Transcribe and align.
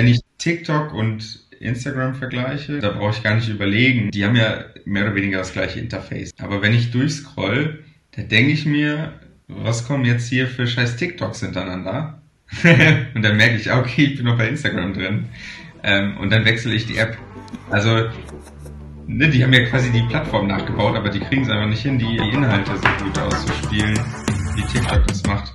Wenn 0.00 0.08
ich 0.08 0.20
TikTok 0.38 0.94
und 0.94 1.40
Instagram 1.58 2.14
vergleiche, 2.14 2.78
da 2.78 2.88
brauche 2.88 3.10
ich 3.10 3.22
gar 3.22 3.34
nicht 3.34 3.50
überlegen. 3.50 4.10
Die 4.10 4.24
haben 4.24 4.34
ja 4.34 4.64
mehr 4.86 5.02
oder 5.02 5.14
weniger 5.14 5.36
das 5.36 5.52
gleiche 5.52 5.78
Interface. 5.78 6.32
Aber 6.38 6.62
wenn 6.62 6.72
ich 6.72 6.90
durchscroll, 6.90 7.84
da 8.12 8.22
denke 8.22 8.52
ich 8.52 8.64
mir, 8.64 9.12
was 9.46 9.86
kommen 9.86 10.06
jetzt 10.06 10.26
hier 10.26 10.46
für 10.46 10.66
scheiß 10.66 10.96
TikToks 10.96 11.40
hintereinander? 11.40 12.22
und 13.14 13.20
dann 13.20 13.36
merke 13.36 13.56
ich, 13.56 13.70
okay, 13.70 14.04
ich 14.04 14.16
bin 14.16 14.24
noch 14.24 14.38
bei 14.38 14.48
Instagram 14.48 14.94
drin. 14.94 15.26
Ähm, 15.82 16.16
und 16.16 16.32
dann 16.32 16.46
wechsle 16.46 16.72
ich 16.72 16.86
die 16.86 16.96
App. 16.96 17.18
Also, 17.68 18.08
ne, 19.06 19.28
die 19.28 19.44
haben 19.44 19.52
ja 19.52 19.66
quasi 19.66 19.92
die 19.92 20.06
Plattform 20.08 20.46
nachgebaut, 20.46 20.96
aber 20.96 21.10
die 21.10 21.20
kriegen 21.20 21.42
es 21.42 21.50
einfach 21.50 21.68
nicht 21.68 21.82
hin, 21.82 21.98
die, 21.98 22.06
die 22.06 22.30
Inhalte 22.30 22.70
so 22.74 23.04
gut 23.04 23.18
auszuspielen, 23.18 24.00
wie 24.54 24.62
TikTok 24.62 25.06
das 25.06 25.22
macht. 25.24 25.52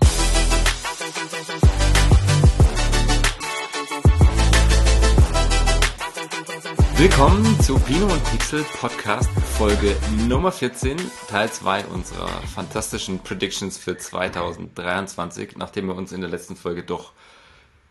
Willkommen 6.97 7.59
zu 7.59 7.77
Pino 7.77 8.05
und 8.05 8.23
Pixel 8.23 8.63
Podcast 8.79 9.29
Folge 9.57 9.97
Nummer 10.29 10.49
14, 10.49 10.95
Teil 11.27 11.51
2 11.51 11.87
unserer 11.87 12.29
fantastischen 12.29 13.19
Predictions 13.19 13.77
für 13.77 13.97
2023, 13.97 15.57
nachdem 15.57 15.87
wir 15.87 15.95
uns 15.95 16.13
in 16.13 16.21
der 16.21 16.29
letzten 16.29 16.55
Folge 16.55 16.83
doch 16.83 17.11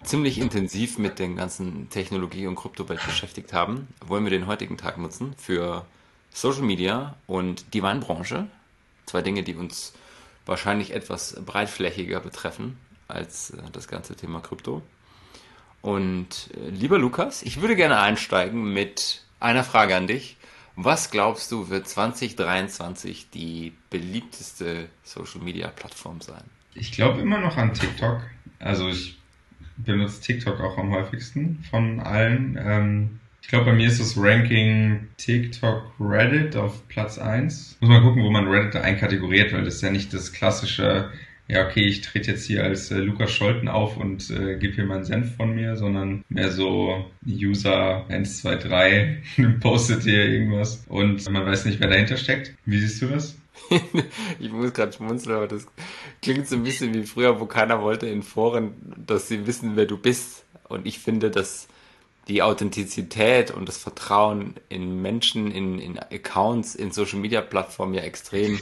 ziemlich 0.03 0.39
intensiv 0.39 0.97
mit 0.97 1.19
den 1.19 1.37
ganzen 1.37 1.91
Technologie- 1.91 2.47
und 2.47 2.55
Kryptowelt 2.55 3.05
beschäftigt 3.05 3.53
haben, 3.53 3.89
wollen 4.07 4.25
wir 4.25 4.31
den 4.31 4.47
heutigen 4.47 4.79
Tag 4.79 4.97
nutzen 4.97 5.35
für 5.37 5.85
Social 6.33 6.63
Media 6.63 7.15
und 7.27 7.75
die 7.75 7.83
Weinbranche. 7.83 8.47
Zwei 9.05 9.21
Dinge, 9.21 9.43
die 9.43 9.55
uns 9.55 9.93
wahrscheinlich 10.47 10.95
etwas 10.95 11.39
breitflächiger 11.45 12.21
betreffen 12.21 12.79
als 13.07 13.51
äh, 13.51 13.59
das 13.71 13.87
ganze 13.87 14.17
Thema 14.17 14.41
Krypto. 14.41 14.81
Und 15.85 16.49
äh, 16.55 16.71
lieber 16.71 16.99
Lukas, 16.99 17.43
ich 17.43 17.61
würde 17.61 17.77
gerne 17.77 18.01
einsteigen 18.01 18.73
mit 18.73 19.23
einer 19.39 19.65
Frage 19.65 19.95
an 19.95 20.07
dich. 20.07 20.39
Was 20.77 21.11
glaubst 21.11 21.53
du 21.53 21.69
wird 21.69 21.87
2023 21.87 23.29
die 23.29 23.75
beliebteste 23.91 24.89
Social 25.03 25.43
Media 25.43 25.69
Plattform 25.69 26.23
sein? 26.23 26.43
Ich 26.75 26.91
glaube 26.93 27.21
immer 27.21 27.39
noch 27.39 27.59
an 27.59 27.75
TikTok. 27.75 28.23
Also 28.61 28.89
ich 28.89 29.19
benutze 29.77 30.23
TikTok 30.23 30.59
auch 30.61 30.79
am 30.79 30.91
häufigsten 30.91 31.63
von 31.69 32.01
allen. 32.01 32.59
Ähm, 32.59 33.21
ich 33.43 33.49
glaube, 33.49 33.67
bei 33.67 33.73
mir 33.75 33.89
ist 33.89 34.01
das 34.01 34.17
Ranking 34.17 35.09
TikTok 35.19 35.93
Reddit 36.01 36.57
auf 36.57 36.89
Platz 36.89 37.19
1. 37.19 37.77
Muss 37.81 37.91
mal 37.91 38.01
gucken, 38.01 38.23
wo 38.23 38.31
man 38.31 38.49
Reddit 38.49 38.77
einkategoriert, 38.77 39.53
weil 39.53 39.65
das 39.65 39.75
ist 39.75 39.83
ja 39.83 39.91
nicht 39.91 40.15
das 40.15 40.33
klassische 40.33 41.11
ja, 41.47 41.67
okay, 41.67 41.85
ich 41.85 42.01
trete 42.01 42.33
jetzt 42.33 42.47
hier 42.47 42.65
als 42.65 42.91
äh, 42.91 42.99
Lukas 42.99 43.31
Scholten 43.33 43.69
auf 43.69 43.97
und 43.97 44.31
äh, 44.31 44.57
gebe 44.57 44.75
hier 44.75 44.85
meinen 44.85 45.05
Senf 45.05 45.37
von 45.37 45.55
mir, 45.55 45.77
sondern 45.77 46.25
mehr 46.29 46.51
so 46.51 47.05
User 47.27 48.07
1, 48.09 48.41
2, 48.41 48.57
3 48.57 49.23
postet 49.61 50.03
hier 50.05 50.25
irgendwas 50.25 50.85
und 50.89 51.29
man 51.31 51.45
weiß 51.45 51.67
nicht, 51.67 51.81
wer 51.81 51.89
dahinter 51.89 52.17
steckt. 52.17 52.55
Wie 52.65 52.79
siehst 52.79 53.03
du 53.03 53.09
das? 53.09 53.37
ich 54.41 54.51
muss 54.51 54.73
gerade 54.73 54.93
schmunzeln, 54.93 55.37
aber 55.37 55.47
das 55.47 55.67
klingt 56.23 56.49
so 56.49 56.57
ein 56.57 56.65
bisschen 56.65 56.95
wie 56.95 57.05
früher, 57.05 57.41
wo 57.41 57.47
keiner 57.47 57.83
wollte 57.83 58.07
in 58.07 58.23
Foren, 58.23 58.75
dass 58.97 59.29
sie 59.29 59.47
wissen, 59.47 59.77
wer 59.77 59.87
du 59.87 59.99
bist. 59.99 60.45
Und 60.69 60.87
ich 60.87 60.99
finde, 60.99 61.31
dass 61.31 61.69
die 62.29 62.43
Authentizität 62.43 63.51
und 63.51 63.69
das 63.69 63.77
Vertrauen 63.77 64.55
in 64.69 65.03
Menschen, 65.03 65.51
in, 65.51 65.79
in 65.79 65.99
Accounts, 65.99 66.75
in 66.75 66.91
Social 66.91 67.19
Media 67.19 67.43
Plattformen 67.43 67.95
ja 67.95 68.03
extrem 68.03 68.61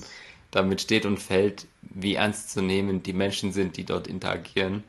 damit 0.52 0.80
steht 0.80 1.04
und 1.04 1.18
fällt, 1.18 1.66
wie 1.80 2.14
ernst 2.14 2.50
zu 2.50 2.62
nehmen 2.62 3.02
die 3.02 3.12
Menschen 3.12 3.52
sind, 3.52 3.76
die 3.76 3.84
dort 3.84 4.06
interagieren. 4.06 4.84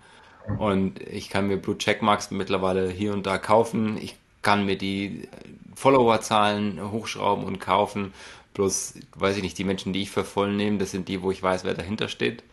Und 0.59 1.01
ich 1.01 1.29
kann 1.29 1.47
mir 1.47 1.57
Blue 1.57 1.77
Checkmarks 1.77 2.29
mittlerweile 2.29 2.89
hier 2.89 3.13
und 3.13 3.25
da 3.25 3.37
kaufen. 3.37 3.97
Ich 3.97 4.15
kann 4.41 4.65
mir 4.65 4.77
die 4.77 5.27
Followerzahlen 5.73 6.91
hochschrauben 6.91 7.45
und 7.45 7.59
kaufen. 7.59 8.13
Bloß, 8.53 8.95
weiß 9.15 9.37
ich 9.37 9.43
nicht, 9.43 9.57
die 9.57 9.63
Menschen, 9.63 9.93
die 9.93 10.03
ich 10.03 10.11
für 10.11 10.25
voll 10.25 10.53
nehme, 10.53 10.77
das 10.77 10.91
sind 10.91 11.07
die, 11.07 11.21
wo 11.21 11.31
ich 11.31 11.41
weiß, 11.41 11.63
wer 11.63 11.73
dahinter 11.73 12.09
steht. 12.09 12.43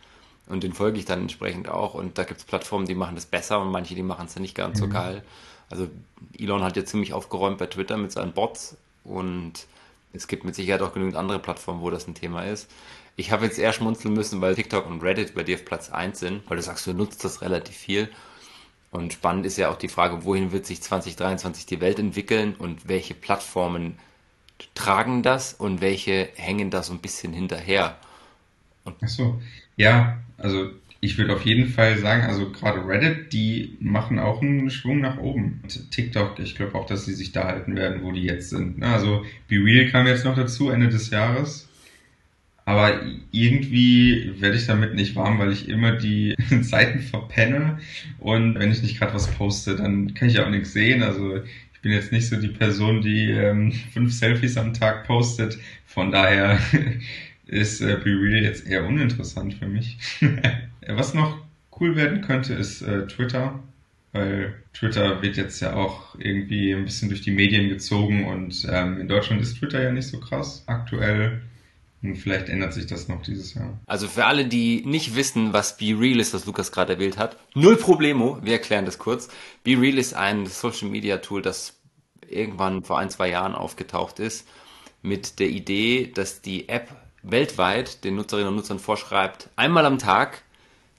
Und 0.47 0.63
den 0.63 0.73
folge 0.73 0.99
ich 0.99 1.05
dann 1.05 1.23
entsprechend 1.23 1.69
auch. 1.69 1.95
Und 1.95 2.17
da 2.17 2.25
gibt 2.25 2.41
es 2.41 2.47
Plattformen, 2.47 2.87
die 2.87 2.95
machen 2.95 3.17
das 3.17 3.27
besser 3.27 3.61
und 3.61 3.71
manche, 3.71 3.95
die 3.95 4.03
machen 4.03 4.27
es 4.27 4.35
dann 4.35 4.43
nicht 4.43 4.55
ganz 4.55 4.79
mhm. 4.79 4.85
so 4.85 4.89
geil. 4.89 5.25
Also 5.69 5.89
Elon 6.39 6.63
hat 6.63 6.77
ja 6.77 6.85
ziemlich 6.85 7.13
aufgeräumt 7.13 7.59
bei 7.59 7.67
Twitter 7.67 7.97
mit 7.97 8.13
seinen 8.13 8.33
Bots 8.33 8.77
und 9.05 9.67
es 10.13 10.27
gibt 10.27 10.45
mit 10.45 10.55
Sicherheit 10.55 10.83
auch 10.83 10.93
genügend 10.93 11.17
andere 11.17 11.39
Plattformen, 11.39 11.81
wo 11.81 11.91
das 11.91 12.09
ein 12.09 12.15
Thema 12.15 12.43
ist. 12.43 12.69
Ich 13.21 13.31
habe 13.33 13.45
jetzt 13.45 13.59
eher 13.59 13.75
schmunzeln 13.75 14.15
müssen, 14.15 14.41
weil 14.41 14.55
TikTok 14.55 14.87
und 14.87 15.03
Reddit 15.03 15.35
bei 15.35 15.43
dir 15.43 15.57
auf 15.57 15.67
Platz 15.67 15.91
1 15.91 16.19
sind, 16.19 16.41
weil 16.49 16.57
du 16.57 16.63
sagst, 16.63 16.87
du 16.87 16.95
nutzt 16.95 17.23
das 17.23 17.43
relativ 17.43 17.77
viel. 17.77 18.09
Und 18.91 19.13
spannend 19.13 19.45
ist 19.45 19.59
ja 19.59 19.71
auch 19.71 19.77
die 19.77 19.91
Frage, 19.91 20.25
wohin 20.25 20.53
wird 20.53 20.65
sich 20.65 20.81
2023 20.81 21.67
die 21.67 21.83
Welt 21.83 21.99
entwickeln 21.99 22.55
und 22.55 22.89
welche 22.89 23.13
Plattformen 23.13 23.99
tragen 24.75 25.23
das 25.23 25.53
und 25.53 25.83
welche 25.83 26.31
hängen 26.35 26.71
da 26.71 26.83
so 26.83 26.95
ein 26.95 27.01
bisschen 27.01 27.35
hinterher. 27.35 27.99
Und 28.85 28.97
Ach 29.03 29.09
so, 29.09 29.43
ja, 29.77 30.17
also 30.39 30.71
ich 31.01 31.19
würde 31.19 31.35
auf 31.35 31.45
jeden 31.45 31.69
Fall 31.69 31.99
sagen, 31.99 32.23
also 32.23 32.51
gerade 32.51 32.87
Reddit, 32.89 33.35
die 33.35 33.77
machen 33.81 34.19
auch 34.19 34.41
einen 34.41 34.71
Schwung 34.71 35.01
nach 35.01 35.19
oben. 35.19 35.61
Und 35.63 35.91
TikTok, 35.91 36.39
ich 36.39 36.55
glaube 36.55 36.75
auch, 36.75 36.87
dass 36.87 37.05
sie 37.05 37.15
sich 37.15 37.33
da 37.33 37.45
halten 37.45 37.77
werden, 37.77 38.03
wo 38.03 38.13
die 38.13 38.25
jetzt 38.25 38.49
sind. 38.49 38.83
Also 38.83 39.27
Be 39.47 39.57
Real 39.57 39.91
kam 39.91 40.07
jetzt 40.07 40.25
noch 40.25 40.37
dazu, 40.37 40.71
Ende 40.71 40.89
des 40.89 41.11
Jahres. 41.11 41.70
Aber 42.71 43.01
irgendwie 43.33 44.33
werde 44.39 44.57
ich 44.57 44.67
damit 44.67 44.95
nicht 44.95 45.17
warm, 45.17 45.41
weil 45.41 45.51
ich 45.51 45.69
immer 45.69 45.91
die 45.91 46.37
Seiten 46.61 47.01
verpenne. 47.01 47.81
Und 48.21 48.57
wenn 48.61 48.71
ich 48.71 48.81
nicht 48.81 48.97
gerade 48.97 49.13
was 49.13 49.27
poste, 49.27 49.75
dann 49.75 50.15
kann 50.15 50.29
ich 50.29 50.39
auch 50.39 50.49
nichts 50.49 50.73
sehen. 50.73 51.03
Also 51.03 51.39
ich 51.75 51.81
bin 51.83 51.91
jetzt 51.91 52.13
nicht 52.13 52.29
so 52.29 52.37
die 52.37 52.47
Person, 52.47 53.03
die 53.03 53.29
ähm, 53.33 53.73
fünf 53.93 54.13
Selfies 54.13 54.57
am 54.57 54.73
Tag 54.73 55.05
postet. 55.09 55.59
Von 55.85 56.13
daher 56.13 56.61
ist 57.47 57.81
äh, 57.81 57.99
Be 58.05 58.11
Real 58.11 58.45
jetzt 58.45 58.69
eher 58.69 58.87
uninteressant 58.87 59.55
für 59.55 59.67
mich. 59.67 59.99
Was 60.87 61.13
noch 61.13 61.45
cool 61.81 61.97
werden 61.97 62.21
könnte, 62.21 62.55
ist 62.55 62.83
äh, 62.83 63.09
Twitter, 63.09 63.59
weil 64.13 64.55
Twitter 64.75 65.23
wird 65.23 65.37
jetzt 65.37 65.61
ja 65.61 65.75
auch 65.75 66.15
irgendwie 66.21 66.73
ein 66.73 66.85
bisschen 66.85 67.09
durch 67.09 67.23
die 67.23 67.33
Medien 67.33 67.69
gezogen 67.69 68.27
und 68.27 68.65
ähm, 68.71 69.01
in 69.01 69.09
Deutschland 69.09 69.43
ist 69.43 69.59
Twitter 69.59 69.83
ja 69.83 69.91
nicht 69.91 70.07
so 70.07 70.21
krass 70.21 70.63
aktuell. 70.69 71.41
Und 72.03 72.17
vielleicht 72.17 72.49
ändert 72.49 72.73
sich 72.73 72.87
das 72.87 73.09
noch 73.09 73.21
dieses 73.23 73.55
Jahr. 73.55 73.79
Also 73.87 74.09
für 74.09 74.25
alle, 74.25 74.47
die 74.47 74.83
nicht 74.87 75.17
wissen, 75.17 75.53
was 75.53 75.77
Be 75.77 75.97
Real 75.99 76.19
ist, 76.19 76.33
was 76.33 76.47
Lukas 76.47 76.73
gerade 76.73 76.95
erwähnt 76.95 77.19
hat, 77.19 77.37
null 77.55 77.77
Problemo, 77.77 78.39
wir 78.43 78.55
erklären 78.55 78.87
das 78.87 78.99
kurz. 78.99 79.29
Be 79.65 79.79
Real 79.79 79.99
ist 79.99 80.15
ein 80.15 80.47
Social 80.47 80.89
Media 80.89 81.19
Tool, 81.19 81.43
das 81.43 81.79
irgendwann 82.27 82.85
vor 82.85 82.99
ein, 82.99 83.11
zwei 83.11 83.29
Jahren 83.29 83.55
aufgetaucht 83.55 84.19
ist, 84.19 84.49
mit 85.03 85.39
der 85.41 85.49
Idee, 85.49 86.11
dass 86.15 86.41
die 86.41 86.69
App 86.69 86.89
weltweit 87.23 88.03
den 88.05 88.17
Nutzerinnen 88.17 88.49
und 88.49 88.57
Nutzern 88.57 88.79
vorschreibt, 88.79 89.51
einmal 89.57 89.85
am 89.85 89.99
Tag 89.99 90.43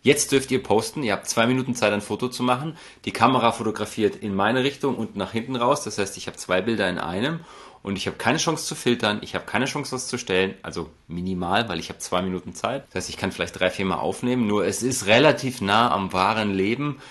Jetzt 0.03 0.31
dürft 0.31 0.49
ihr 0.49 0.63
posten. 0.63 1.03
Ihr 1.03 1.13
habt 1.13 1.29
zwei 1.29 1.45
Minuten 1.45 1.75
Zeit, 1.75 1.93
ein 1.93 2.01
Foto 2.01 2.27
zu 2.27 2.41
machen. 2.41 2.75
Die 3.05 3.11
Kamera 3.11 3.51
fotografiert 3.51 4.15
in 4.15 4.33
meine 4.33 4.63
Richtung 4.63 4.95
und 4.95 5.15
nach 5.15 5.31
hinten 5.31 5.55
raus. 5.55 5.83
Das 5.83 5.99
heißt, 5.99 6.17
ich 6.17 6.25
habe 6.25 6.37
zwei 6.37 6.61
Bilder 6.61 6.89
in 6.89 6.97
einem 6.97 7.41
und 7.83 7.95
ich 7.95 8.05
habe 8.07 8.17
keine 8.17 8.37
Chance 8.37 8.65
zu 8.65 8.75
filtern. 8.75 9.19
Ich 9.23 9.33
habe 9.33 9.45
keine 9.45 9.65
Chance, 9.65 9.95
was 9.95 10.07
zu 10.07 10.17
stellen. 10.17 10.53
Also 10.61 10.89
minimal, 11.07 11.67
weil 11.67 11.79
ich 11.79 11.89
habe 11.89 11.99
zwei 11.99 12.21
Minuten 12.21 12.53
Zeit. 12.53 12.85
Das 12.89 13.03
heißt, 13.03 13.09
ich 13.09 13.17
kann 13.17 13.31
vielleicht 13.31 13.59
drei, 13.59 13.69
vier 13.69 13.85
Mal 13.85 13.97
aufnehmen. 13.97 14.45
Nur 14.47 14.65
es 14.65 14.83
ist 14.83 15.07
relativ 15.07 15.61
nah 15.61 15.91
am 15.91 16.13
wahren 16.13 16.53
Leben 16.53 17.01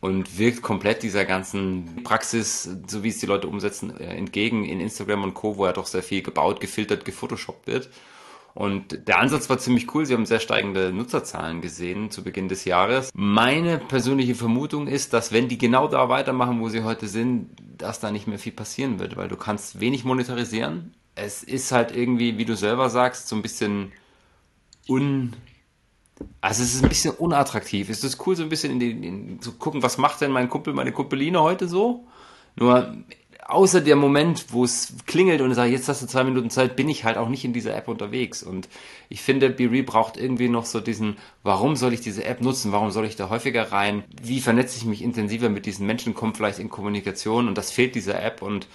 und 0.00 0.38
wirkt 0.38 0.62
komplett 0.62 1.02
dieser 1.02 1.24
ganzen 1.24 2.02
Praxis, 2.04 2.68
so 2.86 3.02
wie 3.02 3.08
es 3.08 3.18
die 3.18 3.26
Leute 3.26 3.48
umsetzen, 3.48 3.98
äh, 3.98 4.16
entgegen 4.16 4.64
in 4.64 4.80
Instagram 4.80 5.24
und 5.24 5.34
Co., 5.34 5.56
wo 5.56 5.66
ja 5.66 5.72
doch 5.72 5.86
sehr 5.86 6.02
viel 6.02 6.22
gebaut, 6.22 6.60
gefiltert, 6.60 7.04
gefotoshoppt 7.04 7.66
wird. 7.66 7.90
Und 8.54 9.06
der 9.08 9.18
Ansatz 9.18 9.48
war 9.48 9.58
ziemlich 9.58 9.94
cool. 9.94 10.06
Sie 10.06 10.14
haben 10.14 10.26
sehr 10.26 10.40
steigende 10.40 10.92
Nutzerzahlen 10.92 11.60
gesehen 11.60 12.10
zu 12.10 12.24
Beginn 12.24 12.48
des 12.48 12.64
Jahres. 12.64 13.10
Meine 13.14 13.78
persönliche 13.78 14.34
Vermutung 14.34 14.86
ist, 14.86 15.12
dass 15.12 15.32
wenn 15.32 15.48
die 15.48 15.58
genau 15.58 15.88
da 15.88 16.08
weitermachen, 16.08 16.60
wo 16.60 16.68
sie 16.68 16.82
heute 16.82 17.06
sind, 17.06 17.50
dass 17.78 18.00
da 18.00 18.10
nicht 18.10 18.26
mehr 18.26 18.38
viel 18.38 18.52
passieren 18.52 18.98
wird, 18.98 19.16
weil 19.16 19.28
du 19.28 19.36
kannst 19.36 19.80
wenig 19.80 20.04
monetarisieren. 20.04 20.94
Es 21.14 21.42
ist 21.42 21.72
halt 21.72 21.94
irgendwie, 21.94 22.38
wie 22.38 22.44
du 22.44 22.56
selber 22.56 22.90
sagst, 22.90 23.28
so 23.28 23.36
ein 23.36 23.42
bisschen 23.42 23.92
un, 24.88 25.34
also 26.40 26.62
es 26.62 26.74
ist 26.74 26.82
ein 26.82 26.88
bisschen 26.88 27.14
unattraktiv. 27.14 27.88
Es 27.88 28.04
ist 28.04 28.26
cool, 28.26 28.36
so 28.36 28.42
ein 28.42 28.48
bisschen 28.48 28.72
in 28.72 28.80
die, 28.80 28.90
in, 28.90 29.40
zu 29.40 29.52
gucken, 29.52 29.82
was 29.82 29.98
macht 29.98 30.20
denn 30.20 30.32
mein 30.32 30.48
Kumpel, 30.48 30.74
meine 30.74 30.92
Kumpeline 30.92 31.40
heute 31.40 31.68
so? 31.68 32.06
Nur 32.56 32.96
außer 33.50 33.80
der 33.80 33.96
Moment, 33.96 34.52
wo 34.52 34.64
es 34.64 34.94
klingelt 35.06 35.40
und 35.40 35.50
ich 35.50 35.56
sage, 35.56 35.72
jetzt 35.72 35.88
hast 35.88 36.02
du 36.02 36.06
zwei 36.06 36.24
Minuten 36.24 36.50
Zeit, 36.50 36.76
bin 36.76 36.88
ich 36.88 37.04
halt 37.04 37.16
auch 37.16 37.28
nicht 37.28 37.44
in 37.44 37.52
dieser 37.52 37.76
App 37.76 37.88
unterwegs. 37.88 38.42
Und 38.42 38.68
ich 39.08 39.20
finde, 39.20 39.50
BeRe 39.50 39.82
braucht 39.82 40.16
irgendwie 40.16 40.48
noch 40.48 40.64
so 40.64 40.80
diesen, 40.80 41.16
warum 41.42 41.76
soll 41.76 41.92
ich 41.92 42.00
diese 42.00 42.24
App 42.24 42.40
nutzen? 42.40 42.72
Warum 42.72 42.90
soll 42.90 43.04
ich 43.04 43.16
da 43.16 43.28
häufiger 43.28 43.72
rein? 43.72 44.04
Wie 44.22 44.40
vernetze 44.40 44.76
ich 44.76 44.84
mich 44.84 45.02
intensiver 45.02 45.48
mit 45.48 45.66
diesen 45.66 45.86
Menschen? 45.86 46.14
Kommt 46.14 46.36
vielleicht 46.36 46.58
in 46.58 46.70
Kommunikation 46.70 47.48
und 47.48 47.58
das 47.58 47.70
fehlt 47.70 47.94
dieser 47.94 48.22
App. 48.22 48.42
Und 48.42 48.68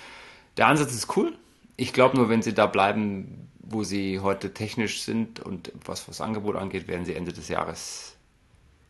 der 0.57 0.67
Ansatz 0.67 0.93
ist 0.93 1.15
cool. 1.17 1.33
Ich 1.77 1.93
glaube 1.93 2.17
nur, 2.17 2.29
wenn 2.29 2.41
sie 2.41 2.53
da 2.53 2.67
bleiben, 2.67 3.49
wo 3.59 3.83
sie 3.83 4.19
heute 4.19 4.53
technisch 4.53 5.01
sind 5.01 5.39
und 5.39 5.71
was 5.83 6.05
das 6.05 6.21
Angebot 6.21 6.55
angeht, 6.55 6.87
werden 6.87 7.05
sie 7.05 7.15
Ende 7.15 7.33
des 7.33 7.47
Jahres 7.47 8.15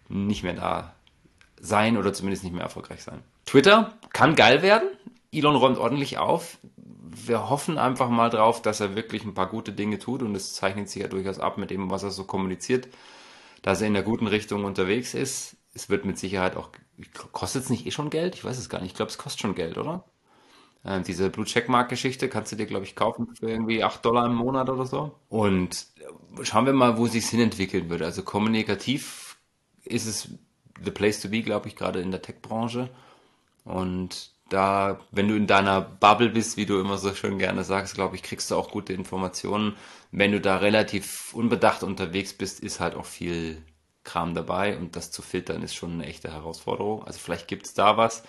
nicht 0.10 0.44
mehr 0.44 0.54
da 0.54 0.94
sein 1.60 1.98
oder 1.98 2.14
zumindest 2.14 2.44
nicht 2.44 2.54
mehr 2.54 2.64
erfolgreich 2.64 3.02
sein. 3.02 3.20
Twitter 3.46 3.94
kann 4.14 4.36
geil 4.36 4.62
werden. 4.62 4.90
Elon 5.36 5.56
räumt 5.56 5.78
ordentlich 5.78 6.18
auf. 6.18 6.58
Wir 6.78 7.50
hoffen 7.50 7.78
einfach 7.78 8.10
mal 8.10 8.30
drauf, 8.30 8.62
dass 8.62 8.80
er 8.80 8.96
wirklich 8.96 9.24
ein 9.24 9.34
paar 9.34 9.48
gute 9.48 9.72
Dinge 9.72 10.00
tut 10.00 10.22
und 10.22 10.36
es 10.36 10.54
zeichnet 10.54 10.90
sich 10.90 11.02
ja 11.02 11.08
durchaus 11.08 11.40
ab 11.40 11.58
mit 11.58 11.70
dem, 11.70 11.90
was 11.90 12.04
er 12.04 12.12
so 12.12 12.26
kommuniziert, 12.26 12.88
dass 13.62 13.82
er 13.82 13.88
in 13.88 13.94
der 13.94 14.04
guten 14.04 14.28
Richtung 14.28 14.66
unterwegs 14.66 15.14
ist. 15.14 15.56
Es 15.74 15.90
wird 15.90 16.06
mit 16.06 16.18
Sicherheit 16.18 16.56
auch, 16.56 16.70
kostet 17.32 17.64
es 17.64 17.70
nicht 17.70 17.86
eh 17.86 17.92
schon 17.92 18.10
Geld? 18.10 18.36
Ich 18.36 18.46
weiß 18.46 18.58
es 18.58 18.70
gar 18.70 18.82
nicht. 18.82 18.92
Ich 18.92 18.96
glaube, 18.96 19.12
es 19.12 19.18
kostet 19.18 19.42
schon 19.42 19.56
Geld, 19.56 19.78
oder? 19.78 20.06
Äh, 20.84 21.02
diese 21.02 21.30
Blue 21.30 21.46
Checkmark 21.46 21.90
Geschichte 21.90 22.30
kannst 22.30 22.52
du 22.52 22.56
dir, 22.56 22.66
glaube 22.66 22.86
ich, 22.86 22.96
kaufen 22.96 23.36
für 23.36 23.50
irgendwie 23.50 23.84
8 23.84 24.06
Dollar 24.06 24.28
im 24.28 24.36
Monat 24.36 24.70
oder 24.70 24.86
so. 24.86 25.14
Und 25.30 25.88
schauen 26.44 26.66
wir 26.66 26.74
mal, 26.74 26.98
wo 26.98 27.08
sich 27.08 27.26
hin 27.26 27.42
entwickeln 27.42 27.90
wird. 27.90 28.04
Also 28.04 28.24
kommunikativ 28.24 29.38
ist 29.84 30.06
es 30.06 30.30
the 30.84 30.92
place 30.92 31.22
to 31.22 31.30
be, 31.30 31.42
glaube 31.42 31.68
ich, 31.68 31.76
gerade 31.76 32.00
in 32.02 32.12
der 32.12 32.22
Tech-Branche. 32.22 32.90
Und 33.64 34.35
da, 34.50 35.00
wenn 35.12 35.27
du 35.27 35.36
in 35.36 35.47
deiner 35.47 35.81
Bubble 35.81 36.30
bist, 36.30 36.57
wie 36.57 36.65
du 36.65 36.80
immer 36.80 36.97
so 36.97 37.13
schön 37.13 37.39
gerne 37.39 37.63
sagst, 37.63 37.95
glaube 37.95 38.15
ich, 38.15 38.24
kriegst 38.24 38.51
du 38.51 38.56
auch 38.56 38.69
gute 38.69 38.94
Informationen. 38.94 39.75
Wenn 40.12 40.31
du 40.31 40.39
da 40.39 40.57
relativ 40.57 41.33
unbedacht 41.33 41.83
unterwegs 41.83 42.33
bist, 42.33 42.59
ist 42.59 42.80
halt 42.80 42.95
auch 42.95 43.06
viel 43.06 43.62
Kram 44.03 44.36
dabei 44.36 44.77
und 44.77 44.95
das 44.95 45.12
zu 45.12 45.21
filtern 45.21 45.63
ist 45.63 45.74
schon 45.74 45.94
eine 45.94 46.06
echte 46.06 46.31
Herausforderung. 46.31 47.03
Also 47.03 47.19
vielleicht 47.19 47.47
gibt 47.47 47.65
es 47.65 47.74
da 47.74 47.97
was. 47.97 48.24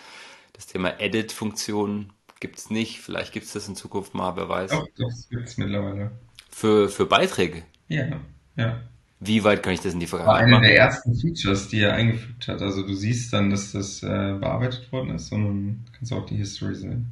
Das 0.55 0.67
Thema 0.67 0.99
Edit-Funktion 1.01 2.13
gibt 2.41 2.59
es 2.59 2.71
nicht. 2.71 3.01
Vielleicht 3.01 3.33
gibt 3.33 3.45
es 3.45 3.53
das 3.53 3.69
in 3.69 3.77
Zukunft 3.77 4.15
mal, 4.15 4.37
wer 4.37 4.49
weiß. 4.49 4.71
Doch, 4.71 4.87
das 4.97 5.29
gibt 5.29 5.47
es 5.47 5.59
mittlerweile. 5.59 6.13
Für, 6.51 6.89
für 6.89 7.05
Beiträge? 7.05 7.63
Ja, 7.89 8.21
ja. 8.57 8.81
Wie 9.21 9.45
weit 9.45 9.63
kann 9.63 9.73
ich 9.73 9.81
das 9.81 9.95
in 9.95 10.01
die 10.01 10.07
Vergangenheit 10.07 10.43
machen? 10.43 10.53
War 10.53 10.59
eine 10.59 10.69
der 10.69 10.79
ersten 10.79 11.15
Features, 11.15 11.69
die 11.69 11.81
er 11.81 11.95
eingefügt 11.95 12.49
hat. 12.49 12.61
Also 12.61 12.87
du 12.87 12.95
siehst 12.95 13.33
dann, 13.33 13.51
dass 13.51 13.73
das 13.73 14.03
äh, 14.03 14.07
bearbeitet 14.39 14.93
worden 14.93 15.15
ist 15.15 15.33
und 15.33 15.45
dann 15.45 15.85
kannst 15.93 16.13
du 16.13 16.17
auch 16.17 16.27
die 16.27 16.37
History 16.37 16.75
sehen. 16.75 17.07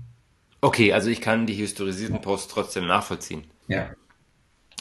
Okay, 0.60 0.92
also 0.92 1.10
ich 1.10 1.20
kann 1.20 1.46
die 1.46 1.54
historisierten 1.54 2.20
Posts 2.20 2.52
trotzdem 2.52 2.86
nachvollziehen. 2.86 3.44
Ja. 3.68 3.90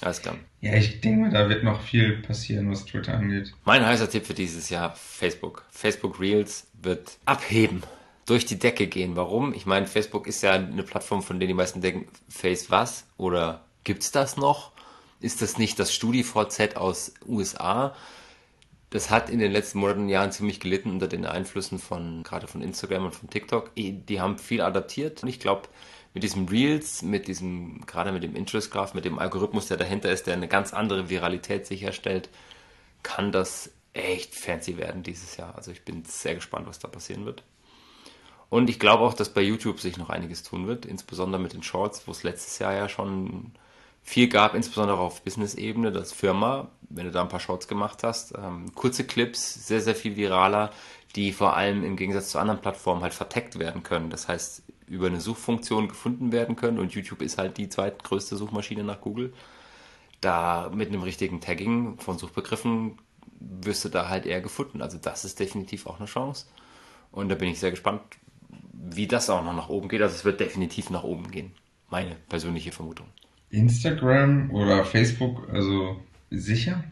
Alles 0.02 0.22
klar. 0.22 0.36
Ja, 0.60 0.74
ich 0.76 1.00
denke 1.02 1.22
mal, 1.22 1.32
da 1.32 1.48
wird 1.48 1.64
noch 1.64 1.82
viel 1.82 2.22
passieren, 2.22 2.70
was 2.70 2.86
Twitter 2.86 3.14
angeht. 3.14 3.54
Mein 3.64 3.86
heißer 3.86 4.10
Tipp 4.10 4.26
für 4.26 4.34
dieses 4.34 4.70
Jahr, 4.70 4.94
Facebook. 4.96 5.66
Facebook 5.70 6.20
Reels 6.20 6.68
wird 6.82 7.18
abheben 7.26 7.84
durch 8.26 8.46
die 8.46 8.60
Decke 8.60 8.88
gehen. 8.88 9.16
Warum? 9.16 9.54
Ich 9.54 9.66
meine, 9.66 9.88
Facebook 9.88 10.28
ist 10.28 10.44
ja 10.44 10.54
eine 10.54 10.84
Plattform, 10.84 11.24
von 11.24 11.40
der 11.40 11.48
die 11.48 11.54
meisten 11.54 11.82
denken, 11.82 12.08
Face 12.30 12.70
was? 12.70 13.06
Oder 13.18 13.66
gibt's 13.84 14.12
das 14.12 14.36
noch? 14.36 14.73
Ist 15.24 15.42
das 15.42 15.58
nicht 15.58 15.80
das 15.80 15.94
StudiVZ 15.94 16.76
aus 16.76 17.14
USA? 17.26 17.96
Das 18.90 19.10
hat 19.10 19.30
in 19.30 19.40
den 19.40 19.54
letzten 19.54 19.80
Monaten 19.80 20.10
Jahren 20.10 20.34
ziemlich 20.34 20.60
gelitten 20.60 20.92
unter 20.92 21.08
den 21.08 21.26
Einflüssen 21.26 21.80
von, 21.80 22.24
gerade 22.24 22.46
von 22.46 22.62
Instagram 22.62 23.06
und 23.06 23.16
von 23.16 23.30
TikTok. 23.30 23.72
Die 23.74 24.20
haben 24.20 24.38
viel 24.38 24.60
adaptiert. 24.60 25.24
Und 25.24 25.30
ich 25.30 25.40
glaube, 25.40 25.70
mit 26.14 26.24
diesem 26.24 26.50
Reels, 26.50 27.04
mit 27.04 27.30
diesem, 27.30 27.86
gerade 27.86 28.12
mit 28.12 28.22
dem 28.22 28.36
Interest 28.36 28.70
Graph, 28.70 28.96
mit 28.96 29.06
dem 29.06 29.18
Algorithmus, 29.18 29.68
der 29.68 29.78
dahinter 29.78 30.12
ist, 30.12 30.28
der 30.28 30.34
eine 30.34 30.50
ganz 30.50 30.74
andere 30.74 31.10
Viralität 31.10 31.68
sicherstellt, 31.68 32.28
kann 33.02 33.32
das 33.32 33.72
echt 33.94 34.36
fancy 34.36 34.76
werden 34.78 35.04
dieses 35.04 35.38
Jahr. 35.38 35.56
Also 35.56 35.72
ich 35.72 35.86
bin 35.86 36.04
sehr 36.04 36.36
gespannt, 36.36 36.68
was 36.68 36.80
da 36.80 36.90
passieren 36.90 37.26
wird. 37.26 37.44
Und 38.50 38.70
ich 38.70 38.78
glaube 38.78 39.06
auch, 39.06 39.14
dass 39.14 39.34
bei 39.34 39.42
YouTube 39.42 39.80
sich 39.80 39.96
noch 39.96 40.10
einiges 40.10 40.44
tun 40.44 40.68
wird, 40.68 40.86
insbesondere 40.86 41.42
mit 41.42 41.54
den 41.54 41.64
Shorts, 41.64 42.10
wo 42.10 42.12
es 42.12 42.24
letztes 42.24 42.60
Jahr 42.60 42.74
ja 42.74 42.90
schon 42.90 43.54
viel 44.04 44.28
gab, 44.28 44.54
insbesondere 44.54 45.00
auf 45.00 45.24
Business-Ebene, 45.24 45.92
das 45.92 46.12
Firma, 46.12 46.70
wenn 46.90 47.06
du 47.06 47.12
da 47.12 47.22
ein 47.22 47.30
paar 47.30 47.40
Shorts 47.40 47.68
gemacht 47.68 48.04
hast, 48.04 48.34
ähm, 48.38 48.74
kurze 48.76 49.06
Clips, 49.06 49.66
sehr, 49.66 49.82
sehr 49.82 49.96
viel 49.96 50.18
viraler, 50.18 50.72
die 51.16 51.32
vor 51.32 51.56
allem 51.56 51.84
im 51.84 51.96
Gegensatz 51.96 52.30
zu 52.30 52.40
anderen 52.40 52.60
Plattformen 52.62 53.02
halt 53.02 53.14
verteckt 53.14 53.60
werden 53.60 53.82
können. 53.82 54.10
Das 54.10 54.28
heißt, 54.28 54.64
über 54.88 55.08
eine 55.08 55.22
Suchfunktion 55.22 55.88
gefunden 55.88 56.32
werden 56.32 56.56
können 56.56 56.80
und 56.80 56.94
YouTube 56.94 57.22
ist 57.22 57.38
halt 57.38 57.58
die 57.58 57.70
zweitgrößte 57.70 58.36
Suchmaschine 58.36 58.84
nach 58.84 59.00
Google. 59.00 59.34
Da 60.22 60.70
mit 60.74 60.90
einem 60.90 61.02
richtigen 61.04 61.42
Tagging 61.42 61.98
von 62.00 62.18
Suchbegriffen 62.18 62.98
wirst 63.40 63.86
du 63.86 63.90
da 63.90 64.10
halt 64.10 64.26
eher 64.26 64.42
gefunden. 64.42 64.82
Also 64.82 64.98
das 64.98 65.26
ist 65.26 65.40
definitiv 65.40 65.88
auch 65.88 65.98
eine 65.98 66.08
Chance. 66.08 66.46
Und 67.12 67.30
da 67.30 67.36
bin 67.36 67.50
ich 67.50 67.60
sehr 67.60 67.72
gespannt, 67.72 68.02
wie 68.72 69.08
das 69.08 69.30
auch 69.30 69.44
noch 69.44 69.54
nach 69.54 69.70
oben 69.70 69.88
geht. 69.90 70.02
Also 70.02 70.16
es 70.16 70.26
wird 70.26 70.40
definitiv 70.40 70.90
nach 70.90 71.04
oben 71.04 71.32
gehen. 71.32 71.54
Meine 71.90 72.16
persönliche 72.30 72.72
Vermutung. 72.72 73.08
Instagram 73.54 74.50
oder 74.52 74.84
Facebook, 74.84 75.48
also 75.54 76.02
sicher? 76.32 76.84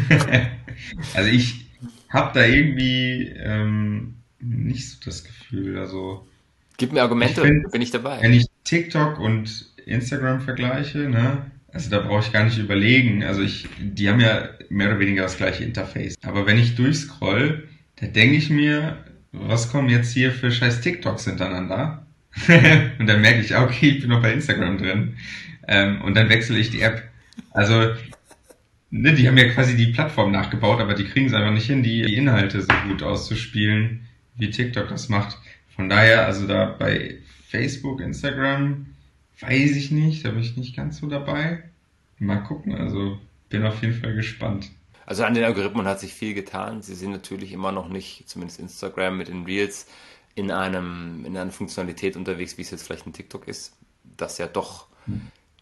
also 1.14 1.30
ich 1.30 1.66
habe 2.08 2.30
da 2.34 2.46
irgendwie 2.46 3.28
ähm, 3.36 4.14
nicht 4.40 4.88
so 4.88 4.96
das 5.04 5.24
Gefühl. 5.24 5.78
Also 5.78 6.26
Gib 6.78 6.92
mir 6.92 7.02
Argumente, 7.02 7.42
ich 7.42 7.46
find, 7.46 7.70
bin 7.70 7.82
ich 7.82 7.90
dabei. 7.90 8.20
Wenn 8.22 8.32
ich 8.32 8.46
TikTok 8.64 9.18
und 9.18 9.66
Instagram 9.84 10.40
vergleiche, 10.40 10.98
ne, 11.08 11.50
also 11.72 11.90
da 11.90 12.00
brauche 12.00 12.20
ich 12.20 12.32
gar 12.32 12.44
nicht 12.44 12.58
überlegen. 12.58 13.22
Also 13.22 13.42
ich, 13.42 13.68
die 13.78 14.08
haben 14.08 14.20
ja 14.20 14.48
mehr 14.70 14.88
oder 14.88 14.98
weniger 14.98 15.22
das 15.22 15.36
gleiche 15.36 15.64
Interface. 15.64 16.14
Aber 16.24 16.46
wenn 16.46 16.58
ich 16.58 16.74
durchscroll, 16.74 17.68
da 17.96 18.06
denke 18.06 18.36
ich 18.36 18.48
mir, 18.48 19.04
was 19.32 19.70
kommen 19.70 19.90
jetzt 19.90 20.12
hier 20.12 20.32
für 20.32 20.50
scheiß 20.50 20.80
TikToks 20.80 21.24
hintereinander? 21.24 22.06
und 22.98 23.06
dann 23.06 23.20
merke 23.20 23.40
ich, 23.40 23.54
okay, 23.54 23.88
ich 23.88 24.00
bin 24.00 24.10
noch 24.10 24.22
bei 24.22 24.32
Instagram 24.32 24.78
drin. 24.78 25.16
Ähm, 25.66 26.00
und 26.02 26.16
dann 26.16 26.28
wechsle 26.28 26.58
ich 26.58 26.70
die 26.70 26.80
App. 26.80 27.02
Also, 27.50 27.94
ne, 28.90 29.14
die 29.14 29.28
haben 29.28 29.36
ja 29.36 29.48
quasi 29.48 29.76
die 29.76 29.92
Plattform 29.92 30.32
nachgebaut, 30.32 30.80
aber 30.80 30.94
die 30.94 31.04
kriegen 31.04 31.26
es 31.26 31.34
einfach 31.34 31.52
nicht 31.52 31.66
hin, 31.66 31.82
die, 31.82 32.02
die 32.02 32.16
Inhalte 32.16 32.62
so 32.62 32.72
gut 32.88 33.02
auszuspielen, 33.02 34.06
wie 34.36 34.50
TikTok 34.50 34.88
das 34.88 35.08
macht. 35.08 35.38
Von 35.74 35.88
daher, 35.88 36.26
also 36.26 36.46
da 36.46 36.66
bei 36.66 37.18
Facebook, 37.48 38.00
Instagram, 38.00 38.86
weiß 39.40 39.76
ich 39.76 39.90
nicht, 39.90 40.24
da 40.24 40.30
bin 40.30 40.40
ich 40.40 40.56
nicht 40.56 40.76
ganz 40.76 40.98
so 40.98 41.06
dabei. 41.06 41.62
Mal 42.18 42.42
gucken, 42.42 42.74
also 42.74 43.18
bin 43.50 43.64
auf 43.64 43.82
jeden 43.82 43.94
Fall 43.94 44.14
gespannt. 44.14 44.70
Also 45.04 45.24
an 45.24 45.34
den 45.34 45.44
Algorithmen 45.44 45.86
hat 45.86 46.00
sich 46.00 46.14
viel 46.14 46.34
getan. 46.34 46.82
Sie 46.82 46.94
sind 46.94 47.12
natürlich 47.12 47.52
immer 47.52 47.70
noch 47.70 47.88
nicht, 47.88 48.28
zumindest 48.28 48.58
Instagram 48.58 49.18
mit 49.18 49.28
den 49.28 49.44
Reels, 49.44 49.86
in 50.34 50.50
einem, 50.50 51.24
in 51.24 51.36
einer 51.36 51.50
Funktionalität 51.50 52.16
unterwegs, 52.16 52.58
wie 52.58 52.62
es 52.62 52.70
jetzt 52.70 52.84
vielleicht 52.84 53.06
ein 53.06 53.12
TikTok 53.12 53.48
ist, 53.48 53.74
das 54.16 54.38
ja 54.38 54.46
doch 54.46 54.86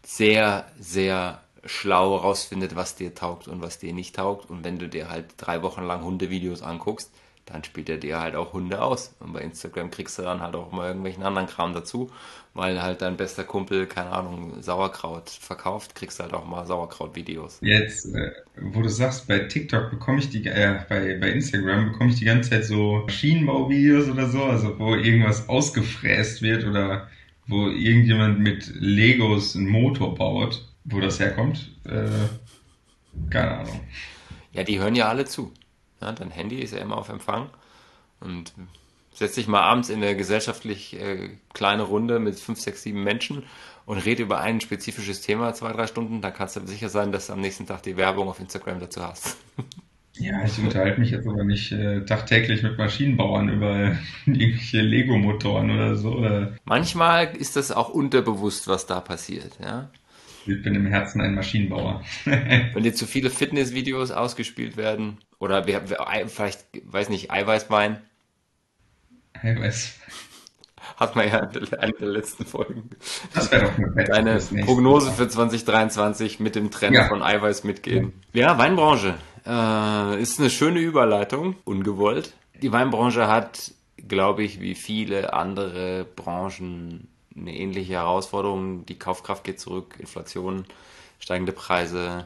sehr, 0.05 0.65
sehr 0.79 1.41
schlau 1.65 2.15
rausfindet, 2.15 2.75
was 2.75 2.95
dir 2.95 3.15
taugt 3.15 3.47
und 3.47 3.61
was 3.61 3.79
dir 3.79 3.93
nicht 3.93 4.15
taugt. 4.15 4.49
Und 4.49 4.63
wenn 4.63 4.77
du 4.77 4.87
dir 4.87 5.09
halt 5.09 5.25
drei 5.37 5.61
Wochen 5.63 5.83
lang 5.83 6.03
Hundevideos 6.03 6.61
anguckst, 6.61 7.11
dann 7.45 7.63
spielt 7.63 7.89
er 7.89 7.97
dir 7.97 8.19
halt 8.19 8.35
auch 8.35 8.53
Hunde 8.53 8.81
aus. 8.81 9.13
Und 9.19 9.33
bei 9.33 9.41
Instagram 9.41 9.91
kriegst 9.91 10.17
du 10.17 10.23
dann 10.23 10.41
halt 10.41 10.55
auch 10.55 10.71
mal 10.71 10.87
irgendwelchen 10.87 11.23
anderen 11.23 11.47
Kram 11.47 11.73
dazu, 11.73 12.09
weil 12.53 12.81
halt 12.81 13.01
dein 13.01 13.17
bester 13.17 13.43
Kumpel, 13.43 13.85
keine 13.85 14.11
Ahnung, 14.11 14.61
Sauerkraut 14.61 15.29
verkauft, 15.29 15.93
kriegst 15.93 16.19
du 16.19 16.23
halt 16.23 16.33
auch 16.33 16.45
mal 16.45 16.65
Sauerkraut-Videos. 16.65 17.59
Jetzt, 17.61 18.13
äh, 18.15 18.31
wo 18.59 18.81
du 18.81 18.89
sagst, 18.89 19.27
bei 19.27 19.39
TikTok 19.39 19.91
bekomme 19.91 20.19
ich 20.19 20.29
die, 20.29 20.45
äh, 20.47 20.79
bei, 20.89 21.17
bei 21.19 21.29
Instagram 21.29 21.91
bekomme 21.91 22.09
ich 22.11 22.15
die 22.17 22.25
ganze 22.25 22.49
Zeit 22.51 22.65
so 22.65 23.03
Maschinenbau-Videos 23.05 24.09
oder 24.09 24.27
so, 24.27 24.43
also 24.43 24.79
wo 24.79 24.95
irgendwas 24.95 25.47
ausgefräst 25.47 26.41
wird 26.41 26.65
oder 26.65 27.09
wo 27.47 27.69
irgendjemand 27.69 28.39
mit 28.39 28.71
Legos 28.75 29.55
einen 29.55 29.67
Motor 29.67 30.15
baut, 30.15 30.67
wo 30.83 30.99
das 30.99 31.19
herkommt, 31.19 31.71
äh, 31.85 32.07
keine 33.29 33.59
Ahnung. 33.59 33.79
Ja, 34.53 34.63
die 34.63 34.79
hören 34.79 34.95
ja 34.95 35.07
alle 35.07 35.25
zu. 35.25 35.51
Ja, 36.01 36.11
dein 36.11 36.31
Handy 36.31 36.59
ist 36.59 36.73
ja 36.73 36.79
immer 36.79 36.97
auf 36.97 37.09
Empfang 37.09 37.49
und 38.19 38.53
setz 39.13 39.35
dich 39.35 39.47
mal 39.47 39.61
abends 39.61 39.89
in 39.89 40.03
eine 40.03 40.15
gesellschaftlich 40.15 40.99
äh, 40.99 41.29
kleine 41.53 41.83
Runde 41.83 42.19
mit 42.19 42.39
fünf, 42.39 42.59
sechs, 42.59 42.83
sieben 42.83 43.03
Menschen 43.03 43.43
und 43.85 43.97
rede 43.99 44.23
über 44.23 44.39
ein 44.39 44.61
spezifisches 44.61 45.21
Thema 45.21 45.53
zwei, 45.53 45.71
drei 45.71 45.87
Stunden, 45.87 46.21
dann 46.21 46.33
kannst 46.33 46.55
du 46.55 46.65
sicher 46.65 46.89
sein, 46.89 47.11
dass 47.11 47.27
du 47.27 47.33
am 47.33 47.41
nächsten 47.41 47.65
Tag 47.65 47.83
die 47.83 47.97
Werbung 47.97 48.27
auf 48.27 48.39
Instagram 48.39 48.79
dazu 48.79 49.01
hast. 49.01 49.37
Ja, 50.17 50.45
ich 50.45 50.57
unterhalte 50.59 50.99
mich 50.99 51.11
jetzt 51.11 51.27
aber 51.27 51.43
nicht 51.43 51.71
äh, 51.71 52.05
tagtäglich 52.05 52.63
mit 52.63 52.77
Maschinenbauern 52.77 53.49
über 53.49 53.97
irgendwelche 54.25 54.81
Lego-Motoren 54.81 55.71
oder 55.71 55.95
so. 55.95 56.13
Oder? 56.15 56.55
Manchmal 56.63 57.35
ist 57.35 57.55
das 57.55 57.71
auch 57.71 57.89
unterbewusst, 57.89 58.67
was 58.67 58.85
da 58.85 59.01
passiert, 59.01 59.57
ja. 59.61 59.89
Ich 60.47 60.61
bin 60.61 60.75
im 60.75 60.85
Herzen 60.85 61.21
ein 61.21 61.33
Maschinenbauer. 61.33 62.03
Wenn 62.25 62.83
dir 62.83 62.93
zu 62.93 63.07
viele 63.07 63.29
Fitnessvideos 63.29 64.11
ausgespielt 64.11 64.77
werden, 64.77 65.17
oder 65.39 65.65
wir, 65.67 65.89
wir, 65.89 65.97
vielleicht, 66.27 66.65
weiß 66.83 67.09
nicht, 67.09 67.31
Eiweißwein. 67.31 67.97
Eiweiß. 69.33 69.99
Hat 70.97 71.15
man 71.15 71.27
ja 71.27 71.39
in 71.39 71.73
einer 71.73 71.93
der 71.93 72.07
letzten 72.07 72.45
Folgen. 72.45 72.89
Das 73.33 73.51
wäre 73.51 73.65
doch 73.65 73.77
eine 73.77 74.05
Deine 74.05 74.39
Prognose 74.65 75.11
für 75.11 75.27
2023 75.27 76.39
mit 76.39 76.55
dem 76.55 76.71
Trend 76.71 76.95
ja. 76.95 77.07
von 77.07 77.21
Eiweiß 77.21 77.63
mitgehen. 77.63 78.13
Ja, 78.33 78.57
Weinbranche. 78.57 79.15
Äh, 79.45 80.21
ist 80.21 80.39
eine 80.39 80.49
schöne 80.49 80.79
Überleitung, 80.79 81.55
ungewollt. 81.65 82.33
Die 82.61 82.71
Weinbranche 82.71 83.27
hat, 83.27 83.73
glaube 84.07 84.43
ich, 84.43 84.59
wie 84.59 84.75
viele 84.75 85.33
andere 85.33 86.05
Branchen 86.15 87.07
eine 87.35 87.55
ähnliche 87.55 87.93
Herausforderung. 87.93 88.85
Die 88.85 88.97
Kaufkraft 88.97 89.43
geht 89.43 89.59
zurück, 89.59 89.95
Inflation, 89.99 90.65
steigende 91.19 91.51
Preise, 91.51 92.25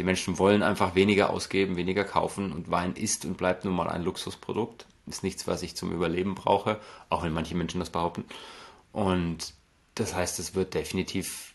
die 0.00 0.04
Menschen 0.04 0.38
wollen 0.38 0.62
einfach 0.62 0.94
weniger 0.94 1.28
ausgeben, 1.28 1.76
weniger 1.76 2.04
kaufen 2.04 2.52
und 2.52 2.70
Wein 2.70 2.94
ist 2.94 3.26
und 3.26 3.36
bleibt 3.36 3.66
nun 3.66 3.74
mal 3.74 3.88
ein 3.88 4.02
Luxusprodukt. 4.02 4.86
ist 5.06 5.22
nichts, 5.22 5.46
was 5.46 5.62
ich 5.62 5.76
zum 5.76 5.92
Überleben 5.92 6.34
brauche, 6.34 6.80
auch 7.10 7.22
wenn 7.22 7.34
manche 7.34 7.54
Menschen 7.54 7.80
das 7.80 7.90
behaupten. 7.90 8.24
Und 8.92 9.52
das 9.96 10.14
heißt, 10.14 10.38
es 10.38 10.54
wird 10.54 10.72
definitiv 10.72 11.49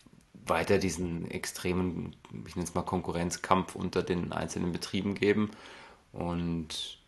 weiter 0.46 0.78
diesen 0.78 1.30
extremen, 1.30 2.16
ich 2.46 2.56
nenne 2.56 2.66
es 2.66 2.74
mal 2.74 2.82
Konkurrenzkampf 2.82 3.74
unter 3.74 4.02
den 4.02 4.32
einzelnen 4.32 4.72
Betrieben 4.72 5.14
geben. 5.14 5.50
Und 6.12 6.98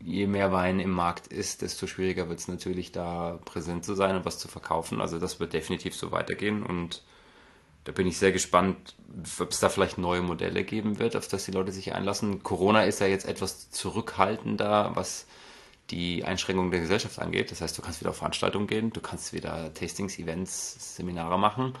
je 0.00 0.26
mehr 0.26 0.52
Wein 0.52 0.80
im 0.80 0.90
Markt 0.90 1.28
ist, 1.28 1.62
desto 1.62 1.86
schwieriger 1.86 2.28
wird 2.28 2.40
es 2.40 2.48
natürlich 2.48 2.92
da 2.92 3.38
präsent 3.44 3.84
zu 3.84 3.94
sein 3.94 4.16
und 4.16 4.24
was 4.24 4.38
zu 4.38 4.48
verkaufen. 4.48 5.00
Also 5.00 5.18
das 5.18 5.40
wird 5.40 5.52
definitiv 5.52 5.94
so 5.94 6.12
weitergehen 6.12 6.62
und 6.62 7.02
da 7.84 7.92
bin 7.92 8.06
ich 8.06 8.18
sehr 8.18 8.32
gespannt, 8.32 8.94
ob 9.40 9.50
es 9.50 9.60
da 9.60 9.68
vielleicht 9.68 9.98
neue 9.98 10.22
Modelle 10.22 10.62
geben 10.64 10.98
wird, 10.98 11.16
auf 11.16 11.26
das 11.26 11.44
die 11.44 11.50
Leute 11.50 11.72
sich 11.72 11.94
einlassen. 11.94 12.42
Corona 12.42 12.84
ist 12.84 13.00
ja 13.00 13.08
jetzt 13.08 13.26
etwas 13.26 13.70
zurückhaltender, 13.70 14.92
was 14.94 15.26
die 15.90 16.24
Einschränkung 16.24 16.70
der 16.70 16.80
Gesellschaft 16.80 17.18
angeht. 17.18 17.50
Das 17.50 17.60
heißt, 17.60 17.76
du 17.76 17.82
kannst 17.82 18.00
wieder 18.00 18.10
auf 18.10 18.16
Veranstaltungen 18.16 18.68
gehen, 18.68 18.92
du 18.92 19.00
kannst 19.00 19.32
wieder 19.32 19.74
Tastings, 19.74 20.18
Events, 20.18 20.96
Seminare 20.96 21.38
machen. 21.38 21.74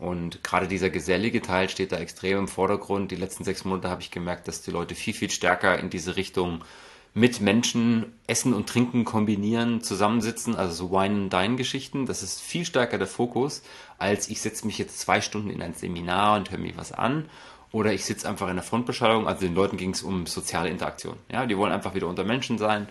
Und 0.00 0.42
gerade 0.42 0.66
dieser 0.66 0.88
gesellige 0.88 1.42
Teil 1.42 1.68
steht 1.68 1.92
da 1.92 1.98
extrem 1.98 2.38
im 2.38 2.48
Vordergrund. 2.48 3.10
Die 3.10 3.16
letzten 3.16 3.44
sechs 3.44 3.66
Monate 3.66 3.90
habe 3.90 4.00
ich 4.00 4.10
gemerkt, 4.10 4.48
dass 4.48 4.62
die 4.62 4.70
Leute 4.70 4.94
viel, 4.94 5.12
viel 5.12 5.30
stärker 5.30 5.78
in 5.78 5.90
diese 5.90 6.16
Richtung 6.16 6.64
mit 7.12 7.42
Menschen 7.42 8.06
Essen 8.26 8.54
und 8.54 8.66
Trinken 8.66 9.04
kombinieren, 9.04 9.82
zusammensitzen, 9.82 10.56
also 10.56 10.72
so 10.72 10.90
Wine-and-Dine-Geschichten. 10.90 12.06
Das 12.06 12.22
ist 12.22 12.40
viel 12.40 12.64
stärker 12.64 12.96
der 12.96 13.08
Fokus, 13.08 13.62
als 13.98 14.30
ich 14.30 14.40
setze 14.40 14.66
mich 14.66 14.78
jetzt 14.78 15.00
zwei 15.00 15.20
Stunden 15.20 15.50
in 15.50 15.60
ein 15.60 15.74
Seminar 15.74 16.38
und 16.38 16.50
höre 16.50 16.58
mir 16.58 16.76
was 16.78 16.92
an. 16.92 17.26
Oder 17.70 17.92
ich 17.92 18.06
sitze 18.06 18.26
einfach 18.26 18.48
in 18.48 18.56
der 18.56 18.64
Frontbeschallung. 18.64 19.28
Also 19.28 19.42
den 19.42 19.54
Leuten 19.54 19.76
ging 19.76 19.90
es 19.90 20.02
um 20.02 20.26
soziale 20.26 20.70
Interaktion. 20.70 21.16
Ja, 21.30 21.44
die 21.44 21.58
wollen 21.58 21.72
einfach 21.72 21.94
wieder 21.94 22.08
unter 22.08 22.24
Menschen 22.24 22.56
sein 22.56 22.88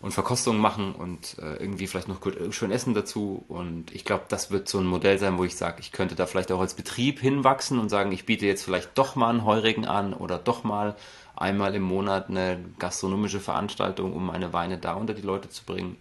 und 0.00 0.12
Verkostungen 0.12 0.60
machen 0.60 0.94
und 0.94 1.36
äh, 1.38 1.56
irgendwie 1.56 1.86
vielleicht 1.86 2.08
noch 2.08 2.20
gut, 2.20 2.36
schön 2.54 2.70
essen 2.70 2.94
dazu. 2.94 3.44
Und 3.48 3.92
ich 3.92 4.04
glaube, 4.04 4.24
das 4.28 4.50
wird 4.50 4.68
so 4.68 4.78
ein 4.78 4.86
Modell 4.86 5.18
sein, 5.18 5.38
wo 5.38 5.44
ich 5.44 5.56
sage, 5.56 5.80
ich 5.80 5.90
könnte 5.90 6.14
da 6.14 6.26
vielleicht 6.26 6.52
auch 6.52 6.60
als 6.60 6.74
Betrieb 6.74 7.18
hinwachsen 7.18 7.78
und 7.78 7.88
sagen, 7.88 8.12
ich 8.12 8.24
biete 8.24 8.46
jetzt 8.46 8.62
vielleicht 8.62 8.96
doch 8.96 9.16
mal 9.16 9.30
einen 9.30 9.44
Heurigen 9.44 9.86
an 9.86 10.14
oder 10.14 10.38
doch 10.38 10.62
mal 10.62 10.94
einmal 11.34 11.74
im 11.74 11.82
Monat 11.82 12.28
eine 12.28 12.64
gastronomische 12.78 13.40
Veranstaltung, 13.40 14.12
um 14.12 14.26
meine 14.26 14.52
Weine 14.52 14.78
da 14.78 14.94
unter 14.94 15.14
die 15.14 15.22
Leute 15.22 15.48
zu 15.48 15.64
bringen. 15.64 15.96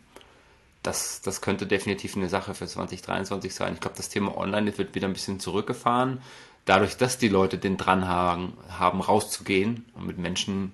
Das, 0.84 1.22
das 1.22 1.42
könnte 1.42 1.66
definitiv 1.66 2.16
eine 2.16 2.30
Sache 2.30 2.54
für 2.54 2.68
2023 2.68 3.54
sein. 3.54 3.74
Ich 3.74 3.80
glaube, 3.80 3.98
das 3.98 4.10
Thema 4.10 4.38
Online 4.38 4.77
wird 4.77 4.96
wieder 4.96 5.08
ein 5.08 5.13
bisschen 5.13 5.39
zurückgefahren. 5.39 6.22
Dadurch, 6.66 6.98
dass 6.98 7.18
die 7.18 7.30
Leute 7.30 7.58
den 7.58 7.77
dran 7.77 8.08
haben, 8.08 8.54
haben 8.70 9.01
rauszugehen 9.01 9.86
und 9.96 10.06
mit 10.06 10.18
Menschen 10.18 10.74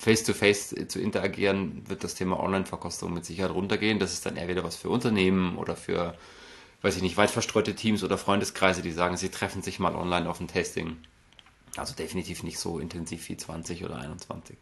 face-to-face 0.00 0.74
-face 0.74 0.88
zu 0.88 0.98
interagieren, 0.98 1.82
wird 1.88 2.02
das 2.02 2.14
Thema 2.14 2.40
Online-Verkostung 2.40 3.12
mit 3.12 3.24
Sicherheit 3.26 3.52
runtergehen. 3.52 3.98
Das 3.98 4.12
ist 4.14 4.24
dann 4.24 4.36
eher 4.36 4.48
wieder 4.48 4.64
was 4.64 4.76
für 4.76 4.88
Unternehmen 4.88 5.58
oder 5.58 5.76
für, 5.76 6.14
weiß 6.80 6.96
ich 6.96 7.02
nicht, 7.02 7.18
weit 7.18 7.30
verstreute 7.30 7.74
Teams 7.74 8.02
oder 8.02 8.16
Freundeskreise, 8.16 8.80
die 8.80 8.92
sagen, 8.92 9.18
sie 9.18 9.28
treffen 9.28 9.62
sich 9.62 9.78
mal 9.78 9.94
online 9.94 10.28
auf 10.28 10.40
ein 10.40 10.48
Tasting. 10.48 10.96
Also 11.76 11.94
definitiv 11.94 12.42
nicht 12.42 12.58
so 12.58 12.78
intensiv 12.78 13.28
wie 13.28 13.36
20 13.36 13.84
oder 13.84 13.96
21. 13.96 14.56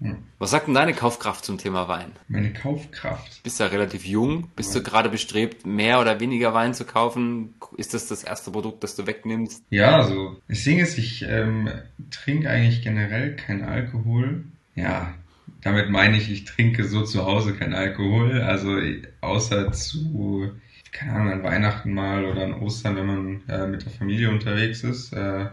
Hm. 0.00 0.18
Was 0.38 0.50
sagt 0.50 0.66
denn 0.66 0.74
deine 0.74 0.92
Kaufkraft 0.92 1.44
zum 1.44 1.56
Thema 1.56 1.88
Wein? 1.88 2.12
Meine 2.28 2.52
Kaufkraft? 2.52 3.42
Bist 3.42 3.60
ja 3.60 3.66
relativ 3.66 4.04
jung. 4.04 4.50
Bist 4.54 4.74
ja. 4.74 4.80
du 4.80 4.90
gerade 4.90 5.08
bestrebt, 5.08 5.64
mehr 5.64 6.00
oder 6.00 6.20
weniger 6.20 6.52
Wein 6.52 6.74
zu 6.74 6.84
kaufen? 6.84 7.54
Ist 7.76 7.94
das 7.94 8.06
das 8.08 8.22
erste 8.22 8.50
Produkt, 8.50 8.82
das 8.82 8.96
du 8.96 9.06
wegnimmst? 9.06 9.64
Ja, 9.70 9.96
also 9.96 10.36
das 10.48 10.62
Ding 10.64 10.78
ist, 10.78 10.98
ich 10.98 11.22
ähm, 11.22 11.70
trinke 12.10 12.50
eigentlich 12.50 12.82
generell 12.82 13.36
keinen 13.36 13.62
Alkohol. 13.62 14.44
Ja, 14.74 15.14
damit 15.62 15.90
meine 15.90 16.16
ich, 16.16 16.30
ich 16.30 16.44
trinke 16.44 16.84
so 16.84 17.02
zu 17.02 17.24
Hause 17.24 17.54
keinen 17.54 17.74
Alkohol. 17.74 18.42
Also 18.42 18.78
außer 19.20 19.72
zu, 19.72 20.52
keine 20.92 21.12
Ahnung, 21.12 21.32
an 21.32 21.42
Weihnachten 21.42 21.92
mal 21.92 22.24
oder 22.24 22.44
an 22.44 22.54
Ostern, 22.54 22.96
wenn 22.96 23.06
man 23.06 23.42
äh, 23.48 23.66
mit 23.66 23.84
der 23.84 23.92
Familie 23.92 24.30
unterwegs 24.30 24.84
ist. 24.84 25.12
Äh, 25.12 25.46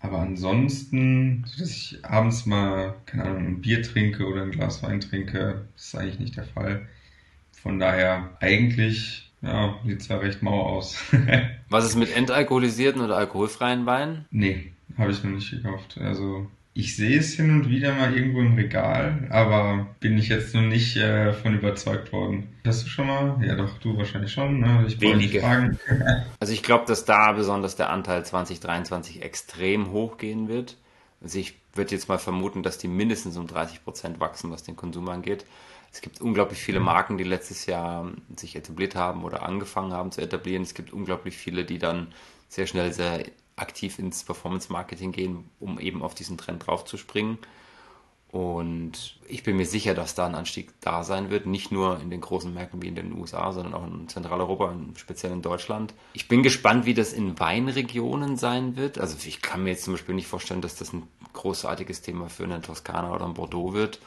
aber 0.00 0.20
ansonsten, 0.20 1.44
so 1.46 1.60
dass 1.60 1.70
ich 1.70 1.98
abends 2.04 2.46
mal, 2.46 2.94
keine 3.04 3.24
Ahnung, 3.24 3.46
ein 3.46 3.60
Bier 3.60 3.82
trinke 3.82 4.26
oder 4.26 4.42
ein 4.42 4.50
Glas 4.50 4.82
Wein 4.82 5.00
trinke, 5.00 5.66
ist 5.76 5.94
eigentlich 5.94 6.20
nicht 6.20 6.36
der 6.36 6.44
Fall. 6.44 6.88
Von 7.52 7.78
daher 7.78 8.30
eigentlich, 8.40 9.30
ja, 9.42 9.78
sieht's 9.84 10.08
ja 10.08 10.16
recht 10.16 10.42
mau 10.42 10.62
aus. 10.62 10.96
Was 11.68 11.84
ist 11.84 11.96
mit 11.96 12.16
entalkoholisierten 12.16 13.02
oder 13.02 13.18
alkoholfreien 13.18 13.84
Weinen? 13.84 14.24
Nee, 14.30 14.72
habe 14.96 15.10
ich 15.10 15.22
noch 15.22 15.32
nicht 15.32 15.50
gekauft. 15.50 15.98
Also 16.00 16.48
ich 16.80 16.96
sehe 16.96 17.18
es 17.18 17.34
hin 17.34 17.50
und 17.50 17.68
wieder 17.68 17.94
mal 17.94 18.16
irgendwo 18.16 18.40
im 18.40 18.54
Regal, 18.54 19.28
aber 19.28 19.86
bin 20.00 20.16
ich 20.16 20.30
jetzt 20.30 20.54
noch 20.54 20.62
nicht 20.62 20.96
äh, 20.96 21.34
von 21.34 21.54
überzeugt 21.54 22.10
worden. 22.10 22.48
Hast 22.66 22.84
du 22.84 22.88
schon 22.88 23.06
mal? 23.06 23.38
Ja, 23.44 23.54
doch, 23.54 23.78
du 23.78 23.98
wahrscheinlich 23.98 24.32
schon. 24.32 24.60
Ne? 24.60 24.86
Ich 24.88 24.98
Wenige. 24.98 25.40
Fragen. 25.40 25.78
also 26.40 26.52
ich 26.54 26.62
glaube, 26.62 26.86
dass 26.86 27.04
da 27.04 27.32
besonders 27.32 27.76
der 27.76 27.90
Anteil 27.90 28.24
2023 28.24 29.22
extrem 29.22 29.92
hoch 29.92 30.16
gehen 30.16 30.48
wird. 30.48 30.78
Also 31.22 31.38
ich 31.38 31.54
würde 31.74 31.94
jetzt 31.94 32.08
mal 32.08 32.18
vermuten, 32.18 32.62
dass 32.62 32.78
die 32.78 32.88
mindestens 32.88 33.36
um 33.36 33.46
30 33.46 33.84
Prozent 33.84 34.18
wachsen, 34.18 34.50
was 34.50 34.62
den 34.62 34.76
Konsum 34.76 35.08
angeht. 35.10 35.44
Es 35.92 36.00
gibt 36.00 36.22
unglaublich 36.22 36.60
viele 36.60 36.80
Marken, 36.80 37.18
die 37.18 37.24
letztes 37.24 37.66
Jahr 37.66 38.10
sich 38.36 38.56
etabliert 38.56 38.94
haben 38.94 39.22
oder 39.22 39.42
angefangen 39.42 39.92
haben 39.92 40.12
zu 40.12 40.22
etablieren. 40.22 40.62
Es 40.62 40.72
gibt 40.72 40.94
unglaublich 40.94 41.36
viele, 41.36 41.64
die 41.64 41.78
dann 41.78 42.08
sehr 42.48 42.66
schnell 42.66 42.92
sehr 42.94 43.22
aktiv 43.60 43.98
ins 43.98 44.24
Performance-Marketing 44.24 45.12
gehen, 45.12 45.50
um 45.58 45.78
eben 45.78 46.02
auf 46.02 46.14
diesen 46.14 46.38
Trend 46.38 46.66
draufzuspringen. 46.66 47.38
Und 48.32 49.18
ich 49.26 49.42
bin 49.42 49.56
mir 49.56 49.66
sicher, 49.66 49.92
dass 49.92 50.14
da 50.14 50.24
ein 50.24 50.36
Anstieg 50.36 50.70
da 50.80 51.02
sein 51.02 51.30
wird, 51.30 51.46
nicht 51.46 51.72
nur 51.72 52.00
in 52.00 52.10
den 52.10 52.20
großen 52.20 52.54
Märkten 52.54 52.80
wie 52.80 52.86
in 52.86 52.94
den 52.94 53.12
USA, 53.12 53.52
sondern 53.52 53.74
auch 53.74 53.84
in 53.84 54.08
Zentraleuropa, 54.08 54.72
speziell 54.94 55.32
in 55.32 55.42
Deutschland. 55.42 55.94
Ich 56.12 56.28
bin 56.28 56.44
gespannt, 56.44 56.86
wie 56.86 56.94
das 56.94 57.12
in 57.12 57.40
Weinregionen 57.40 58.36
sein 58.36 58.76
wird. 58.76 58.98
Also 58.98 59.16
ich 59.26 59.42
kann 59.42 59.64
mir 59.64 59.70
jetzt 59.70 59.82
zum 59.82 59.94
Beispiel 59.94 60.14
nicht 60.14 60.28
vorstellen, 60.28 60.60
dass 60.62 60.76
das 60.76 60.92
ein 60.92 61.08
großartiges 61.32 62.02
Thema 62.02 62.28
für 62.28 62.44
eine 62.44 62.60
Toskana 62.60 63.12
oder 63.12 63.24
ein 63.24 63.34
Bordeaux 63.34 63.72
wird. 63.72 63.98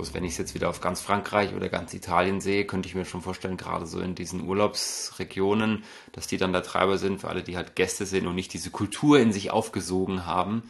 Bloß 0.00 0.14
wenn 0.14 0.24
ich 0.24 0.32
es 0.32 0.38
jetzt 0.38 0.54
wieder 0.54 0.70
auf 0.70 0.80
ganz 0.80 1.02
Frankreich 1.02 1.52
oder 1.52 1.68
ganz 1.68 1.92
Italien 1.92 2.40
sehe, 2.40 2.64
könnte 2.64 2.88
ich 2.88 2.94
mir 2.94 3.04
schon 3.04 3.20
vorstellen, 3.20 3.58
gerade 3.58 3.84
so 3.84 4.00
in 4.00 4.14
diesen 4.14 4.48
Urlaubsregionen, 4.48 5.84
dass 6.12 6.26
die 6.26 6.38
dann 6.38 6.54
der 6.54 6.62
Treiber 6.62 6.96
sind 6.96 7.20
für 7.20 7.28
alle, 7.28 7.42
die 7.42 7.58
halt 7.58 7.76
Gäste 7.76 8.06
sind 8.06 8.26
und 8.26 8.34
nicht 8.34 8.54
diese 8.54 8.70
Kultur 8.70 9.18
in 9.18 9.30
sich 9.30 9.50
aufgesogen 9.50 10.24
haben, 10.24 10.62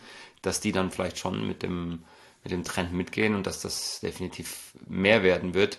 dass 0.43 0.59
die 0.59 0.73
dann 0.73 0.91
vielleicht 0.91 1.17
schon 1.17 1.47
mit 1.47 1.63
dem, 1.63 2.03
mit 2.43 2.51
dem 2.51 2.65
Trend 2.65 2.93
mitgehen 2.93 3.37
und 3.37 3.47
dass 3.47 3.61
das 3.61 4.01
definitiv 4.01 4.73
mehr 4.89 5.23
werden 5.23 5.55
wird. 5.55 5.79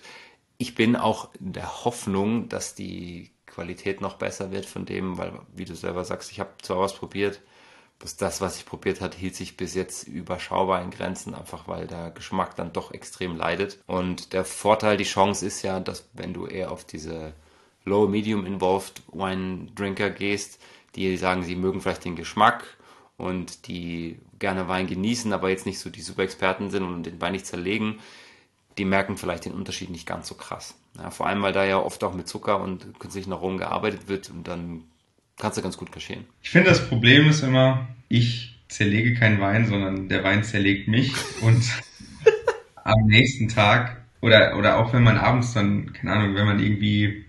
Ich 0.56 0.74
bin 0.74 0.96
auch 0.96 1.28
in 1.38 1.52
der 1.52 1.84
Hoffnung, 1.84 2.48
dass 2.48 2.74
die 2.74 3.32
Qualität 3.44 4.00
noch 4.00 4.14
besser 4.14 4.50
wird 4.50 4.64
von 4.64 4.86
dem, 4.86 5.18
weil, 5.18 5.38
wie 5.54 5.66
du 5.66 5.76
selber 5.76 6.06
sagst, 6.06 6.32
ich 6.32 6.40
habe 6.40 6.52
zwar 6.62 6.78
was 6.78 6.94
probiert, 6.94 7.42
dass 8.02 8.16
das, 8.16 8.40
was 8.40 8.56
ich 8.56 8.66
probiert 8.66 9.00
hat, 9.00 9.14
hielt 9.14 9.36
sich 9.36 9.56
bis 9.56 9.74
jetzt 9.74 10.08
überschaubar 10.08 10.82
in 10.82 10.90
Grenzen, 10.90 11.34
einfach 11.34 11.68
weil 11.68 11.86
der 11.86 12.10
Geschmack 12.10 12.56
dann 12.56 12.72
doch 12.72 12.92
extrem 12.92 13.36
leidet. 13.36 13.78
Und 13.86 14.32
der 14.32 14.44
Vorteil, 14.44 14.96
die 14.96 15.04
Chance 15.04 15.46
ist 15.46 15.62
ja, 15.62 15.78
dass 15.78 16.08
wenn 16.12 16.34
du 16.34 16.46
eher 16.46 16.72
auf 16.72 16.84
diese 16.84 17.32
Low 17.84 18.08
Medium 18.08 18.44
Involved 18.44 19.02
Wine 19.12 19.68
Drinker 19.74 20.10
gehst, 20.10 20.58
die 20.96 21.16
sagen, 21.16 21.44
sie 21.44 21.54
mögen 21.54 21.80
vielleicht 21.80 22.04
den 22.04 22.16
Geschmack 22.16 22.64
und 23.16 23.68
die 23.68 24.18
gerne 24.40 24.66
Wein 24.66 24.88
genießen, 24.88 25.32
aber 25.32 25.50
jetzt 25.50 25.66
nicht 25.66 25.78
so 25.78 25.88
die 25.88 26.02
super 26.02 26.22
Experten 26.22 26.70
sind 26.70 26.82
und 26.82 27.04
den 27.04 27.20
Wein 27.20 27.32
nicht 27.32 27.46
zerlegen, 27.46 28.00
die 28.78 28.84
merken 28.84 29.16
vielleicht 29.16 29.44
den 29.44 29.54
Unterschied 29.54 29.90
nicht 29.90 30.06
ganz 30.06 30.26
so 30.26 30.34
krass. 30.34 30.74
Ja, 30.98 31.10
vor 31.10 31.26
allem, 31.26 31.42
weil 31.42 31.52
da 31.52 31.64
ja 31.64 31.78
oft 31.78 32.02
auch 32.04 32.14
mit 32.14 32.26
Zucker 32.26 32.60
und 32.60 32.98
künstlichen 32.98 33.32
Aromen 33.32 33.58
gearbeitet 33.58 34.08
wird 34.08 34.28
und 34.30 34.48
dann 34.48 34.84
kannst 35.38 35.58
du 35.58 35.62
ganz 35.62 35.76
gut 35.76 35.92
kaschieren. 35.92 36.24
Ich 36.42 36.50
finde, 36.50 36.70
das 36.70 36.88
Problem 36.88 37.28
ist 37.28 37.42
immer, 37.42 37.88
ich 38.08 38.60
zerlege 38.68 39.14
keinen 39.14 39.40
Wein, 39.40 39.66
sondern 39.66 40.08
der 40.08 40.24
Wein 40.24 40.44
zerlegt 40.44 40.88
mich 40.88 41.12
und 41.42 41.62
am 42.84 43.06
nächsten 43.06 43.48
Tag 43.48 44.02
oder, 44.20 44.56
oder 44.56 44.78
auch 44.78 44.92
wenn 44.92 45.02
man 45.02 45.18
abends 45.18 45.52
dann, 45.52 45.92
keine 45.92 46.12
Ahnung, 46.12 46.34
wenn 46.34 46.46
man 46.46 46.60
irgendwie 46.60 47.24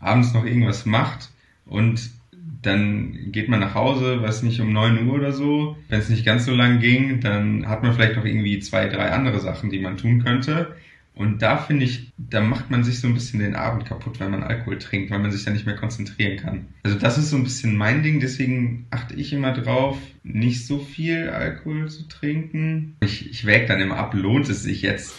abends 0.00 0.34
noch 0.34 0.44
irgendwas 0.44 0.84
macht 0.84 1.30
und 1.66 2.10
dann 2.62 3.30
geht 3.30 3.48
man 3.48 3.60
nach 3.60 3.74
Hause, 3.74 4.22
weiß 4.22 4.42
nicht, 4.42 4.60
um 4.60 4.72
neun 4.72 5.06
Uhr 5.06 5.14
oder 5.14 5.32
so. 5.32 5.76
Wenn 5.88 6.00
es 6.00 6.08
nicht 6.08 6.24
ganz 6.24 6.46
so 6.46 6.54
lang 6.54 6.80
ging, 6.80 7.20
dann 7.20 7.68
hat 7.68 7.82
man 7.82 7.92
vielleicht 7.92 8.16
noch 8.16 8.24
irgendwie 8.24 8.58
zwei, 8.60 8.88
drei 8.88 9.12
andere 9.12 9.38
Sachen, 9.40 9.70
die 9.70 9.80
man 9.80 9.96
tun 9.96 10.24
könnte. 10.24 10.74
Und 11.14 11.42
da 11.42 11.58
finde 11.58 11.84
ich, 11.84 12.12
da 12.18 12.40
macht 12.40 12.70
man 12.70 12.82
sich 12.82 13.00
so 13.00 13.06
ein 13.06 13.14
bisschen 13.14 13.38
den 13.38 13.54
Abend 13.54 13.84
kaputt, 13.84 14.18
wenn 14.18 14.32
man 14.32 14.42
Alkohol 14.42 14.78
trinkt, 14.78 15.10
weil 15.10 15.20
man 15.20 15.30
sich 15.30 15.44
da 15.44 15.52
nicht 15.52 15.64
mehr 15.64 15.76
konzentrieren 15.76 16.38
kann. 16.38 16.66
Also 16.82 16.98
das 16.98 17.18
ist 17.18 17.30
so 17.30 17.36
ein 17.36 17.44
bisschen 17.44 17.76
mein 17.76 18.02
Ding, 18.02 18.18
deswegen 18.18 18.86
achte 18.90 19.14
ich 19.14 19.32
immer 19.32 19.52
drauf, 19.52 19.96
nicht 20.24 20.66
so 20.66 20.80
viel 20.80 21.28
Alkohol 21.28 21.88
zu 21.88 22.08
trinken. 22.08 22.96
Ich, 23.00 23.30
ich 23.30 23.44
wäge 23.46 23.66
dann 23.66 23.80
immer 23.80 23.96
ab, 23.96 24.14
lohnt 24.14 24.48
es 24.48 24.64
sich 24.64 24.82
jetzt? 24.82 25.14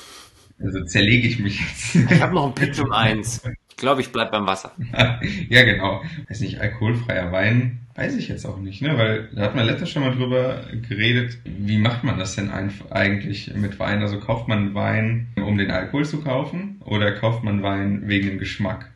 Also 0.60 0.84
zerlege 0.84 1.28
ich 1.28 1.40
mich 1.40 1.62
jetzt. 1.62 1.96
Ich 2.12 2.22
habe 2.22 2.34
noch 2.34 2.48
ein 2.48 2.56
Pitch 2.56 2.80
um 2.80 2.92
eins. 2.92 3.42
Ich 3.76 3.82
glaube, 3.82 4.00
ich 4.00 4.14
bleib 4.14 4.32
beim 4.32 4.48
Wasser. 4.48 4.72
ja, 5.50 5.64
genau. 5.64 6.02
Weiß 6.30 6.40
nicht, 6.40 6.62
alkoholfreier 6.62 7.34
Wein, 7.34 7.80
weiß 7.96 8.16
ich 8.16 8.30
jetzt 8.30 8.46
auch 8.46 8.58
nicht, 8.58 8.82
ne? 8.82 8.98
Weil 8.98 9.28
da 9.34 9.42
hat 9.42 9.56
man 9.56 9.66
letztes 9.66 9.90
schon 9.90 10.02
mal 10.02 10.16
drüber 10.16 10.64
geredet, 10.88 11.40
wie 11.44 11.78
macht 11.78 12.06
man 12.06 12.18
das 12.18 12.36
denn 12.36 12.52
eigentlich 12.52 13.54
mit 13.54 13.78
Wein? 13.78 14.02
Also 14.02 14.22
kauft 14.22 14.48
man 14.48 14.74
Wein, 14.76 15.28
um 15.36 15.58
den 15.58 15.72
Alkohol 15.72 16.06
zu 16.06 16.22
kaufen, 16.22 16.82
oder 16.86 17.12
kauft 17.12 17.44
man 17.44 17.64
Wein 17.64 18.08
wegen 18.08 18.30
dem 18.30 18.40
Geschmack? 18.40 18.92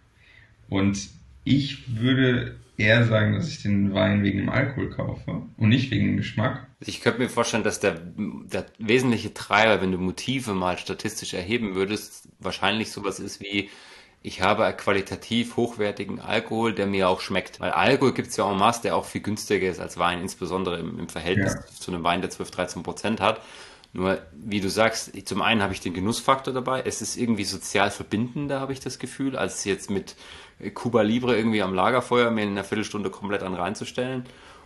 Und 0.70 1.10
ich 1.44 2.00
würde 2.00 2.56
eher 2.78 3.06
sagen, 3.06 3.34
dass 3.34 3.50
ich 3.50 3.62
den 3.62 3.94
Wein 3.94 4.24
wegen 4.24 4.38
dem 4.38 4.50
Alkohol 4.50 4.92
kaufe 4.92 5.42
und 5.58 5.68
nicht 5.68 5.92
wegen 5.92 6.08
dem 6.08 6.18
Geschmack. 6.18 6.68
Ich 6.80 7.02
könnte 7.02 7.20
mir 7.20 7.28
vorstellen, 7.28 7.64
dass 7.64 7.82
der, 7.82 8.00
der 8.16 8.66
wesentliche 8.78 9.34
Treiber, 9.34 9.82
wenn 9.82 9.92
du 9.92 9.98
Motive 9.98 10.54
mal 10.54 10.78
statistisch 10.78 11.34
erheben 11.34 11.76
würdest, 11.76 12.30
wahrscheinlich 12.40 12.92
sowas 12.92 13.20
ist 13.20 13.42
wie, 13.42 13.70
ich 14.22 14.42
habe 14.42 14.72
qualitativ 14.74 15.56
hochwertigen 15.56 16.20
Alkohol, 16.20 16.74
der 16.74 16.88
mir 16.88 17.08
auch 17.08 17.22
schmeckt. 17.22 17.60
Weil 17.60 17.72
Alkohol 17.72 18.14
gibt 18.14 18.30
es 18.30 18.38
ja 18.38 18.50
en 18.52 18.58
masse, 18.58 18.82
der 18.82 18.96
auch 18.96 19.06
viel 19.06 19.22
günstiger 19.22 19.70
ist 19.70 19.80
als 19.80 19.98
Wein, 19.98 20.22
insbesondere 20.22 20.78
im, 20.78 21.00
im 21.00 21.10
Verhältnis 21.10 21.54
ja. 21.54 21.62
zu 21.80 21.92
einem 21.92 22.04
Wein, 22.04 22.22
der 22.22 22.30
12, 22.30 22.52
13 22.52 22.84
Prozent 22.84 23.22
hat. 23.22 23.42
Nur, 23.92 24.20
wie 24.34 24.60
du 24.60 24.70
sagst, 24.70 25.12
zum 25.28 25.42
einen 25.42 25.64
habe 25.64 25.74
ich 25.74 25.80
den 25.80 25.94
Genussfaktor 25.94 26.54
dabei. 26.54 26.84
Es 26.86 27.02
ist 27.02 27.18
irgendwie 27.18 27.46
sozial 27.46 27.90
verbindender, 27.90 28.60
habe 28.60 28.74
ich 28.74 28.80
das 28.82 29.00
Gefühl, 29.00 29.36
als 29.36 29.64
jetzt 29.64 29.90
mit 29.90 30.16
Cuba 30.74 31.02
Libre 31.02 31.36
irgendwie 31.36 31.64
am 31.64 31.74
Lagerfeuer 31.74 32.30
mir 32.30 32.44
in 32.44 32.50
einer 32.50 32.64
Viertelstunde 32.64 33.10
komplett 33.10 33.42
an 33.42 33.56
reinzustellen. 33.56 34.26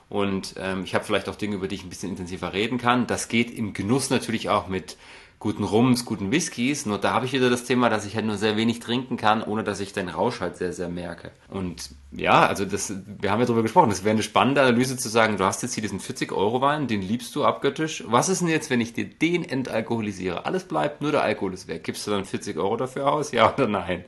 Und 0.10 0.56
ähm, 0.58 0.84
ich 0.84 0.94
habe 0.94 1.06
vielleicht 1.06 1.30
auch 1.30 1.36
Dinge, 1.36 1.56
über 1.56 1.68
die 1.68 1.76
ich 1.76 1.84
ein 1.84 1.90
bisschen 1.90 2.10
intensiver 2.10 2.54
reden 2.54 2.78
kann. 2.78 3.08
Das 3.08 3.30
geht 3.30 3.50
im 3.52 3.74
Genuss 3.74 4.10
natürlich 4.10 4.50
auch 4.50 4.68
mit 4.68 4.98
guten 5.44 5.66
Rums, 5.66 6.06
guten 6.06 6.32
Whiskys. 6.32 6.86
Nur 6.86 6.98
da 6.98 7.14
habe 7.14 7.26
ich 7.26 7.34
wieder 7.34 7.50
das 7.50 7.66
Thema, 7.66 7.90
dass 7.90 8.06
ich 8.06 8.16
halt 8.16 8.26
nur 8.26 8.38
sehr 8.38 8.56
wenig 8.56 8.80
trinken 8.80 9.18
kann, 9.18 9.44
ohne 9.44 9.66
dass 9.66 9.82
ich 9.82 9.92
den 9.92 10.08
Rausch 10.08 10.40
halt 10.40 10.56
sehr, 10.56 10.72
sehr 10.72 10.88
merke. 10.88 11.32
Und 11.50 11.90
ja, 12.14 12.48
also 12.48 12.64
das, 12.64 12.94
wir 13.06 13.30
haben 13.30 13.42
ja 13.42 13.46
darüber 13.46 13.62
gesprochen, 13.62 13.90
das 13.90 14.06
wäre 14.06 14.14
eine 14.14 14.24
spannende 14.24 14.62
Analyse 14.62 14.96
zu 14.96 15.10
sagen, 15.10 15.36
du 15.36 15.44
hast 15.44 15.62
jetzt 15.62 15.74
hier 15.74 15.82
diesen 15.82 16.00
40-Euro-Wein, 16.00 16.88
den 16.88 17.02
liebst 17.02 17.36
du 17.36 17.44
abgöttisch. 17.44 18.06
Was 18.08 18.30
ist 18.30 18.40
denn 18.40 18.48
jetzt, 18.48 18.70
wenn 18.70 18.80
ich 18.80 18.94
dir 18.94 19.04
den 19.04 19.44
entalkoholisiere? 19.44 20.46
Alles 20.46 20.64
bleibt, 20.64 21.02
nur 21.02 21.12
der 21.12 21.24
Alkohol 21.24 21.54
ist 21.54 21.68
weg. 21.68 21.84
Gibst 21.84 22.08
du 22.08 22.12
dann 22.12 22.24
40 22.24 22.56
Euro 22.58 22.78
dafür 22.78 23.12
aus? 23.12 23.34
Ja 23.34 23.54
oder 23.54 23.68
nein? 23.68 24.06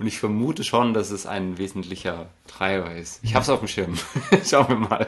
Und 0.00 0.08
ich 0.08 0.18
vermute 0.18 0.64
schon, 0.64 0.92
dass 0.92 1.12
es 1.12 1.24
ein 1.24 1.56
wesentlicher 1.56 2.30
Treiber 2.48 2.96
ist. 2.96 3.20
Ich 3.22 3.36
habe 3.36 3.44
es 3.44 3.48
auf 3.48 3.60
dem 3.60 3.68
Schirm. 3.68 3.94
Schauen 4.44 4.68
wir 4.68 4.76
mal. 4.76 5.06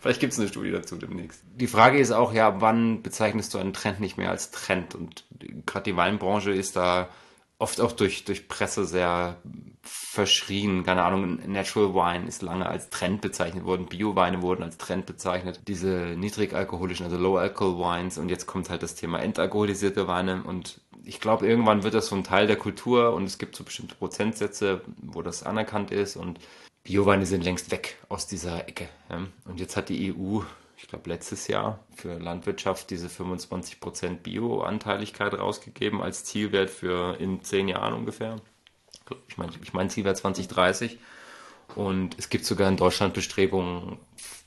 Vielleicht 0.00 0.20
gibt 0.20 0.32
es 0.32 0.38
eine 0.38 0.48
Studie 0.48 0.70
dazu 0.70 0.96
demnächst. 0.96 1.42
Die 1.54 1.66
Frage 1.66 1.98
ist 1.98 2.10
auch, 2.10 2.32
ja, 2.32 2.60
wann 2.60 3.02
bezeichnest 3.02 3.52
du 3.52 3.58
einen 3.58 3.74
Trend 3.74 4.00
nicht 4.00 4.16
mehr 4.16 4.30
als 4.30 4.50
Trend? 4.50 4.94
Und 4.94 5.26
gerade 5.66 5.84
die 5.84 5.96
Weinbranche 5.96 6.52
ist 6.52 6.76
da 6.76 7.10
oft 7.58 7.80
auch 7.82 7.92
durch, 7.92 8.24
durch 8.24 8.48
Presse 8.48 8.86
sehr 8.86 9.36
verschrien. 9.82 10.82
Keine 10.84 11.02
Ahnung, 11.02 11.38
Natural 11.46 11.94
Wine 11.94 12.26
ist 12.26 12.40
lange 12.40 12.66
als 12.66 12.88
Trend 12.88 13.20
bezeichnet 13.20 13.64
worden. 13.64 13.86
Bio-Weine 13.86 14.40
wurden 14.40 14.62
als 14.62 14.78
Trend 14.78 15.04
bezeichnet. 15.04 15.60
Diese 15.68 16.14
niedrigalkoholischen, 16.16 17.04
also 17.04 17.18
Low-Alcohol 17.18 17.78
Wines. 17.78 18.16
Und 18.16 18.30
jetzt 18.30 18.46
kommt 18.46 18.70
halt 18.70 18.82
das 18.82 18.94
Thema 18.94 19.20
entalkoholisierte 19.20 20.08
Weine. 20.08 20.42
Und 20.42 20.80
ich 21.04 21.20
glaube, 21.20 21.46
irgendwann 21.46 21.82
wird 21.82 21.92
das 21.92 22.06
so 22.06 22.16
ein 22.16 22.24
Teil 22.24 22.46
der 22.46 22.56
Kultur 22.56 23.12
und 23.12 23.24
es 23.24 23.36
gibt 23.36 23.54
so 23.54 23.64
bestimmte 23.64 23.94
Prozentsätze, 23.94 24.80
wo 25.02 25.20
das 25.20 25.42
anerkannt 25.42 25.90
ist. 25.90 26.16
Und 26.16 26.40
Bioweine 26.84 27.26
sind 27.26 27.44
längst 27.44 27.70
weg 27.70 27.98
aus 28.08 28.26
dieser 28.26 28.68
Ecke. 28.68 28.88
Ja. 29.08 29.26
Und 29.44 29.60
jetzt 29.60 29.76
hat 29.76 29.88
die 29.88 30.12
EU, 30.12 30.40
ich 30.76 30.88
glaube 30.88 31.08
letztes 31.10 31.46
Jahr, 31.46 31.78
für 31.94 32.18
Landwirtschaft 32.18 32.90
diese 32.90 33.08
25% 33.08 34.16
Bio-Anteiligkeit 34.16 35.34
rausgegeben 35.34 36.00
als 36.00 36.24
Zielwert 36.24 36.70
für 36.70 37.18
in 37.20 37.44
zehn 37.44 37.68
Jahren 37.68 37.94
ungefähr. 37.94 38.36
Ich 39.28 39.36
meine, 39.36 39.52
ich 39.62 39.72
mein 39.72 39.90
Zielwert 39.90 40.16
2030. 40.16 40.98
Und 41.74 42.18
es 42.18 42.28
gibt 42.28 42.44
sogar 42.44 42.68
in 42.68 42.76
Deutschland 42.76 43.14
Bestrebungen, 43.14 43.98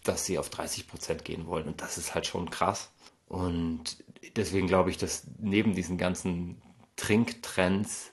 dass 0.03 0.25
sie 0.25 0.37
auf 0.37 0.49
30% 0.49 1.23
gehen 1.23 1.47
wollen. 1.47 1.67
Und 1.67 1.81
das 1.81 1.97
ist 1.97 2.13
halt 2.13 2.27
schon 2.27 2.49
krass. 2.49 2.91
Und 3.27 3.97
deswegen 4.35 4.67
glaube 4.67 4.89
ich, 4.89 4.97
dass 4.97 5.23
neben 5.39 5.75
diesen 5.75 5.97
ganzen 5.97 6.61
Trinktrends 6.95 8.12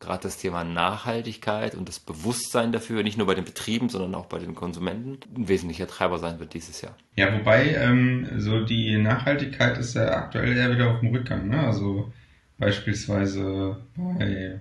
gerade 0.00 0.24
das 0.24 0.36
Thema 0.36 0.64
Nachhaltigkeit 0.64 1.74
und 1.74 1.88
das 1.88 1.98
Bewusstsein 1.98 2.72
dafür, 2.72 3.02
nicht 3.02 3.16
nur 3.16 3.26
bei 3.26 3.34
den 3.34 3.44
Betrieben, 3.44 3.88
sondern 3.88 4.14
auch 4.14 4.26
bei 4.26 4.38
den 4.38 4.54
Konsumenten, 4.54 5.18
ein 5.34 5.48
wesentlicher 5.48 5.86
Treiber 5.86 6.18
sein 6.18 6.38
wird 6.38 6.54
dieses 6.54 6.82
Jahr. 6.82 6.96
Ja, 7.16 7.32
wobei 7.32 7.74
ähm, 7.74 8.28
so 8.38 8.64
die 8.64 8.98
Nachhaltigkeit 8.98 9.78
ist 9.78 9.94
ja 9.94 10.08
aktuell 10.10 10.56
eher 10.56 10.70
wieder 10.70 10.90
auf 10.90 11.00
dem 11.00 11.10
Rückgang. 11.10 11.48
Ne? 11.48 11.60
Also 11.60 12.12
beispielsweise 12.58 13.78
bei, 13.96 14.60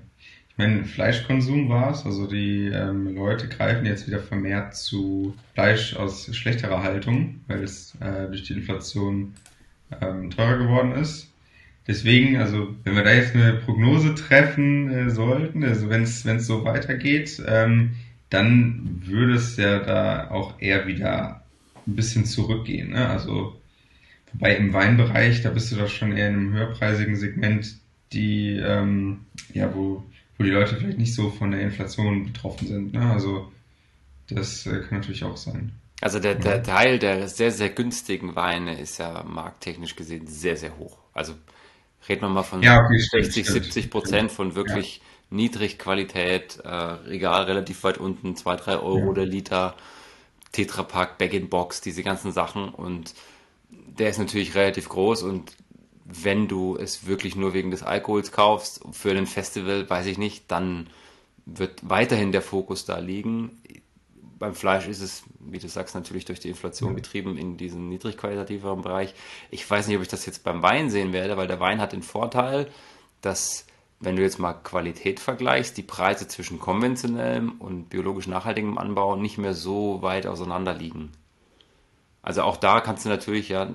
ich 0.50 0.58
meine, 0.58 0.86
Fleischkonsum 0.86 1.68
war 1.68 1.92
es, 1.92 2.06
also 2.06 2.28
die 2.28 2.68
ähm, 2.68 3.14
Leute 3.14 3.50
greifen 3.50 3.86
jetzt 3.86 4.08
wieder 4.08 4.20
vermehrt 4.20 4.76
zu 4.76 5.36
Fleisch 5.54 5.96
aus 5.96 6.34
schlechterer 6.34 6.82
Haltung, 6.82 7.42
weil 7.48 7.64
es 7.64 7.96
äh, 8.00 8.28
durch 8.28 8.44
die 8.44 8.54
Inflation 8.54 9.34
ähm, 10.02 10.32
teurer 10.32 10.58
geworden 10.58 10.94
ist. 10.94 11.35
Deswegen, 11.88 12.38
also 12.38 12.76
wenn 12.84 12.96
wir 12.96 13.04
da 13.04 13.14
jetzt 13.14 13.36
eine 13.36 13.54
Prognose 13.54 14.16
treffen 14.16 14.92
äh, 14.92 15.10
sollten, 15.10 15.64
also 15.64 15.90
wenn 15.90 16.04
es 16.04 16.24
so 16.48 16.66
weitergeht, 16.66 17.42
ähm, 17.48 17.96
dann 18.30 19.02
würde 19.06 19.36
es 19.36 19.56
ja 19.58 19.80
da 19.80 20.32
auch 20.32 20.60
eher 20.60 20.88
wieder 20.88 21.44
ein 21.86 21.96
bisschen 21.96 22.26
zurückgehen. 22.26 22.92
Ne? 22.92 23.08
Also 23.08 23.60
wobei 24.34 24.56
im 24.56 24.74
Weinbereich, 24.74 25.44
da 25.44 25.52
bist 25.52 25.72
du 25.72 25.76
doch 25.76 25.90
schon 25.90 26.12
eher 26.12 26.30
in 26.30 26.36
einem 26.36 26.54
höherpreisigen 26.54 27.16
Segment, 27.16 27.78
die 28.12 28.58
ähm, 28.58 29.22
ja 29.54 29.74
wo 29.76 30.04
wo 30.38 30.44
die 30.44 30.50
Leute 30.50 30.76
vielleicht 30.76 30.98
nicht 30.98 31.14
so 31.14 31.30
von 31.30 31.52
der 31.52 31.62
Inflation 31.62 32.26
betroffen 32.26 32.68
sind. 32.68 32.94
Ne? 32.94 33.10
Also 33.10 33.52
das 34.28 34.66
äh, 34.66 34.82
kann 34.82 35.00
natürlich 35.00 35.24
auch 35.24 35.38
sein. 35.38 35.72
Also 36.02 36.20
der, 36.20 36.36
der 36.36 36.62
Teil 36.62 37.00
der 37.00 37.28
sehr, 37.30 37.52
sehr 37.52 37.70
günstigen 37.70 38.36
Weine 38.36 38.80
ist 38.80 38.98
ja 38.98 39.24
markttechnisch 39.24 39.96
gesehen 39.96 40.28
sehr, 40.28 40.58
sehr 40.58 40.78
hoch. 40.78 40.98
Also 41.14 41.36
reden 42.08 42.22
wir 42.22 42.30
mal 42.30 42.44
von 42.44 42.62
ja, 42.62 42.80
okay, 42.84 42.98
60, 42.98 43.46
stimmt, 43.46 43.66
70 43.66 43.90
Prozent 43.90 44.32
von 44.32 44.56
wirklich 44.56 44.98
ja. 44.98 45.04
Niedrigqualität, 45.38 46.60
äh, 46.64 46.70
Regal 46.70 47.44
relativ 47.44 47.84
weit 47.84 47.98
unten, 47.98 48.36
2, 48.36 48.56
3 48.56 48.78
Euro 48.78 49.08
ja. 49.08 49.14
der 49.14 49.26
Liter, 49.26 49.76
Tetrapack, 50.52 51.18
Bag-in-Box, 51.18 51.82
diese 51.82 52.04
ganzen 52.04 52.32
Sachen 52.32 52.70
und 52.70 53.14
der 53.70 54.10
ist 54.10 54.20
natürlich 54.20 54.56
relativ 54.56 54.90
groß 54.90 55.24
und 55.24 55.56
wenn 56.06 56.48
du 56.48 56.78
es 56.78 57.08
wirklich 57.08 57.36
nur 57.36 57.54
wegen 57.54 57.72
des 57.72 57.82
Alkohols 57.82 58.32
kaufst, 58.32 58.82
für 58.92 59.12
ein 59.12 59.26
Festival, 59.26 59.90
weiß 59.90 60.06
ich 60.06 60.20
nicht, 60.20 60.52
dann 60.52 60.88
wird 61.46 61.90
weiterhin 61.90 62.32
der 62.32 62.44
Fokus 62.44 62.86
da 62.86 63.00
liegen. 63.00 63.62
Beim 64.38 64.54
Fleisch 64.54 64.88
ist 64.88 65.02
es, 65.02 65.24
wie 65.40 65.60
du 65.60 65.70
sagst, 65.70 65.96
natürlich 65.96 66.26
durch 66.26 66.40
die 66.40 66.50
Inflation 66.50 66.96
getrieben 66.96 67.38
in 67.38 67.56
diesen 67.56 67.88
niedrigqualitativeren 67.88 68.82
Bereich. 68.82 69.14
Ich 69.50 69.70
weiß 69.70 69.88
nicht, 69.88 69.96
ob 69.96 70.02
ich 70.02 70.10
das 70.10 70.26
jetzt 70.26 70.44
beim 70.44 70.62
Wein 70.62 70.90
sehen 70.90 71.14
werde, 71.14 71.38
weil 71.38 71.48
der 71.48 71.60
Wein 71.62 71.80
hat 71.80 71.94
den 71.94 72.04
Vorteil, 72.04 72.70
dass, 73.22 73.66
wenn 74.02 74.18
du 74.18 74.22
jetzt 74.22 74.40
mal 74.40 74.54
Qualität 74.54 75.22
vergleichst, 75.22 75.78
die 75.78 75.84
Preise 75.84 76.28
zwischen 76.28 76.60
konventionellem 76.60 77.54
und 77.60 77.90
biologisch 77.90 78.28
nachhaltigem 78.28 78.78
Anbau 78.78 79.16
nicht 79.16 79.38
mehr 79.38 79.54
so 79.54 80.02
weit 80.02 80.28
auseinander 80.28 80.74
liegen. 80.74 81.12
Also 82.22 82.42
auch 82.42 82.58
da 82.58 82.82
kannst 82.82 83.06
du 83.06 83.10
natürlich 83.10 83.50
ja 83.50 83.70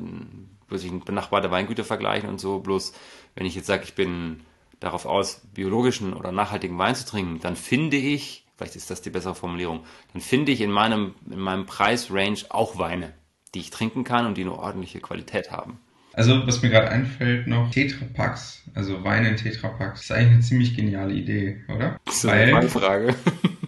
plötzlich 0.68 0.92
benachbarte 1.04 1.50
Weingüter 1.50 1.84
vergleichen 1.84 2.28
und 2.28 2.40
so. 2.40 2.58
Bloß, 2.58 2.92
wenn 3.34 3.46
ich 3.46 3.54
jetzt 3.54 3.66
sage, 3.66 3.84
ich 3.84 3.94
bin 3.94 4.40
darauf 4.80 5.06
aus, 5.06 5.42
biologischen 5.54 6.14
oder 6.14 6.32
nachhaltigen 6.32 6.78
Wein 6.78 6.94
zu 6.94 7.06
trinken, 7.06 7.40
dann 7.40 7.56
finde 7.56 7.96
ich, 7.96 8.46
vielleicht 8.60 8.76
ist 8.76 8.90
das 8.90 9.00
die 9.00 9.08
bessere 9.08 9.34
Formulierung, 9.34 9.84
dann 10.12 10.20
finde 10.20 10.52
ich 10.52 10.60
in 10.60 10.70
meinem, 10.70 11.14
in 11.30 11.38
meinem 11.38 11.64
Preisrange 11.64 12.44
auch 12.50 12.78
Weine, 12.78 13.14
die 13.54 13.60
ich 13.60 13.70
trinken 13.70 14.04
kann 14.04 14.26
und 14.26 14.36
die 14.36 14.42
eine 14.42 14.52
ordentliche 14.52 15.00
Qualität 15.00 15.50
haben. 15.50 15.78
Also, 16.12 16.46
was 16.46 16.60
mir 16.60 16.68
gerade 16.68 16.90
einfällt 16.90 17.46
noch, 17.46 17.70
Tetrapacks, 17.70 18.64
also 18.74 19.02
Weine 19.02 19.30
in 19.30 19.36
Tetrapacks, 19.36 20.02
ist 20.02 20.12
eigentlich 20.12 20.32
eine 20.32 20.40
ziemlich 20.40 20.76
geniale 20.76 21.14
Idee, 21.14 21.62
oder? 21.74 21.98
Das 22.04 22.16
ist 22.16 22.24
Weil, 22.26 22.54
eine 22.54 22.68
Frage. 22.68 23.14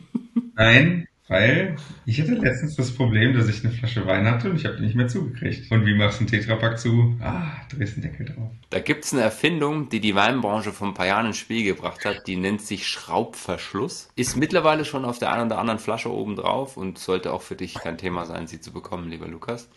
Nein, 0.57 1.09
weil 1.32 1.76
ich 2.04 2.20
hatte 2.20 2.34
letztens 2.34 2.76
das 2.76 2.90
Problem, 2.92 3.32
dass 3.34 3.48
ich 3.48 3.64
eine 3.64 3.72
Flasche 3.72 4.06
Wein 4.06 4.26
hatte 4.26 4.50
und 4.50 4.56
ich 4.56 4.66
habe 4.66 4.76
die 4.76 4.82
nicht 4.82 4.94
mehr 4.94 5.08
zugekriegt. 5.08 5.70
Und 5.70 5.86
wie 5.86 5.94
machst 5.94 6.18
du 6.18 6.24
einen 6.24 6.28
Tetrapack 6.28 6.78
zu? 6.78 7.16
Ah, 7.20 7.52
drehst 7.70 7.94
einen 7.94 8.02
Deckel 8.02 8.26
drauf. 8.26 8.50
Da 8.68 8.80
gibt 8.80 9.04
es 9.04 9.14
eine 9.14 9.22
Erfindung, 9.22 9.88
die 9.88 10.00
die 10.00 10.14
Weinbranche 10.14 10.72
vor 10.72 10.88
ein 10.88 10.94
paar 10.94 11.06
Jahren 11.06 11.26
ins 11.26 11.38
Spiel 11.38 11.64
gebracht 11.64 12.04
hat. 12.04 12.26
Die 12.26 12.36
nennt 12.36 12.60
sich 12.60 12.86
Schraubverschluss. 12.86 14.10
Ist 14.14 14.36
mittlerweile 14.36 14.84
schon 14.84 15.06
auf 15.06 15.18
der 15.18 15.32
einen 15.32 15.46
oder 15.46 15.58
anderen 15.58 15.80
Flasche 15.80 16.12
oben 16.12 16.36
drauf 16.36 16.76
und 16.76 16.98
sollte 16.98 17.32
auch 17.32 17.42
für 17.42 17.56
dich 17.56 17.74
kein 17.74 17.96
Thema 17.96 18.26
sein, 18.26 18.46
sie 18.46 18.60
zu 18.60 18.72
bekommen, 18.72 19.08
lieber 19.08 19.26
Lukas. 19.26 19.70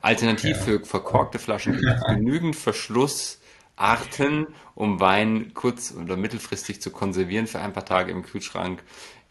Alternativ 0.00 0.56
ja. 0.56 0.62
für 0.62 0.84
verkorkte 0.84 1.38
Flaschen 1.38 1.72
gibt 1.72 1.92
es 1.92 2.04
genügend 2.06 2.54
Verschlussarten 2.56 4.46
um 4.74 5.00
Wein 5.00 5.52
kurz- 5.54 5.94
oder 5.94 6.16
mittelfristig 6.16 6.80
zu 6.80 6.90
konservieren 6.90 7.46
für 7.46 7.60
ein 7.60 7.72
paar 7.72 7.84
Tage 7.84 8.10
im 8.10 8.22
Kühlschrank, 8.22 8.82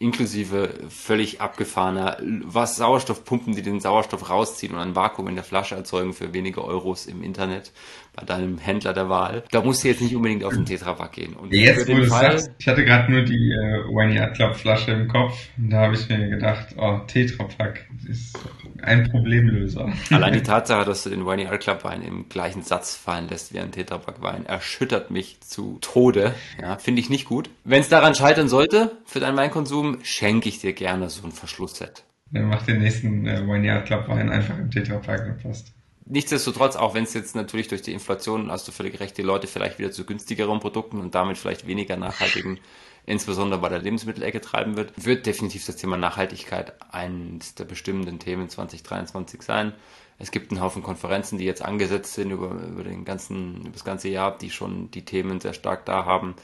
inklusive 0.02 0.74
völlig 0.90 1.42
abgefahrener 1.42 2.18
was 2.22 2.76
Sauerstoffpumpen, 2.76 3.56
die 3.56 3.62
den 3.62 3.80
Sauerstoff 3.80 4.30
rausziehen 4.30 4.74
und 4.74 4.80
ein 4.80 4.96
Vakuum 4.96 5.28
in 5.28 5.36
der 5.36 5.44
Flasche 5.44 5.76
erzeugen 5.76 6.14
für 6.14 6.34
wenige 6.34 6.64
Euros 6.66 7.06
im 7.06 7.24
Internet 7.24 7.72
bei 8.13 8.26
deinem 8.26 8.58
Händler 8.58 8.93
der 8.93 9.10
Wahl. 9.10 9.43
Da 9.52 9.62
musst 9.62 9.84
du 9.84 9.88
jetzt 9.88 10.02
nicht 10.02 10.15
unbedingt 10.15 10.43
auf 10.43 10.54
den 10.54 10.65
Tetrapack 10.65 11.13
gehen. 11.13 11.34
Und 11.34 11.54
jetzt, 11.54 11.88
wo 11.88 11.95
du 11.95 12.06
Fall, 12.06 12.39
sagst, 12.39 12.52
ich 12.60 12.67
hatte 12.67 12.84
gerade 12.84 13.12
nur 13.12 13.24
die 13.24 13.52
äh, 13.52 13.84
Wine 13.88 14.21
Art 14.21 14.36
Club 14.36 14.56
Flasche 14.56 14.91
im 14.91 15.08
Kopf 15.08 15.50
und 15.58 15.69
da 15.69 15.82
habe 15.82 15.95
ich 15.95 16.10
mir 16.10 16.30
gedacht, 16.30 16.76
oh, 16.78 17.00
Tetrapack 17.08 17.88
ist 18.08 18.38
ein 18.82 19.10
Problemlöser. 19.10 19.91
Allein 20.10 20.34
die 20.34 20.43
Tatsache, 20.43 20.86
dass 20.86 21.04
du 21.04 21.10
den 21.10 21.26
Wine 21.26 21.50
Art 21.50 21.62
Club 21.62 21.84
Wein 21.84 22.02
im 22.02 22.28
gleichen 22.28 22.63
Satz 22.63 22.95
fallen 22.95 23.30
lässt 23.30 23.54
wie 23.54 23.60
ein 23.60 23.71
Tetrapack 23.71 24.21
Wein, 24.21 24.45
erschüttert 24.45 25.12
mich 25.12 25.39
zu 25.41 25.78
Tode. 25.82 26.34
Ja, 26.62 26.78
finde 26.78 27.02
ich 27.02 27.10
nicht 27.10 27.26
gut. 27.26 27.50
Wenn 27.63 27.82
es 27.82 27.89
daran 27.89 28.15
scheitern 28.15 28.50
sollte, 28.50 28.91
für 29.06 29.19
deinen 29.19 29.38
Weinkonsum, 29.38 30.00
schenke 30.04 30.50
ich 30.50 30.60
dir 30.60 30.74
gerne 30.74 31.10
so 31.10 31.26
ein 31.26 31.32
Verschlussset. 31.32 32.04
Dann 32.32 32.47
mach 32.47 32.63
den 32.63 32.80
nächsten 32.80 33.26
äh, 33.26 33.45
Wine 33.45 33.74
Art 33.74 33.86
Club 33.86 34.08
Wein 34.08 34.30
einfach 34.30 34.58
im 34.58 34.69
Tetrapack, 34.71 35.26
dann 35.26 35.38
passt. 35.38 35.74
Nichtsdestotrotz, 36.13 36.76
auch 36.76 36.93
wenn 36.93 37.06
es 37.06 37.13
jetzt 37.13 37.36
natürlich 37.36 37.69
durch 37.69 37.84
die 37.84 37.93
Inflation, 37.93 38.52
hast 38.52 38.67
du 38.67 38.74
völlig 38.74 39.00
recht, 39.00 39.17
die 39.17 39.21
Leute 39.21 39.47
vielleicht 39.47 39.80
wieder 39.80 39.93
zu 39.93 40.06
günstigeren 40.06 40.60
Produkten 40.60 41.00
und 41.00 41.15
damit 41.15 41.38
vielleicht 41.38 41.67
weniger 41.67 41.95
nachhaltigen, 41.95 42.60
insbesondere 43.06 43.62
bei 43.62 43.69
der 43.69 43.80
Lebensmittelecke 43.80 44.41
treiben 44.41 44.76
wird, 44.76 44.91
wird 44.97 45.26
definitiv 45.26 45.65
das 45.65 45.78
Thema 45.78 45.95
Nachhaltigkeit 45.95 46.74
eines 46.93 47.56
der 47.56 47.63
bestimmenden 47.63 48.19
Themen 48.19 48.50
2023 48.50 49.41
sein. 49.41 49.71
Es 50.19 50.32
gibt 50.32 50.52
einen 50.52 50.60
Haufen 50.60 50.84
Konferenzen, 50.84 51.38
die 51.38 51.45
jetzt 51.45 51.62
angesetzt 51.62 52.13
sind 52.13 52.32
über, 52.32 52.50
über, 52.50 52.84
den 52.84 53.06
ganzen, 53.06 53.62
über 53.62 53.71
das 53.71 53.86
ganze 53.86 54.10
Jahr, 54.10 54.38
die 54.38 54.50
schon 54.50 54.91
die 54.91 55.06
Themen 55.06 55.39
sehr 55.39 55.54
stark 55.54 55.86
da 55.86 56.04
haben. 56.04 56.36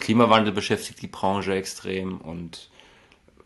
Klimawandel 0.00 0.52
beschäftigt 0.52 1.00
die 1.00 1.06
Branche 1.06 1.54
extrem 1.54 2.20
und 2.20 2.71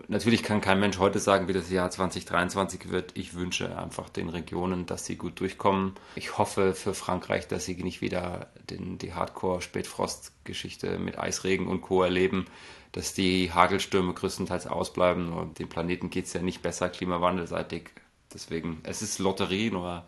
natürlich 0.08 0.42
kann 0.42 0.60
kein 0.60 0.80
Mensch 0.80 0.98
heute 0.98 1.18
sagen, 1.18 1.48
wie 1.48 1.52
das 1.52 1.70
Jahr 1.70 1.90
2023 1.90 2.90
wird. 2.90 3.12
Ich 3.16 3.34
wünsche 3.34 3.76
einfach 3.76 4.08
den 4.08 4.28
Regionen, 4.28 4.86
dass 4.86 5.06
sie 5.06 5.16
gut 5.16 5.40
durchkommen. 5.40 5.94
Ich 6.14 6.38
hoffe 6.38 6.74
für 6.74 6.94
Frankreich, 6.94 7.48
dass 7.48 7.64
sie 7.64 7.74
nicht 7.82 8.00
wieder 8.00 8.48
den, 8.70 8.98
die 8.98 9.14
Hardcore-Spätfrost-Geschichte 9.14 10.98
mit 10.98 11.18
Eisregen 11.18 11.66
und 11.66 11.80
Co. 11.80 12.02
erleben, 12.02 12.46
dass 12.92 13.14
die 13.14 13.52
Hagelstürme 13.52 14.14
größtenteils 14.14 14.66
ausbleiben. 14.66 15.32
Und 15.32 15.58
dem 15.58 15.68
Planeten 15.68 16.10
geht 16.10 16.26
es 16.26 16.32
ja 16.32 16.42
nicht 16.42 16.62
besser 16.62 16.88
klimawandelseitig. 16.88 17.90
Deswegen, 18.32 18.80
es 18.82 19.02
ist 19.02 19.18
Lotterie, 19.18 19.70
nur 19.70 20.04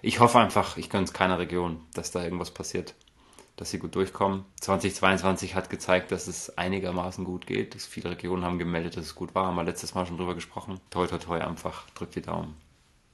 ich 0.00 0.20
hoffe 0.20 0.38
einfach, 0.38 0.76
ich 0.76 0.90
gönne 0.90 1.04
es 1.04 1.12
keiner 1.12 1.38
Region, 1.38 1.80
dass 1.94 2.10
da 2.10 2.22
irgendwas 2.22 2.52
passiert 2.52 2.94
dass 3.58 3.70
sie 3.70 3.78
gut 3.78 3.94
durchkommen. 3.94 4.44
2022 4.60 5.54
hat 5.54 5.68
gezeigt, 5.68 6.12
dass 6.12 6.28
es 6.28 6.56
einigermaßen 6.56 7.24
gut 7.24 7.46
geht. 7.46 7.74
Viele 7.74 8.10
Regionen 8.10 8.44
haben 8.44 8.58
gemeldet, 8.58 8.96
dass 8.96 9.06
es 9.06 9.14
gut 9.14 9.34
war. 9.34 9.46
Haben 9.46 9.56
wir 9.56 9.64
letztes 9.64 9.94
Mal 9.94 10.06
schon 10.06 10.16
drüber 10.16 10.34
gesprochen. 10.34 10.80
Toi, 10.90 11.06
toi, 11.06 11.18
toi, 11.18 11.40
einfach 11.40 11.90
drückt 11.90 12.14
die 12.14 12.22
Daumen, 12.22 12.54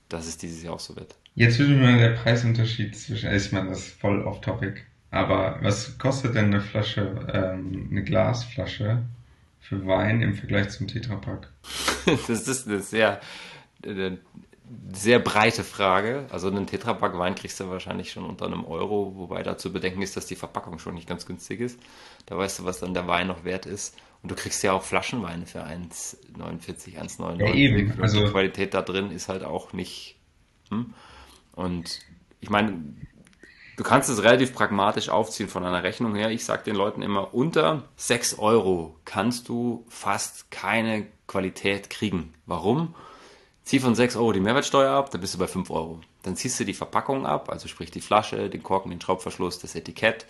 dass 0.08 0.26
es 0.26 0.36
dieses 0.36 0.62
Jahr 0.62 0.74
auch 0.74 0.80
so 0.80 0.94
wird. 0.96 1.16
Jetzt 1.34 1.58
würde 1.58 1.74
mir 1.74 1.96
der 1.98 2.10
Preisunterschied 2.10 2.96
zwischen, 2.96 3.34
ich 3.34 3.52
meine, 3.52 3.70
das 3.70 3.80
ist 3.80 4.00
voll 4.00 4.22
off-topic. 4.22 4.82
Aber 5.10 5.58
was 5.62 5.96
kostet 5.98 6.34
denn 6.34 6.46
eine 6.46 6.60
Flasche, 6.60 7.26
ähm, 7.32 7.88
eine 7.90 8.04
Glasflasche 8.04 9.02
für 9.60 9.86
Wein 9.86 10.20
im 10.20 10.34
Vergleich 10.34 10.68
zum 10.70 10.88
Tetrapack? 10.88 11.48
das 12.28 12.48
ist 12.48 12.68
eine 12.68 12.80
sehr 12.80 13.20
äh, 13.82 14.18
sehr 14.92 15.18
breite 15.18 15.64
Frage. 15.64 16.26
Also 16.30 16.48
einen 16.48 16.66
Tetrapack 16.66 17.18
Wein 17.18 17.34
kriegst 17.34 17.60
du 17.60 17.68
wahrscheinlich 17.68 18.12
schon 18.12 18.24
unter 18.24 18.46
einem 18.46 18.64
Euro, 18.64 19.12
wobei 19.16 19.42
da 19.42 19.58
zu 19.58 19.72
bedenken 19.72 20.02
ist, 20.02 20.16
dass 20.16 20.26
die 20.26 20.36
Verpackung 20.36 20.78
schon 20.78 20.94
nicht 20.94 21.08
ganz 21.08 21.26
günstig 21.26 21.60
ist. 21.60 21.78
Da 22.26 22.36
weißt 22.36 22.60
du, 22.60 22.64
was 22.64 22.80
dann 22.80 22.94
der 22.94 23.06
Wein 23.06 23.26
noch 23.26 23.44
wert 23.44 23.66
ist. 23.66 23.96
Und 24.22 24.30
du 24.30 24.34
kriegst 24.34 24.62
ja 24.62 24.72
auch 24.72 24.82
Flaschenweine 24.82 25.44
für 25.44 25.64
1,49, 25.64 26.98
1,99. 26.98 27.40
Ja, 27.40 27.54
eben. 27.54 28.00
Also 28.00 28.24
die 28.24 28.30
Qualität 28.30 28.72
da 28.72 28.80
drin 28.80 29.10
ist 29.10 29.28
halt 29.28 29.44
auch 29.44 29.74
nicht. 29.74 30.16
Hm? 30.70 30.94
Und 31.54 32.00
ich 32.40 32.48
meine, 32.48 32.84
du 33.76 33.84
kannst 33.84 34.08
es 34.08 34.22
relativ 34.22 34.54
pragmatisch 34.54 35.10
aufziehen 35.10 35.48
von 35.48 35.64
einer 35.64 35.82
Rechnung 35.82 36.14
her. 36.14 36.30
Ich 36.30 36.44
sage 36.44 36.64
den 36.64 36.74
Leuten 36.74 37.02
immer, 37.02 37.34
unter 37.34 37.84
6 37.96 38.38
Euro 38.38 38.96
kannst 39.04 39.50
du 39.50 39.84
fast 39.88 40.50
keine 40.50 41.06
Qualität 41.26 41.90
kriegen. 41.90 42.32
Warum? 42.46 42.94
Zieh 43.64 43.80
von 43.80 43.94
6 43.94 44.16
Euro 44.16 44.32
die 44.32 44.40
Mehrwertsteuer 44.40 44.92
ab, 44.92 45.10
dann 45.10 45.22
bist 45.22 45.34
du 45.34 45.38
bei 45.38 45.46
5 45.46 45.70
Euro. 45.70 46.00
Dann 46.22 46.36
ziehst 46.36 46.60
du 46.60 46.64
die 46.64 46.74
Verpackung 46.74 47.26
ab, 47.26 47.48
also 47.50 47.66
sprich 47.66 47.90
die 47.90 48.02
Flasche, 48.02 48.50
den 48.50 48.62
Korken, 48.62 48.90
den 48.90 49.00
Schraubverschluss, 49.00 49.58
das 49.58 49.74
Etikett 49.74 50.26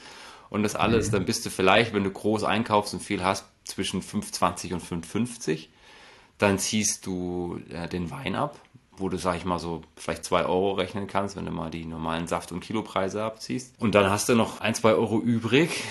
und 0.51 0.63
das 0.63 0.77
alles. 0.77 1.09
Mhm. 1.09 1.13
Dann 1.13 1.25
bist 1.25 1.45
du 1.45 1.51
vielleicht, 1.51 1.93
wenn 1.93 2.05
du 2.05 2.11
groß 2.11 2.45
einkaufst 2.45 2.95
und 2.95 3.01
viel 3.01 3.25
hast, 3.25 3.47
zwischen 3.65 4.03
5,20 4.03 4.75
und 4.75 4.83
5,50. 4.83 5.67
Dann 6.39 6.59
ziehst 6.59 7.07
du 7.07 7.61
äh, 7.71 7.89
den 7.89 8.11
Wein 8.13 8.37
ab, 8.37 8.61
wo 8.97 9.09
du, 9.09 9.19
sag 9.19 9.37
ich 9.37 9.45
mal, 9.45 9.59
so 9.59 9.83
vielleicht 9.97 10.25
2 10.25 10.45
Euro 10.45 10.73
rechnen 10.73 11.09
kannst, 11.09 11.35
wenn 11.35 11.45
du 11.45 11.51
mal 11.51 11.71
die 11.71 11.87
normalen 11.87 12.29
Saft- 12.29 12.53
und 12.53 12.61
Kilopreise 12.61 13.25
abziehst. 13.25 13.75
Und 13.81 13.97
dann 13.97 14.11
hast 14.11 14.29
du 14.29 14.37
noch 14.37 14.61
1, 14.61 14.81
2 14.81 14.93
Euro 14.95 15.21
übrig, 15.21 15.83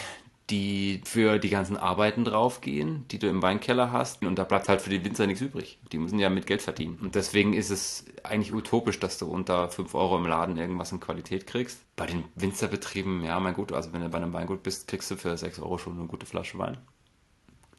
die 0.54 1.02
für 1.04 1.40
die 1.40 1.50
ganzen 1.50 1.78
Arbeiten 1.78 2.24
draufgehen, 2.24 3.06
die 3.10 3.18
du 3.18 3.28
im 3.28 3.42
Weinkeller 3.42 3.92
hast. 3.92 4.24
Und 4.24 4.38
da 4.38 4.44
bleibt 4.44 4.70
halt 4.70 4.82
für 4.82 4.92
die 4.92 5.04
Winzer 5.04 5.26
nichts 5.26 5.42
übrig. 5.42 5.80
Die 5.92 5.98
müssen 5.98 6.20
ja 6.20 6.30
mit 6.30 6.46
Geld 6.46 6.62
verdienen. 6.62 7.00
Und 7.02 7.16
deswegen 7.16 7.54
ist 7.54 7.72
es 7.72 8.06
eigentlich 8.22 8.54
utopisch, 8.54 9.00
dass 9.00 9.18
du 9.18 9.26
unter 9.26 9.70
5 9.70 9.96
Euro 9.96 10.18
im 10.18 10.28
Laden 10.28 10.58
irgendwas 10.58 10.92
in 10.92 11.00
Qualität 11.00 11.48
kriegst. 11.48 11.80
Bei 11.96 12.06
den 12.06 12.24
Winzerbetrieben, 12.36 13.24
ja, 13.24 13.40
mein 13.40 13.56
Gut, 13.56 13.72
also 13.72 13.94
wenn 13.94 14.02
du 14.02 14.10
bei 14.10 14.20
einem 14.20 14.34
Weingut 14.34 14.62
bist, 14.62 14.88
kriegst 14.88 15.10
du 15.10 15.16
für 15.16 15.36
6 15.36 15.60
Euro 15.60 15.80
schon 15.80 15.98
eine 15.98 16.08
gute 16.08 16.28
Flasche 16.28 16.60
Wein. 16.60 16.78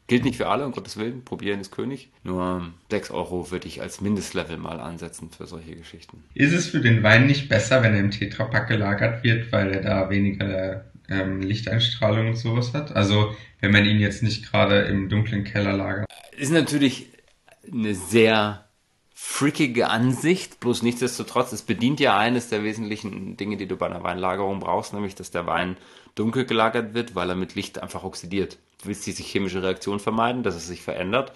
Gilt 0.08 0.24
nicht 0.24 0.37
für 0.37 0.48
alle, 0.48 0.66
um 0.66 0.72
Gottes 0.72 0.96
Willen. 0.96 1.24
Probieren 1.24 1.60
ist 1.60 1.70
König. 1.70 2.10
Nur 2.24 2.72
6 2.90 3.12
Euro 3.12 3.52
würde 3.52 3.68
ich 3.68 3.80
als 3.80 4.00
Mindestlevel 4.00 4.58
mal 4.58 4.80
ansetzen 4.80 5.30
für 5.30 5.46
solche 5.46 5.76
Geschichten. 5.76 6.24
Ist 6.34 6.52
es 6.52 6.66
für 6.66 6.80
den 6.80 7.04
Wein 7.04 7.26
nicht 7.26 7.48
besser, 7.48 7.82
wenn 7.82 7.94
er 7.94 8.00
im 8.00 8.10
Tetrapack 8.10 8.68
gelagert 8.68 9.22
wird, 9.22 9.52
weil 9.52 9.70
er 9.70 9.80
da 9.80 10.10
weniger 10.10 10.84
ähm, 11.08 11.40
Lichteinstrahlung 11.40 12.28
und 12.28 12.36
sowas 12.36 12.72
hat? 12.74 12.94
Also 12.94 13.34
wenn 13.60 13.72
man 13.72 13.84
ihn 13.84 13.98
jetzt 13.98 14.22
nicht 14.22 14.50
gerade 14.50 14.82
im 14.82 15.08
dunklen 15.08 15.44
Keller 15.44 15.72
lagert. 15.72 16.06
Ist 16.36 16.52
natürlich 16.52 17.08
eine 17.70 17.94
sehr 17.94 18.64
freakige 19.14 19.88
Ansicht, 19.88 20.60
bloß 20.60 20.82
nichtsdestotrotz, 20.82 21.52
es 21.52 21.62
bedient 21.62 21.98
ja 21.98 22.18
eines 22.18 22.50
der 22.50 22.62
wesentlichen 22.62 23.36
Dinge, 23.36 23.56
die 23.56 23.66
du 23.66 23.76
bei 23.76 23.86
einer 23.86 24.02
Weinlagerung 24.02 24.60
brauchst, 24.60 24.92
nämlich 24.92 25.14
dass 25.14 25.30
der 25.30 25.46
Wein 25.46 25.76
dunkel 26.14 26.44
gelagert 26.44 26.94
wird, 26.94 27.14
weil 27.14 27.30
er 27.30 27.36
mit 27.36 27.54
Licht 27.54 27.82
einfach 27.82 28.04
oxidiert. 28.04 28.58
Du 28.82 28.88
willst 28.88 29.06
diese 29.06 29.22
chemische 29.22 29.62
Reaktion 29.62 29.98
vermeiden, 29.98 30.42
dass 30.42 30.54
es 30.54 30.66
sich 30.66 30.82
verändert. 30.82 31.32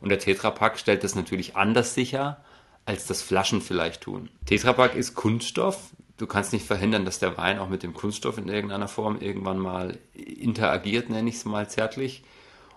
Und 0.00 0.10
der 0.10 0.18
Tetrapack 0.18 0.78
stellt 0.78 1.02
das 1.02 1.14
natürlich 1.14 1.56
anders 1.56 1.94
sicher, 1.94 2.44
als 2.84 3.06
das 3.06 3.22
Flaschen 3.22 3.60
vielleicht 3.60 4.02
tun. 4.02 4.28
Tetrapack 4.46 4.94
ist 4.94 5.14
Kunststoff, 5.14 5.90
du 6.20 6.26
kannst 6.26 6.52
nicht 6.52 6.66
verhindern, 6.66 7.06
dass 7.06 7.18
der 7.18 7.38
Wein 7.38 7.58
auch 7.58 7.70
mit 7.70 7.82
dem 7.82 7.94
Kunststoff 7.94 8.36
in 8.36 8.48
irgendeiner 8.48 8.88
Form 8.88 9.20
irgendwann 9.20 9.58
mal 9.58 9.98
interagiert, 10.14 11.08
nenne 11.08 11.30
ich 11.30 11.36
es 11.36 11.44
mal 11.46 11.68
zärtlich. 11.68 12.22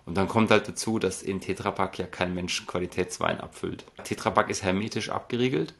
Und 0.06 0.16
dann 0.16 0.30
kommt 0.30 0.50
halt 0.50 0.68
dazu, 0.68 0.98
dass 0.98 1.22
in 1.22 1.42
Tetrapack 1.42 2.00
ja 2.00 2.06
kein 2.06 2.34
Mensch 2.34 2.66
Qualitätswein 2.66 3.42
abfüllt. 3.42 3.86
Tetrapack 4.04 4.50
ist 4.50 4.64
hermetisch 4.64 5.10
abgeriegelt. 5.10 5.74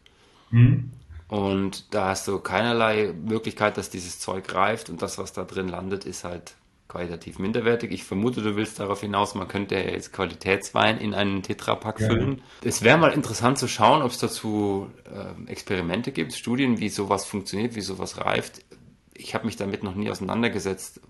Mhm. 0.52 0.92
Und 1.30 1.94
da 1.94 2.10
hast 2.10 2.28
du 2.28 2.40
keinerlei 2.40 3.14
Möglichkeit, 3.14 3.78
dass 3.78 3.90
dieses 3.90 4.20
Zeug 4.20 4.54
reift 4.54 4.90
und 4.90 5.02
das, 5.02 5.18
was 5.18 5.32
da 5.32 5.46
drin 5.46 5.70
landet, 5.70 6.06
ist 6.06 6.26
halt 6.26 6.56
qualitativ 6.88 7.40
minderwertig. 7.40 7.92
Ich 7.92 8.04
vermute, 8.04 8.42
du 8.42 8.56
willst 8.56 8.80
darauf 8.80 9.02
hinaus, 9.02 9.36
man 9.36 9.48
könnte 9.48 9.76
ja 9.76 9.82
jetzt 9.82 10.14
Qualitätswein 10.14 11.00
in 11.00 11.14
einen 11.14 11.42
Tetrapack 11.42 12.00
ja. 12.00 12.08
füllen. 12.08 12.42
Es 12.64 12.82
wäre 12.82 12.98
mal 12.98 13.14
interessant 13.14 13.58
zu 13.58 13.68
schauen, 13.68 14.02
ob 14.02 14.12
es 14.12 14.20
dazu 14.20 14.90
äh, 15.06 15.52
Experimente 15.52 16.12
gibt, 16.12 16.34
Studien, 16.34 16.80
wie 16.80 16.90
sowas 16.90 17.26
funktioniert, 17.26 17.76
wie 17.76 17.82
sowas 17.82 18.24
reift. 18.24 18.64
Ich 19.14 19.34
habe 19.34 19.46
mich 19.46 19.56
damit 19.56 19.84
noch 19.84 19.96
nie 19.96 20.10
auseinandergesetzt. 20.10 21.02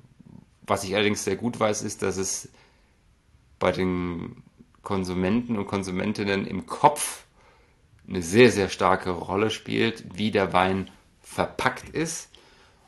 Was 0.66 0.84
ich 0.84 0.96
allerdings 0.96 1.24
sehr 1.24 1.36
gut 1.36 1.60
weiß, 1.60 1.82
ist, 1.82 2.02
dass 2.02 2.18
es 2.18 2.50
bei 3.60 3.72
den 3.72 4.44
Konsumenten 4.82 5.58
und 5.58 5.68
Konsumentinnen 5.68 6.46
im 6.46 6.66
Kopf 6.66 7.26
eine 8.08 8.22
sehr, 8.22 8.52
sehr 8.52 8.70
starke 8.70 9.12
Rolle 9.12 9.50
spielt, 9.50 10.18
wie 10.18 10.32
der 10.32 10.54
Wein 10.54 10.90
verpackt 11.22 11.90
ist 11.90 12.33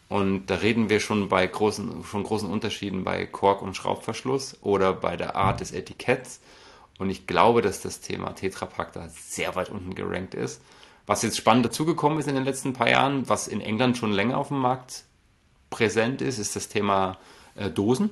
und 0.08 0.48
da 0.48 0.56
reden 0.56 0.90
wir 0.90 1.00
schon 1.00 1.30
bei 1.30 1.46
großen, 1.48 2.04
schon 2.04 2.24
großen 2.24 2.50
Unterschieden 2.50 3.04
bei 3.04 3.26
Kork 3.26 3.62
und 3.62 3.76
Schraubverschluss 3.76 4.58
oder 4.62 4.94
bei 4.94 5.18
der 5.18 5.36
Art 5.36 5.62
des 5.62 5.72
Etiketts. 5.72 6.42
Und 7.00 7.10
ich 7.10 7.28
glaube, 7.28 7.62
dass 7.62 7.82
das 7.82 8.02
Thema 8.02 8.34
Tetrapack 8.34 8.94
da 8.94 9.10
sehr 9.10 9.56
weit 9.56 9.70
unten 9.70 9.96
gerankt 9.96 10.34
ist. 10.36 10.62
Was 11.08 11.24
jetzt 11.24 11.38
spannend 11.38 11.66
dazugekommen 11.66 12.20
ist 12.20 12.28
in 12.28 12.36
den 12.36 12.46
letzten 12.46 12.74
paar 12.74 12.90
Jahren, 12.90 13.28
was 13.28 13.48
in 13.48 13.62
England 13.62 13.98
schon 13.98 14.12
länger 14.12 14.38
auf 14.38 14.48
dem 14.50 14.60
Markt 14.60 15.04
präsent 15.70 16.22
ist, 16.22 16.40
ist 16.40 16.56
das 16.56 16.68
Thema 16.68 17.18
äh, 17.56 17.70
Dosen. 17.70 18.12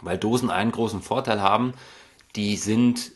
Weil 0.00 0.18
Dosen 0.18 0.50
einen 0.50 0.72
großen 0.72 1.02
Vorteil 1.02 1.42
haben, 1.42 1.74
die 2.36 2.56
sind 2.56 3.10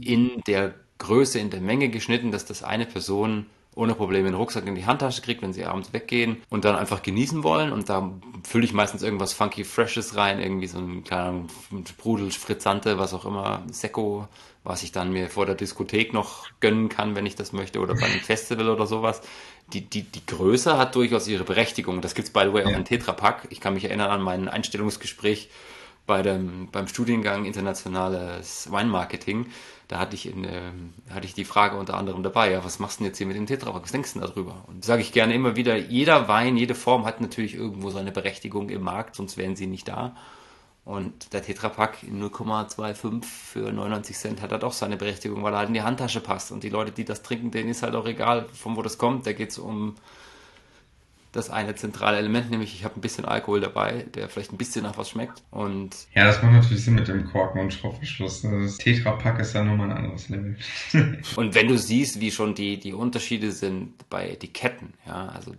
in 0.00 0.40
der 0.46 0.74
Größe, 0.98 1.38
in 1.38 1.50
der 1.50 1.60
Menge 1.60 1.88
geschnitten, 1.88 2.30
dass 2.30 2.44
das 2.44 2.62
eine 2.62 2.86
Person 2.86 3.46
ohne 3.78 3.94
Probleme 3.94 4.28
den 4.28 4.34
Rucksack 4.34 4.66
in 4.66 4.74
die 4.74 4.86
Handtasche 4.86 5.22
kriegt, 5.22 5.40
wenn 5.40 5.52
sie 5.52 5.64
abends 5.64 5.92
weggehen 5.92 6.42
und 6.50 6.64
dann 6.64 6.74
einfach 6.74 7.00
genießen 7.00 7.44
wollen. 7.44 7.72
Und 7.72 7.88
da 7.88 8.10
fülle 8.42 8.64
ich 8.64 8.72
meistens 8.72 9.04
irgendwas 9.04 9.32
funky 9.32 9.62
Freshes 9.62 10.16
rein, 10.16 10.40
irgendwie 10.40 10.66
so 10.66 10.78
ein 10.78 11.04
kleiner 11.04 11.44
Sprudel, 11.88 12.32
Spritzante, 12.32 12.98
was 12.98 13.14
auch 13.14 13.24
immer, 13.24 13.62
Sekko, 13.70 14.26
was 14.64 14.82
ich 14.82 14.90
dann 14.90 15.12
mir 15.12 15.30
vor 15.30 15.46
der 15.46 15.54
Diskothek 15.54 16.12
noch 16.12 16.48
gönnen 16.58 16.88
kann, 16.88 17.14
wenn 17.14 17.24
ich 17.24 17.36
das 17.36 17.52
möchte, 17.52 17.78
oder 17.78 17.94
bei 17.94 18.06
einem 18.06 18.20
Festival 18.20 18.68
oder 18.68 18.88
sowas. 18.88 19.20
Die, 19.72 19.82
die, 19.82 20.02
die 20.02 20.26
Größe 20.26 20.76
hat 20.76 20.96
durchaus 20.96 21.28
ihre 21.28 21.44
Berechtigung. 21.44 22.00
Das 22.00 22.16
gibt's 22.16 22.32
by 22.32 22.40
the 22.46 22.52
way 22.52 22.64
auch 22.64 22.70
ja. 22.70 22.76
in 22.76 22.84
Tetrapack. 22.84 23.46
Ich 23.50 23.60
kann 23.60 23.74
mich 23.74 23.84
erinnern 23.84 24.10
an 24.10 24.22
mein 24.22 24.48
Einstellungsgespräch 24.48 25.50
bei 26.08 26.22
dem, 26.22 26.68
beim 26.72 26.88
Studiengang 26.88 27.44
Internationales 27.44 28.68
Weinmarketing 28.72 29.46
da 29.88 29.98
hatte 29.98 30.14
ich, 30.14 30.26
in, 30.26 30.44
äh, 30.44 30.70
hatte 31.10 31.26
ich 31.26 31.32
die 31.32 31.46
Frage 31.46 31.76
unter 31.78 31.94
anderem 31.94 32.22
dabei, 32.22 32.52
ja, 32.52 32.62
was 32.62 32.78
machst 32.78 33.00
du 33.00 33.04
denn 33.04 33.10
jetzt 33.10 33.18
hier 33.18 33.26
mit 33.26 33.36
dem 33.36 33.46
Tetrapack? 33.46 33.82
Was 33.82 33.92
denkst 33.92 34.12
du 34.12 34.20
denn 34.20 34.28
darüber? 34.28 34.64
Und 34.66 34.84
sage 34.84 35.00
ich 35.00 35.12
gerne 35.12 35.34
immer 35.34 35.56
wieder, 35.56 35.76
jeder 35.76 36.28
Wein, 36.28 36.58
jede 36.58 36.74
Form 36.74 37.06
hat 37.06 37.22
natürlich 37.22 37.54
irgendwo 37.54 37.88
seine 37.88 38.12
Berechtigung 38.12 38.68
im 38.68 38.82
Markt, 38.82 39.16
sonst 39.16 39.38
wären 39.38 39.56
sie 39.56 39.66
nicht 39.66 39.88
da. 39.88 40.14
Und 40.84 41.32
der 41.32 41.42
Tetrapack 41.42 42.02
in 42.02 42.22
0,25 42.22 43.24
für 43.24 43.72
99 43.72 44.16
Cent 44.16 44.42
hat 44.42 44.52
halt 44.52 44.64
auch 44.64 44.72
seine 44.72 44.98
Berechtigung, 44.98 45.42
weil 45.42 45.54
er 45.54 45.58
halt 45.60 45.68
in 45.68 45.74
die 45.74 45.82
Handtasche 45.82 46.20
passt. 46.20 46.52
Und 46.52 46.62
die 46.64 46.70
Leute, 46.70 46.92
die 46.92 47.04
das 47.04 47.22
trinken, 47.22 47.50
denen 47.50 47.70
ist 47.70 47.82
halt 47.82 47.94
auch 47.94 48.06
egal, 48.06 48.46
von 48.52 48.76
wo 48.76 48.82
das 48.82 48.98
kommt. 48.98 49.26
Da 49.26 49.32
geht 49.32 49.50
es 49.50 49.58
um 49.58 49.96
das 51.32 51.50
eine 51.50 51.74
zentrale 51.74 52.16
Element, 52.16 52.50
nämlich 52.50 52.74
ich 52.74 52.84
habe 52.84 52.96
ein 52.96 53.00
bisschen 53.00 53.24
Alkohol 53.24 53.60
dabei, 53.60 54.06
der 54.14 54.28
vielleicht 54.28 54.52
ein 54.52 54.56
bisschen 54.56 54.82
nach 54.82 54.96
was 54.96 55.10
schmeckt. 55.10 55.42
Und 55.50 55.90
ja, 56.14 56.24
das 56.24 56.42
macht 56.42 56.52
natürlich 56.52 56.84
Sinn 56.84 56.94
mit 56.94 57.08
dem 57.08 57.26
Korken 57.26 57.60
und 57.60 57.72
Schraubverschluss. 57.72 58.42
Das 58.42 58.78
Tetra-Pack 58.78 59.38
ist 59.40 59.52
ja 59.52 59.62
nochmal 59.62 59.90
ein 59.90 59.96
anderes 59.96 60.28
Level. 60.28 60.56
und 61.36 61.54
wenn 61.54 61.68
du 61.68 61.76
siehst, 61.76 62.20
wie 62.20 62.30
schon 62.30 62.54
die, 62.54 62.78
die 62.78 62.94
Unterschiede 62.94 63.52
sind 63.52 64.08
bei 64.08 64.30
Etiketten, 64.30 64.94
ja, 65.06 65.28
also 65.28 65.52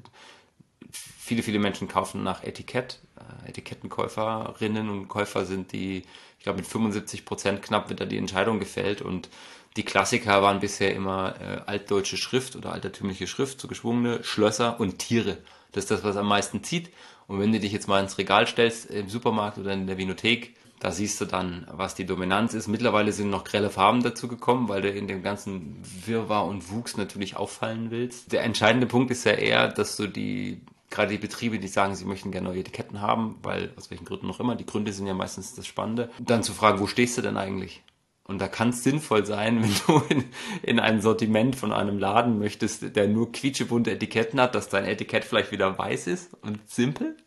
viele, 0.92 1.44
viele 1.44 1.60
Menschen 1.60 1.88
kaufen 1.88 2.24
nach 2.24 2.44
Etikett. 2.44 3.00
Äh, 3.46 3.50
Etikettenkäuferinnen 3.50 4.90
und 4.90 5.08
Käufer 5.08 5.46
sind 5.46 5.72
die, 5.72 6.04
ich 6.38 6.44
glaube, 6.44 6.58
mit 6.58 6.68
75 6.68 7.26
Prozent 7.26 7.62
knapp 7.62 7.90
wird 7.90 8.00
da 8.00 8.06
die 8.06 8.18
Entscheidung 8.18 8.60
gefällt 8.60 9.02
und 9.04 9.30
die 9.78 9.84
Klassiker 9.84 10.42
waren 10.42 10.60
bisher 10.60 10.96
immer 10.96 11.36
äh, 11.40 11.62
altdeutsche 11.68 12.18
Schrift 12.18 12.56
oder 12.56 12.74
altertümliche 12.74 13.28
Schrift, 13.28 13.62
so 13.62 13.68
geschwungene 13.68 14.24
Schlösser 14.24 14.80
und 14.80 14.98
Tiere. 14.98 15.38
Das 15.72 15.86
ist 15.86 15.92
das, 15.92 16.04
was 16.04 16.18
am 16.18 16.28
meisten 16.28 16.64
zieht. 16.64 16.92
Und 17.28 17.40
wenn 17.40 17.52
du 17.52 17.60
dich 17.60 17.72
jetzt 17.72 17.88
mal 17.88 18.02
ins 18.02 18.18
Regal 18.18 18.48
stellst 18.48 18.90
im 18.90 19.10
Supermarkt 19.10 19.58
oder 19.58 19.74
in 19.74 19.88
der 19.88 19.98
Vinothek, 19.98 20.56
da 20.80 20.92
siehst 20.92 21.20
du 21.20 21.26
dann, 21.26 21.68
was 21.72 21.94
die 21.94 22.06
Dominanz 22.06 22.54
ist. 22.54 22.68
Mittlerweile 22.68 23.12
sind 23.12 23.30
noch 23.30 23.44
grelle 23.44 23.70
Farben 23.70 24.02
dazu 24.02 24.28
gekommen, 24.28 24.70
weil 24.70 24.82
du 24.82 24.90
in 24.90 25.08
dem 25.08 25.22
ganzen 25.22 25.78
Wirrwarr 26.06 26.46
und 26.46 26.72
Wuchs 26.72 26.96
natürlich 26.96 27.36
auffallen 27.36 27.92
willst. 27.92 28.32
Der 28.32 28.44
entscheidende 28.44 28.88
Punkt 28.88 29.12
ist 29.12 29.26
ja 29.26 29.34
eher, 29.34 29.68
dass 29.68 29.98
du 29.98 30.08
die, 30.08 30.62
gerade 30.90 31.12
die 31.12 31.18
Betriebe, 31.18 31.60
die 31.60 31.68
sagen, 31.68 31.96
sie 31.96 32.06
möchten 32.06 32.32
gerne 32.32 32.48
neue 32.48 32.62
Etiketten 32.62 33.02
haben, 33.02 33.36
weil 33.44 33.74
aus 33.76 33.92
welchen 33.92 34.06
Gründen 34.06 34.28
noch 34.28 34.40
immer, 34.40 34.56
die 34.56 34.66
Gründe 34.66 34.94
sind 34.94 35.06
ja 35.06 35.14
meistens 35.14 35.54
das 35.54 35.68
Spannende, 35.68 36.10
dann 36.20 36.44
zu 36.44 36.54
fragen, 36.54 36.80
wo 36.80 36.88
stehst 36.88 37.18
du 37.18 37.22
denn 37.22 37.36
eigentlich? 37.36 37.84
Und 38.30 38.40
da 38.40 38.48
kann 38.48 38.70
es 38.70 38.84
sinnvoll 38.84 39.26
sein, 39.26 39.64
wenn 39.64 39.74
du 39.88 40.04
in, 40.08 40.26
in 40.62 40.80
ein 40.80 41.02
Sortiment 41.02 41.56
von 41.56 41.74
einem 41.74 41.98
Laden 41.98 42.38
möchtest, 42.38 42.96
der 42.96 43.08
nur 43.08 43.32
quietschebunte 43.32 43.92
Etiketten 43.92 44.40
hat, 44.40 44.54
dass 44.54 44.70
dein 44.70 44.86
Etikett 44.86 45.26
vielleicht 45.26 45.52
wieder 45.52 45.78
weiß 45.78 46.06
ist 46.08 46.36
und 46.44 46.70
simpel. 46.70 47.18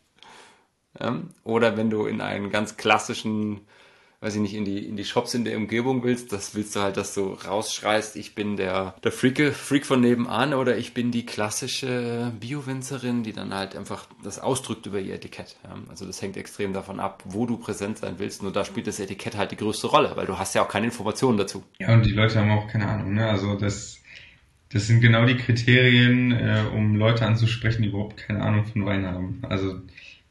Ja? 0.97 1.21
Oder 1.43 1.75
wenn 1.75 1.89
du 1.89 2.05
in 2.05 2.21
einen 2.21 2.49
ganz 2.51 2.77
klassischen 2.77 3.67
weiß 4.23 4.35
ich 4.35 4.41
nicht, 4.41 4.53
in 4.53 4.63
die, 4.63 4.87
in 4.87 4.95
die 4.95 5.03
Shops 5.03 5.33
in 5.33 5.43
der 5.43 5.57
Umgebung 5.57 6.01
willst, 6.03 6.31
das 6.31 6.55
willst 6.55 6.77
du 6.77 6.79
halt, 6.79 6.95
dass 6.95 7.13
du 7.13 7.33
rausschreist, 7.33 8.15
ich 8.15 8.35
bin 8.35 8.55
der, 8.55 8.95
der 9.03 9.11
Freak, 9.11 9.53
Freak 9.53 9.85
von 9.85 9.99
nebenan 9.99 10.53
oder 10.53 10.77
ich 10.77 10.93
bin 10.93 11.11
die 11.11 11.25
klassische 11.25 12.31
Bio-Winzerin, 12.39 13.23
die 13.23 13.33
dann 13.33 13.53
halt 13.53 13.75
einfach 13.75 14.07
das 14.23 14.39
ausdrückt 14.39 14.85
über 14.85 15.01
ihr 15.01 15.15
Etikett. 15.15 15.57
Ja. 15.65 15.75
Also 15.89 16.05
das 16.05 16.21
hängt 16.21 16.37
extrem 16.37 16.71
davon 16.71 17.01
ab, 17.01 17.21
wo 17.25 17.45
du 17.45 17.57
präsent 17.57 17.97
sein 17.97 18.15
willst. 18.17 18.41
Nur 18.41 18.53
da 18.53 18.63
spielt 18.63 18.87
das 18.87 19.01
Etikett 19.01 19.35
halt 19.35 19.51
die 19.51 19.57
größte 19.57 19.87
Rolle, 19.87 20.13
weil 20.15 20.25
du 20.25 20.37
hast 20.37 20.55
ja 20.55 20.63
auch 20.63 20.69
keine 20.69 20.85
Informationen 20.85 21.37
dazu. 21.37 21.63
Ja, 21.79 21.93
und 21.93 22.05
die 22.05 22.13
Leute 22.13 22.39
haben 22.39 22.51
auch 22.51 22.69
keine 22.69 22.87
Ahnung, 22.87 23.13
ne? 23.15 23.27
Also 23.27 23.55
das, 23.55 23.99
das 24.69 24.87
sind 24.87 25.01
genau 25.01 25.25
die 25.25 25.35
Kriterien, 25.35 26.31
äh, 26.31 26.63
um 26.73 26.95
Leute 26.95 27.25
anzusprechen, 27.25 27.81
die 27.81 27.89
überhaupt 27.89 28.15
keine 28.15 28.41
Ahnung 28.41 28.63
von 28.63 28.85
Wein 28.85 29.05
haben. 29.05 29.41
Also 29.49 29.81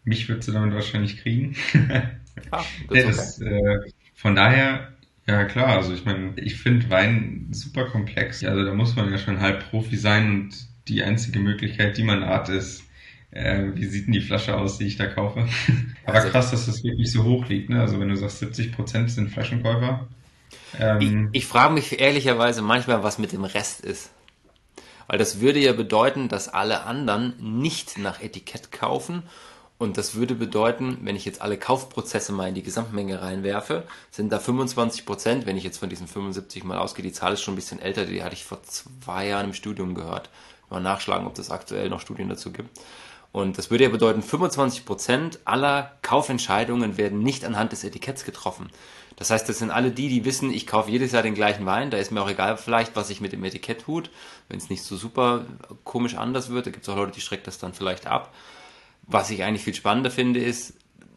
mich 0.05 0.31
würdest 0.31 0.49
du 0.49 0.53
damit 0.53 0.75
wahrscheinlich 0.75 1.19
kriegen. 1.19 1.57
Ah, 2.51 2.65
das, 2.91 3.41
okay. 3.41 3.51
äh, 3.51 3.93
von 4.15 4.35
daher, 4.35 4.93
ja 5.27 5.45
klar, 5.45 5.69
also 5.69 5.93
ich 5.93 6.05
meine, 6.05 6.33
ich 6.37 6.57
finde 6.57 6.91
Wein 6.91 7.49
super 7.53 7.87
komplex. 7.87 8.45
Also 8.45 8.65
da 8.65 8.75
muss 8.75 8.97
man 8.97 9.11
ja 9.11 9.19
schon 9.19 9.41
halb 9.41 9.71
Profi 9.71 9.97
sein 9.97 10.31
und 10.31 10.57
die 10.89 11.03
einzige 11.03 11.39
Möglichkeit, 11.39 11.97
die 11.97 12.03
man 12.03 12.25
hat, 12.25 12.49
ist, 12.49 12.85
äh, 13.31 13.69
wie 13.75 13.87
sieht 13.87 14.07
denn 14.07 14.13
die 14.13 14.21
Flasche 14.21 14.57
aus, 14.57 14.79
die 14.79 14.87
ich 14.87 14.97
da 14.97 15.07
kaufe? 15.07 15.49
Aber 16.05 16.17
also, 16.17 16.29
krass, 16.29 16.51
dass 16.51 16.67
das 16.67 16.85
wirklich 16.85 17.11
so 17.11 17.25
hoch 17.25 17.49
liegt, 17.49 17.71
ne? 17.71 17.81
Also 17.81 17.99
wenn 17.99 18.09
du 18.09 18.17
sagst, 18.17 18.43
70% 18.43 19.09
sind 19.09 19.31
Flaschenkäufer. 19.31 20.09
Ähm, 20.79 21.31
ich, 21.33 21.43
ich 21.43 21.47
frage 21.47 21.75
mich 21.75 22.01
ehrlicherweise 22.01 22.63
manchmal, 22.63 23.03
was 23.03 23.19
mit 23.19 23.33
dem 23.33 23.45
Rest 23.45 23.81
ist. 23.81 24.11
Weil 25.07 25.19
das 25.19 25.41
würde 25.41 25.59
ja 25.61 25.73
bedeuten, 25.73 26.29
dass 26.29 26.49
alle 26.49 26.85
anderen 26.85 27.61
nicht 27.61 27.99
nach 27.99 28.23
Etikett 28.23 28.71
kaufen 28.71 29.23
und 29.83 29.99
das 29.99 30.15
würde 30.15 30.37
bedeuten, 30.37 30.99
wenn 31.03 31.17
ich 31.17 31.25
jetzt 31.25 31.43
alle 31.43 31.59
Kaufprozesse 31.59 32.33
mal 32.33 32.49
in 32.49 32.55
die 32.55 32.63
Gesamtmenge 32.63 33.21
reinwerfe, 33.21 33.83
sind 34.13 34.31
da 34.33 34.39
25 34.39 35.05
Prozent, 35.05 35.45
wenn 35.45 35.57
ich 35.57 35.65
jetzt 35.65 35.79
von 35.79 35.89
diesen 35.89 36.07
75 36.07 36.63
mal 36.63 36.79
ausgehe, 36.79 37.03
die 37.03 37.13
Zahl 37.13 37.33
ist 37.33 37.43
schon 37.43 37.55
ein 37.55 37.57
bisschen 37.57 37.81
älter, 37.81 38.05
die 38.05 38.23
hatte 38.23 38.35
ich 38.35 38.45
vor 38.45 38.63
zwei 38.63 39.27
Jahren 39.27 39.47
im 39.47 39.55
Studium 39.55 39.95
gehört. 39.95 40.31
Mal 40.71 40.81
nachschlagen, 40.81 41.27
ob 41.27 41.37
es 41.37 41.51
aktuell 41.51 41.89
noch 41.91 42.01
Studien 42.01 42.29
dazu 42.29 42.53
gibt. 42.53 42.79
Und 43.33 43.59
das 43.59 43.71
würde 43.71 43.85
ja 43.85 43.91
bedeuten, 43.91 44.23
25 44.23 44.85
Prozent 44.85 45.41
aller 45.47 45.93
Kaufentscheidungen 46.03 46.97
werden 46.97 47.19
nicht 47.19 47.45
anhand 47.45 47.73
des 47.73 47.83
Etiketts 47.83 48.25
getroffen. 48.25 48.71
Das 49.17 49.31
heißt, 49.31 49.49
das 49.49 49.59
sind 49.59 49.71
alle 49.71 49.91
die, 49.91 50.09
die 50.09 50.25
wissen, 50.25 50.53
ich 50.53 50.67
kaufe 50.67 50.91
jedes 50.91 51.13
Jahr 51.13 51.23
den 51.23 51.35
gleichen 51.35 51.67
Wein, 51.67 51.91
da 51.91 51.99
ist 51.99 52.13
mir 52.13 52.23
auch 52.23 52.31
egal 52.31 52.57
vielleicht, 52.57 52.95
was 52.95 53.11
ich 53.11 53.21
mit 53.21 53.33
dem 53.33 53.43
Etikett 53.43 53.83
tut, 53.83 54.11
wenn 54.49 54.59
es 54.59 54.71
nicht 54.71 54.85
so 54.85 54.97
super 54.97 55.45
komisch 55.83 56.15
anders 56.15 56.51
wird, 56.51 56.67
da 56.67 56.71
gibt 56.71 56.85
es 56.85 56.89
auch 56.89 56.97
Leute, 56.97 57.13
die 57.13 57.21
strecken 57.21 57.45
das 57.47 57.59
dann 57.59 57.75
vielleicht 57.75 58.07
ab. 58.07 58.33
Was 59.13 59.31
ich 59.31 59.45
eigentlich 59.45 59.65
viel 59.65 59.75
spannender 59.75 60.11
finde, 60.11 60.41
ist, 60.41 60.75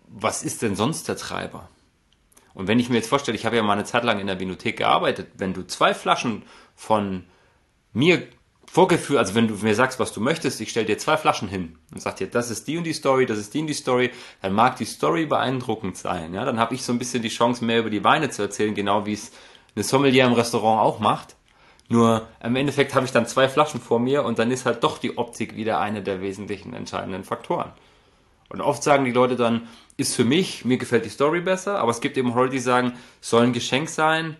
was 0.07 0.43
ist 0.43 0.61
denn 0.61 0.75
sonst 0.75 1.07
der 1.07 1.15
Treiber? 1.15 1.69
Und 2.53 2.67
wenn 2.67 2.79
ich 2.79 2.89
mir 2.89 2.97
jetzt 2.97 3.07
vorstelle, 3.07 3.37
ich 3.37 3.45
habe 3.45 3.55
ja 3.55 3.63
mal 3.63 3.73
eine 3.73 3.85
Zeit 3.85 4.03
lang 4.03 4.19
in 4.19 4.27
der 4.27 4.39
Vinothek 4.39 4.77
gearbeitet, 4.77 5.27
wenn 5.37 5.53
du 5.53 5.65
zwei 5.65 5.93
Flaschen 5.93 6.43
von 6.75 7.23
mir 7.93 8.27
vorgeführt, 8.65 9.19
also 9.19 9.35
wenn 9.35 9.47
du 9.47 9.55
mir 9.55 9.75
sagst, 9.75 9.99
was 9.99 10.11
du 10.11 10.19
möchtest, 10.19 10.59
ich 10.59 10.69
stelle 10.69 10.85
dir 10.85 10.97
zwei 10.97 11.15
Flaschen 11.15 11.47
hin 11.47 11.77
und 11.93 12.01
sag 12.01 12.17
dir, 12.17 12.27
das 12.27 12.51
ist 12.51 12.67
die 12.67 12.77
und 12.77 12.83
die 12.83 12.93
Story, 12.93 13.25
das 13.25 13.37
ist 13.37 13.53
die 13.53 13.61
und 13.61 13.67
die 13.67 13.73
Story, 13.73 14.11
dann 14.41 14.51
mag 14.51 14.75
die 14.75 14.85
Story 14.85 15.25
beeindruckend 15.25 15.95
sein, 15.95 16.33
ja, 16.33 16.43
dann 16.43 16.59
habe 16.59 16.75
ich 16.75 16.83
so 16.83 16.91
ein 16.91 16.99
bisschen 16.99 17.21
die 17.21 17.29
Chance, 17.29 17.63
mehr 17.63 17.79
über 17.79 17.89
die 17.89 18.03
Weine 18.03 18.29
zu 18.29 18.41
erzählen, 18.41 18.75
genau 18.75 19.05
wie 19.05 19.13
es 19.13 19.31
eine 19.75 19.83
Sommelier 19.83 20.25
im 20.25 20.33
Restaurant 20.33 20.81
auch 20.81 20.99
macht. 20.99 21.35
Nur 21.87 22.27
im 22.43 22.55
Endeffekt 22.55 22.95
habe 22.95 23.05
ich 23.05 23.11
dann 23.11 23.27
zwei 23.27 23.47
Flaschen 23.47 23.79
vor 23.79 23.99
mir 23.99 24.23
und 24.23 24.39
dann 24.39 24.49
ist 24.51 24.65
halt 24.65 24.83
doch 24.83 24.97
die 24.97 25.17
Optik 25.17 25.55
wieder 25.55 25.79
eine 25.79 26.01
der 26.01 26.21
wesentlichen 26.21 26.73
entscheidenden 26.73 27.23
Faktoren. 27.23 27.71
Und 28.49 28.61
oft 28.61 28.83
sagen 28.83 29.05
die 29.05 29.11
Leute 29.11 29.35
dann, 29.35 29.63
ist 29.97 30.15
für 30.15 30.25
mich, 30.25 30.65
mir 30.65 30.77
gefällt 30.77 31.05
die 31.05 31.09
Story 31.09 31.41
besser, 31.41 31.79
aber 31.79 31.91
es 31.91 32.01
gibt 32.01 32.17
eben 32.17 32.33
Leute, 32.33 32.51
die 32.51 32.59
sagen, 32.59 32.93
soll 33.21 33.43
ein 33.43 33.53
Geschenk 33.53 33.89
sein, 33.89 34.35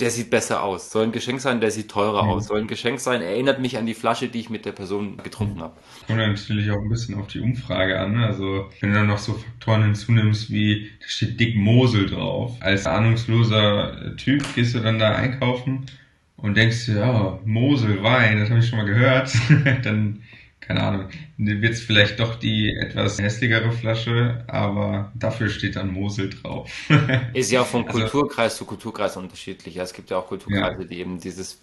der 0.00 0.10
sieht 0.10 0.30
besser 0.30 0.62
aus. 0.62 0.90
Soll 0.90 1.04
ein 1.04 1.12
Geschenk 1.12 1.40
sein, 1.40 1.60
der 1.60 1.70
sieht 1.70 1.90
teurer 1.90 2.22
mhm. 2.22 2.30
aus. 2.30 2.46
Soll 2.46 2.60
ein 2.60 2.68
Geschenk 2.68 3.00
sein, 3.00 3.20
erinnert 3.20 3.60
mich 3.60 3.78
an 3.78 3.86
die 3.86 3.94
Flasche, 3.94 4.28
die 4.28 4.40
ich 4.40 4.50
mit 4.50 4.64
der 4.64 4.72
Person 4.72 5.16
getrunken 5.16 5.60
habe. 5.60 5.74
Kommt 6.06 6.18
natürlich 6.18 6.70
auch 6.70 6.80
ein 6.80 6.88
bisschen 6.88 7.16
auf 7.16 7.26
die 7.26 7.40
Umfrage 7.40 7.98
an. 7.98 8.16
Also 8.18 8.68
wenn 8.80 8.90
du 8.90 8.96
dann 8.96 9.08
noch 9.08 9.18
so 9.18 9.34
Faktoren 9.34 9.82
hinzunimmst 9.82 10.50
wie, 10.50 10.90
da 11.00 11.08
steht 11.08 11.40
dick 11.40 11.56
Mosel 11.56 12.06
drauf. 12.06 12.56
Als 12.60 12.86
ahnungsloser 12.86 14.16
Typ 14.16 14.44
gehst 14.54 14.74
du 14.74 14.80
dann 14.80 14.98
da 14.98 15.16
einkaufen 15.16 15.86
und 16.38 16.56
denkst 16.56 16.86
du, 16.86 16.92
ja, 16.92 17.38
Mosel, 17.44 18.02
Wein, 18.02 18.40
das 18.40 18.48
habe 18.48 18.60
ich 18.60 18.68
schon 18.68 18.78
mal 18.78 18.86
gehört, 18.86 19.32
dann, 19.82 20.22
keine 20.60 20.82
Ahnung, 20.82 21.08
wird 21.36 21.74
es 21.74 21.82
vielleicht 21.82 22.20
doch 22.20 22.36
die 22.36 22.74
etwas 22.74 23.18
hässlichere 23.18 23.72
Flasche, 23.72 24.44
aber 24.46 25.12
dafür 25.14 25.48
steht 25.48 25.76
dann 25.76 25.92
Mosel 25.92 26.30
drauf. 26.30 26.70
Ist 27.34 27.50
ja 27.50 27.62
auch 27.62 27.66
von 27.66 27.86
also, 27.86 28.00
Kulturkreis 28.00 28.56
zu 28.56 28.64
Kulturkreis 28.64 29.16
unterschiedlich. 29.16 29.76
Es 29.76 29.92
gibt 29.92 30.10
ja 30.10 30.18
auch 30.18 30.28
Kulturkreise, 30.28 30.82
ja. 30.82 30.88
die 30.88 30.98
eben 30.98 31.20
dieses 31.20 31.60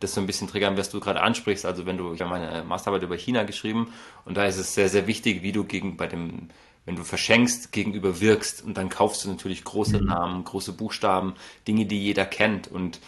das 0.00 0.14
so 0.14 0.20
ein 0.20 0.26
bisschen 0.26 0.48
triggern, 0.48 0.76
was 0.78 0.90
du 0.90 0.98
gerade 0.98 1.20
ansprichst. 1.20 1.66
Also 1.66 1.86
wenn 1.86 1.98
du, 1.98 2.14
ich 2.14 2.22
habe 2.22 2.30
meine 2.30 2.64
Masterarbeit 2.64 3.02
über 3.02 3.16
China 3.16 3.44
geschrieben 3.44 3.92
und 4.24 4.36
da 4.36 4.46
ist 4.46 4.56
es 4.56 4.74
sehr, 4.74 4.88
sehr 4.88 5.06
wichtig, 5.06 5.42
wie 5.42 5.52
du 5.52 5.64
gegen 5.64 5.98
bei 5.98 6.06
dem, 6.06 6.48
wenn 6.86 6.96
du 6.96 7.04
verschenkst, 7.04 7.70
gegenüber 7.70 8.20
wirkst 8.20 8.64
und 8.64 8.78
dann 8.78 8.88
kaufst 8.88 9.24
du 9.24 9.28
natürlich 9.28 9.62
große 9.62 10.00
mhm. 10.00 10.06
Namen, 10.06 10.44
große 10.44 10.72
Buchstaben, 10.72 11.34
Dinge, 11.68 11.84
die 11.84 12.02
jeder 12.02 12.24
kennt 12.24 12.66
und 12.66 12.98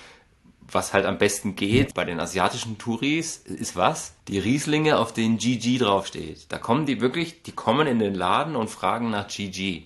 was 0.73 0.93
halt 0.93 1.07
am 1.07 1.19
besten 1.19 1.57
geht 1.57 1.95
bei 1.95 2.05
den 2.05 2.21
asiatischen 2.21 2.79
Touris, 2.79 3.39
ist 3.39 3.77
was? 3.77 4.15
Die 4.29 4.39
Rieslinge, 4.39 4.99
auf 4.99 5.13
denen 5.13 5.39
GG 5.39 5.79
draufsteht. 5.79 6.47
Da 6.51 6.59
kommen 6.59 6.87
die 6.87 7.01
wirklich, 7.01 7.43
die 7.43 7.53
kommen 7.53 7.87
in 7.87 7.99
den 7.99 8.15
Laden 8.15 8.57
und 8.57 8.69
fragen 8.69 9.11
nach 9.11 9.29
GG. 9.29 9.85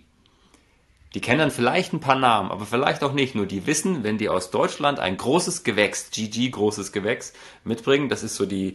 Die 1.14 1.20
kennen 1.20 1.38
dann 1.38 1.50
vielleicht 1.50 1.92
ein 1.92 2.00
paar 2.00 2.18
Namen, 2.18 2.50
aber 2.50 2.66
vielleicht 2.66 3.02
auch 3.02 3.12
nicht. 3.12 3.34
Nur 3.34 3.46
die 3.46 3.66
wissen, 3.66 4.04
wenn 4.04 4.18
die 4.18 4.28
aus 4.28 4.50
Deutschland 4.50 5.00
ein 5.00 5.16
großes 5.16 5.64
Gewächs, 5.64 6.10
GG 6.10 6.50
großes 6.50 6.92
Gewächs, 6.92 7.32
mitbringen, 7.64 8.08
das 8.08 8.22
ist 8.22 8.36
so 8.36 8.44
die, 8.44 8.74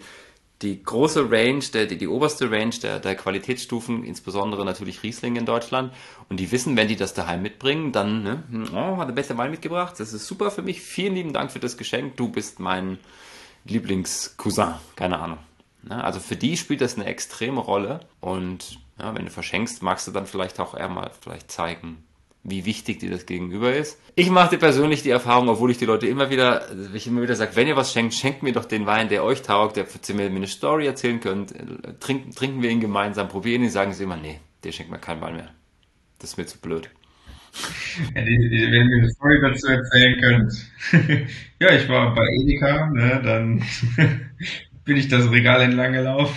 die 0.62 0.84
große 0.84 1.32
Range, 1.32 1.64
der, 1.74 1.86
die, 1.86 1.98
die 1.98 2.08
oberste 2.08 2.52
Range 2.52 2.76
der, 2.82 3.00
der 3.00 3.16
Qualitätsstufen, 3.16 4.04
insbesondere 4.04 4.64
natürlich 4.64 5.04
Riesling 5.04 5.36
in 5.36 5.46
Deutschland. 5.46 5.94
Und 6.30 6.40
die 6.40 6.52
wissen, 6.52 6.76
wenn 6.78 6.88
die 6.88 6.96
das 6.96 7.14
daheim 7.14 7.42
mitbringen, 7.42 7.92
dann, 7.92 8.24
ne, 8.24 8.44
oh, 8.74 8.98
hat 8.98 9.08
der 9.08 9.14
beste 9.14 9.38
Wein 9.38 9.52
mitgebracht. 9.52 10.00
Das 10.00 10.14
ist 10.14 10.28
super 10.28 10.52
für 10.52 10.62
mich. 10.62 10.82
Vielen 10.82 11.16
lieben 11.16 11.34
Dank 11.34 11.52
für 11.52 11.60
das 11.60 11.78
Geschenk. 11.78 12.18
Du 12.18 12.30
bist 12.30 12.60
mein 12.60 13.00
Lieblingscousin. 13.66 14.76
Keine 14.96 15.20
Ahnung. 15.20 15.40
Ne? 15.84 16.04
Also 16.04 16.20
für 16.20 16.36
die 16.36 16.58
spielt 16.58 16.82
das 16.82 16.96
eine 16.96 17.06
extreme 17.06 17.62
Rolle. 17.62 18.02
Und 18.20 18.80
ja, 19.00 19.16
wenn 19.16 19.26
du 19.26 19.32
verschenkst, 19.32 19.82
magst 19.82 20.08
du 20.08 20.12
dann 20.12 20.28
vielleicht 20.28 20.60
auch 20.60 20.76
eher 20.76 20.90
mal 20.90 21.12
vielleicht 21.22 21.52
zeigen, 21.52 22.04
wie 22.44 22.66
wichtig 22.66 23.00
dir 23.00 23.12
das 23.12 23.26
gegenüber 23.26 23.74
ist. 23.74 24.00
Ich 24.16 24.30
mache 24.32 24.52
dir 24.52 24.58
persönlich 24.58 25.04
die 25.04 25.12
Erfahrung, 25.12 25.50
obwohl 25.50 25.72
ich 25.72 25.78
die 25.78 25.86
Leute 25.86 26.08
immer 26.08 26.30
wieder, 26.30 26.66
ich 26.94 27.06
immer 27.06 27.22
wieder 27.22 27.36
sage, 27.36 27.56
wenn 27.56 27.68
ihr 27.68 27.76
was 27.76 27.94
schenkt, 27.94 28.14
schenkt 28.14 28.42
mir 28.42 28.52
doch 28.52 28.66
den 28.66 28.86
Wein, 28.86 29.10
der 29.10 29.24
euch 29.24 29.44
taugt, 29.44 29.78
der 29.78 29.86
mir 30.16 30.26
eine 30.26 30.48
Story 30.48 30.88
erzählen 30.88 31.20
könnt. 31.20 31.54
Trinken, 32.00 32.32
trinken 32.32 32.62
wir 32.64 32.72
ihn 32.72 32.80
gemeinsam, 32.80 33.28
probieren 33.28 33.64
ihn, 33.64 33.70
sagen 33.70 33.94
sie 33.94 34.04
immer, 34.04 34.18
nee, 34.18 34.40
der 34.64 34.72
schenkt 34.72 34.92
mir 34.92 34.98
keinen 34.98 35.22
Wein 35.22 35.36
mehr. 35.36 35.50
Das 36.20 36.32
ist 36.32 36.38
mir 36.38 36.46
zu 36.46 36.60
blöd. 36.60 36.90
Ja, 38.16 38.22
die, 38.22 38.38
die, 38.38 38.72
wenn 38.72 38.90
ihr 38.90 38.98
eine 39.00 39.10
Story 39.10 39.42
dazu 39.42 39.68
erzählen 39.68 40.22
könnt. 40.22 41.28
ja, 41.60 41.74
ich 41.74 41.90
war 41.90 42.16
bei 42.16 42.26
Edeka, 42.40 42.90
ne, 42.92 43.22
dann 43.22 43.64
bin 44.86 44.96
ich 44.96 45.10
das 45.10 45.30
Regal 45.30 45.62
entlang 45.62 45.92
gelaufen 45.92 46.34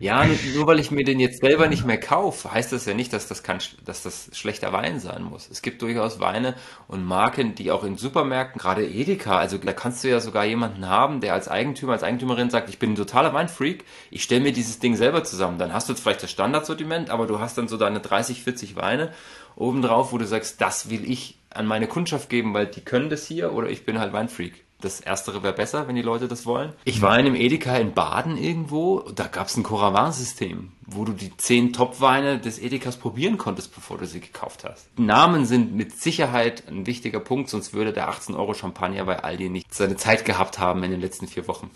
ja, 0.00 0.26
nur, 0.54 0.66
weil 0.66 0.80
ich 0.80 0.90
mir 0.90 1.04
den 1.04 1.20
jetzt 1.20 1.40
selber 1.40 1.68
nicht 1.68 1.84
mehr 1.84 1.98
kaufe, 1.98 2.52
heißt 2.52 2.72
das 2.72 2.86
ja 2.86 2.94
nicht, 2.94 3.12
dass 3.12 3.28
das, 3.28 3.42
kein, 3.42 3.58
dass 3.84 4.02
das 4.02 4.30
schlechter 4.32 4.72
Wein 4.72 4.98
sein 4.98 5.22
muss. 5.22 5.48
Es 5.48 5.62
gibt 5.62 5.82
durchaus 5.82 6.18
Weine 6.18 6.54
und 6.88 7.04
Marken, 7.04 7.54
die 7.54 7.70
auch 7.70 7.84
in 7.84 7.96
Supermärkten, 7.96 8.60
gerade 8.60 8.86
Edeka, 8.86 9.38
also 9.38 9.58
da 9.58 9.72
kannst 9.72 10.02
du 10.02 10.08
ja 10.08 10.20
sogar 10.20 10.44
jemanden 10.44 10.88
haben, 10.88 11.20
der 11.20 11.34
als 11.34 11.48
Eigentümer, 11.48 11.92
als 11.92 12.02
Eigentümerin 12.02 12.50
sagt, 12.50 12.68
ich 12.68 12.78
bin 12.78 12.92
ein 12.92 12.96
totaler 12.96 13.32
Weinfreak, 13.32 13.84
ich 14.10 14.22
stelle 14.22 14.40
mir 14.40 14.52
dieses 14.52 14.80
Ding 14.80 14.96
selber 14.96 15.22
zusammen. 15.24 15.58
Dann 15.58 15.72
hast 15.72 15.88
du 15.88 15.92
jetzt 15.92 16.02
vielleicht 16.02 16.22
das 16.22 16.30
Standardsortiment, 16.30 17.10
aber 17.10 17.26
du 17.26 17.38
hast 17.38 17.56
dann 17.56 17.68
so 17.68 17.76
deine 17.76 18.00
30, 18.00 18.42
40 18.42 18.76
Weine 18.76 19.12
obendrauf, 19.56 20.12
wo 20.12 20.18
du 20.18 20.26
sagst, 20.26 20.60
das 20.60 20.90
will 20.90 21.08
ich 21.08 21.38
an 21.50 21.66
meine 21.66 21.86
Kundschaft 21.86 22.28
geben, 22.28 22.54
weil 22.54 22.66
die 22.66 22.80
können 22.80 23.10
das 23.10 23.26
hier 23.26 23.52
oder 23.52 23.68
ich 23.68 23.84
bin 23.84 23.98
halt 23.98 24.12
Weinfreak. 24.12 24.64
Das 24.80 25.00
erstere 25.00 25.42
wäre 25.42 25.52
besser, 25.52 25.86
wenn 25.88 25.94
die 25.94 26.02
Leute 26.02 26.26
das 26.26 26.46
wollen. 26.46 26.72
Ich 26.84 27.02
war 27.02 27.18
in 27.18 27.26
einem 27.26 27.34
Edeka 27.34 27.76
in 27.76 27.92
Baden 27.92 28.36
irgendwo, 28.36 29.00
da 29.14 29.26
gab 29.26 29.48
es 29.48 29.56
ein 29.56 29.62
Coravin-System, 29.62 30.72
wo 30.86 31.04
du 31.04 31.12
die 31.12 31.36
zehn 31.36 31.72
Top-Weine 31.72 32.38
des 32.38 32.58
Edekas 32.58 32.96
probieren 32.96 33.36
konntest, 33.36 33.74
bevor 33.74 33.98
du 33.98 34.06
sie 34.06 34.20
gekauft 34.20 34.64
hast. 34.64 34.86
Namen 34.98 35.44
sind 35.44 35.74
mit 35.74 35.92
Sicherheit 35.92 36.64
ein 36.68 36.86
wichtiger 36.86 37.20
Punkt, 37.20 37.50
sonst 37.50 37.74
würde 37.74 37.92
der 37.92 38.08
18 38.08 38.34
Euro 38.34 38.54
Champagner 38.54 39.04
bei 39.04 39.18
Aldi 39.22 39.50
nicht 39.50 39.72
seine 39.74 39.96
Zeit 39.96 40.24
gehabt 40.24 40.58
haben 40.58 40.82
in 40.82 40.90
den 40.90 41.00
letzten 41.00 41.26
vier 41.26 41.46
Wochen. 41.46 41.70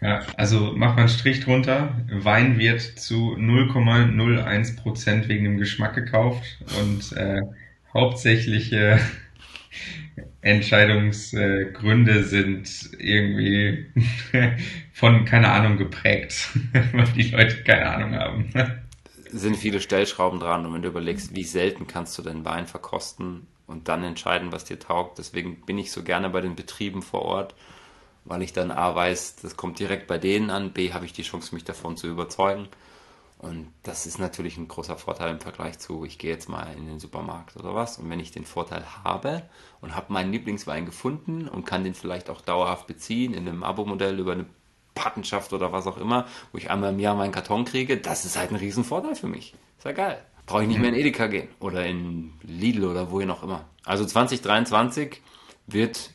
Ja, 0.00 0.22
also 0.36 0.72
mach 0.74 0.94
mal 0.94 1.00
einen 1.00 1.08
Strich 1.08 1.40
drunter. 1.40 1.94
Wein 2.10 2.58
wird 2.58 2.80
zu 2.80 3.36
0,01% 3.36 5.28
wegen 5.28 5.44
dem 5.44 5.58
Geschmack 5.58 5.94
gekauft 5.94 6.42
und 6.80 7.12
äh, 7.16 7.42
hauptsächliche 7.92 8.98
Entscheidungsgründe 10.40 12.24
sind 12.24 12.90
irgendwie 12.98 13.86
von, 14.92 15.24
keine 15.24 15.50
Ahnung, 15.50 15.76
geprägt, 15.76 16.50
weil 16.92 17.06
die 17.16 17.30
Leute 17.30 17.62
keine 17.64 17.86
Ahnung 17.86 18.14
haben. 18.14 18.52
Sind 19.30 19.56
viele 19.56 19.80
Stellschrauben 19.80 20.40
dran 20.40 20.66
und 20.66 20.74
wenn 20.74 20.82
du 20.82 20.88
überlegst, 20.88 21.34
wie 21.34 21.44
selten 21.44 21.86
kannst 21.86 22.18
du 22.18 22.22
den 22.22 22.44
Wein 22.44 22.66
verkosten 22.66 23.46
und 23.66 23.88
dann 23.88 24.02
entscheiden, 24.02 24.52
was 24.52 24.64
dir 24.64 24.78
taugt. 24.78 25.18
Deswegen 25.18 25.60
bin 25.64 25.78
ich 25.78 25.92
so 25.92 26.02
gerne 26.02 26.28
bei 26.30 26.40
den 26.40 26.56
Betrieben 26.56 27.02
vor 27.02 27.22
Ort, 27.22 27.54
weil 28.24 28.42
ich 28.42 28.52
dann 28.52 28.70
A 28.70 28.94
weiß, 28.94 29.36
das 29.36 29.56
kommt 29.56 29.78
direkt 29.78 30.08
bei 30.08 30.18
denen 30.18 30.50
an, 30.50 30.72
B 30.72 30.92
habe 30.92 31.06
ich 31.06 31.12
die 31.12 31.22
Chance, 31.22 31.54
mich 31.54 31.64
davon 31.64 31.96
zu 31.96 32.08
überzeugen. 32.08 32.68
Und 33.40 33.72
das 33.84 34.04
ist 34.04 34.18
natürlich 34.18 34.58
ein 34.58 34.68
großer 34.68 34.98
Vorteil 34.98 35.30
im 35.30 35.40
Vergleich 35.40 35.78
zu, 35.78 36.04
ich 36.04 36.18
gehe 36.18 36.30
jetzt 36.30 36.50
mal 36.50 36.66
in 36.76 36.86
den 36.86 37.00
Supermarkt 37.00 37.56
oder 37.56 37.74
was. 37.74 37.96
Und 37.96 38.10
wenn 38.10 38.20
ich 38.20 38.32
den 38.32 38.44
Vorteil 38.44 38.84
habe 39.02 39.48
und 39.80 39.96
habe 39.96 40.12
meinen 40.12 40.30
Lieblingswein 40.30 40.84
gefunden 40.84 41.48
und 41.48 41.64
kann 41.64 41.82
den 41.82 41.94
vielleicht 41.94 42.28
auch 42.28 42.42
dauerhaft 42.42 42.86
beziehen 42.86 43.32
in 43.32 43.48
einem 43.48 43.62
Abo-Modell 43.62 44.18
über 44.18 44.32
eine 44.32 44.44
Patenschaft 44.94 45.54
oder 45.54 45.72
was 45.72 45.86
auch 45.86 45.96
immer, 45.96 46.26
wo 46.52 46.58
ich 46.58 46.70
einmal 46.70 46.92
im 46.92 46.98
Jahr 46.98 47.14
meinen 47.14 47.32
Karton 47.32 47.64
kriege, 47.64 47.96
das 47.96 48.26
ist 48.26 48.36
halt 48.36 48.50
ein 48.50 48.56
Riesenvorteil 48.56 49.14
für 49.14 49.28
mich. 49.28 49.54
Ist 49.78 49.86
ja 49.86 49.92
geil. 49.92 50.22
Brauche 50.44 50.62
ich 50.62 50.68
nicht 50.68 50.80
mehr 50.80 50.90
in 50.90 50.96
Edeka 50.96 51.26
gehen 51.26 51.48
oder 51.60 51.86
in 51.86 52.34
Lidl 52.42 52.84
oder 52.84 53.10
wohin 53.10 53.30
auch 53.30 53.42
immer. 53.42 53.64
Also 53.84 54.04
2023 54.04 55.22
wird 55.66 56.10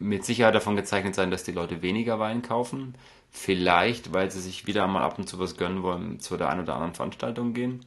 mit 0.00 0.24
Sicherheit 0.24 0.56
davon 0.56 0.74
gezeichnet 0.74 1.14
sein, 1.14 1.30
dass 1.30 1.44
die 1.44 1.52
Leute 1.52 1.80
weniger 1.82 2.18
Wein 2.18 2.42
kaufen. 2.42 2.96
Vielleicht, 3.30 4.12
weil 4.12 4.30
sie 4.30 4.40
sich 4.40 4.66
wieder 4.66 4.86
mal 4.86 5.02
ab 5.02 5.18
und 5.18 5.28
zu 5.28 5.38
was 5.38 5.56
gönnen 5.56 5.82
wollen, 5.82 6.20
zu 6.20 6.36
der 6.36 6.48
einen 6.48 6.62
oder 6.62 6.74
anderen 6.74 6.94
Veranstaltung 6.94 7.54
gehen. 7.54 7.84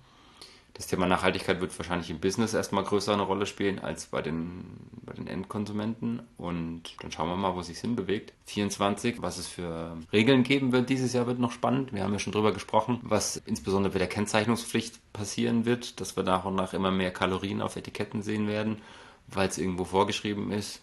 Das 0.74 0.88
Thema 0.88 1.06
Nachhaltigkeit 1.06 1.62
wird 1.62 1.78
wahrscheinlich 1.78 2.10
im 2.10 2.20
Business 2.20 2.56
erstmal 2.56 2.84
größer 2.84 3.14
eine 3.14 3.22
Rolle 3.22 3.46
spielen 3.46 3.78
als 3.78 4.08
bei 4.08 4.24
den, 4.24 4.66
bei 5.06 5.14
den 5.14 5.28
Endkonsumenten. 5.28 6.24
Und 6.38 6.96
dann 7.00 7.12
schauen 7.12 7.30
wir 7.30 7.36
mal, 7.36 7.56
wo 7.56 7.62
sich 7.62 7.78
hinbewegt. 7.78 8.34
24, 8.46 9.22
was 9.22 9.38
es 9.38 9.48
für 9.48 9.98
Regeln 10.12 10.42
geben 10.42 10.72
wird 10.72 10.90
dieses 10.90 11.14
Jahr, 11.14 11.28
wird 11.28 11.38
noch 11.38 11.52
spannend. 11.52 11.94
Wir 11.94 12.04
haben 12.04 12.14
ja 12.14 12.18
schon 12.18 12.34
drüber 12.34 12.54
gesprochen, 12.54 13.00
was 13.04 13.38
insbesondere 13.38 13.94
bei 13.94 14.00
der 14.00 14.08
Kennzeichnungspflicht 14.08 15.14
passieren 15.14 15.66
wird, 15.66 16.02
dass 16.02 16.16
wir 16.16 16.24
nach 16.24 16.46
und 16.46 16.56
nach 16.56 16.74
immer 16.74 16.90
mehr 16.90 17.12
Kalorien 17.12 17.62
auf 17.62 17.76
Etiketten 17.76 18.24
sehen 18.24 18.48
werden, 18.48 18.82
weil 19.28 19.50
es 19.50 19.60
irgendwo 19.60 19.84
vorgeschrieben 19.84 20.52
ist. 20.52 20.82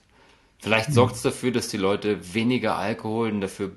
Vielleicht 0.60 0.92
sorgt 0.92 1.16
es 1.16 1.22
dafür, 1.22 1.50
dass 1.50 1.68
die 1.68 1.78
Leute 1.78 2.34
weniger 2.34 2.76
Alkohol 2.76 3.32
und 3.32 3.40
dafür 3.40 3.68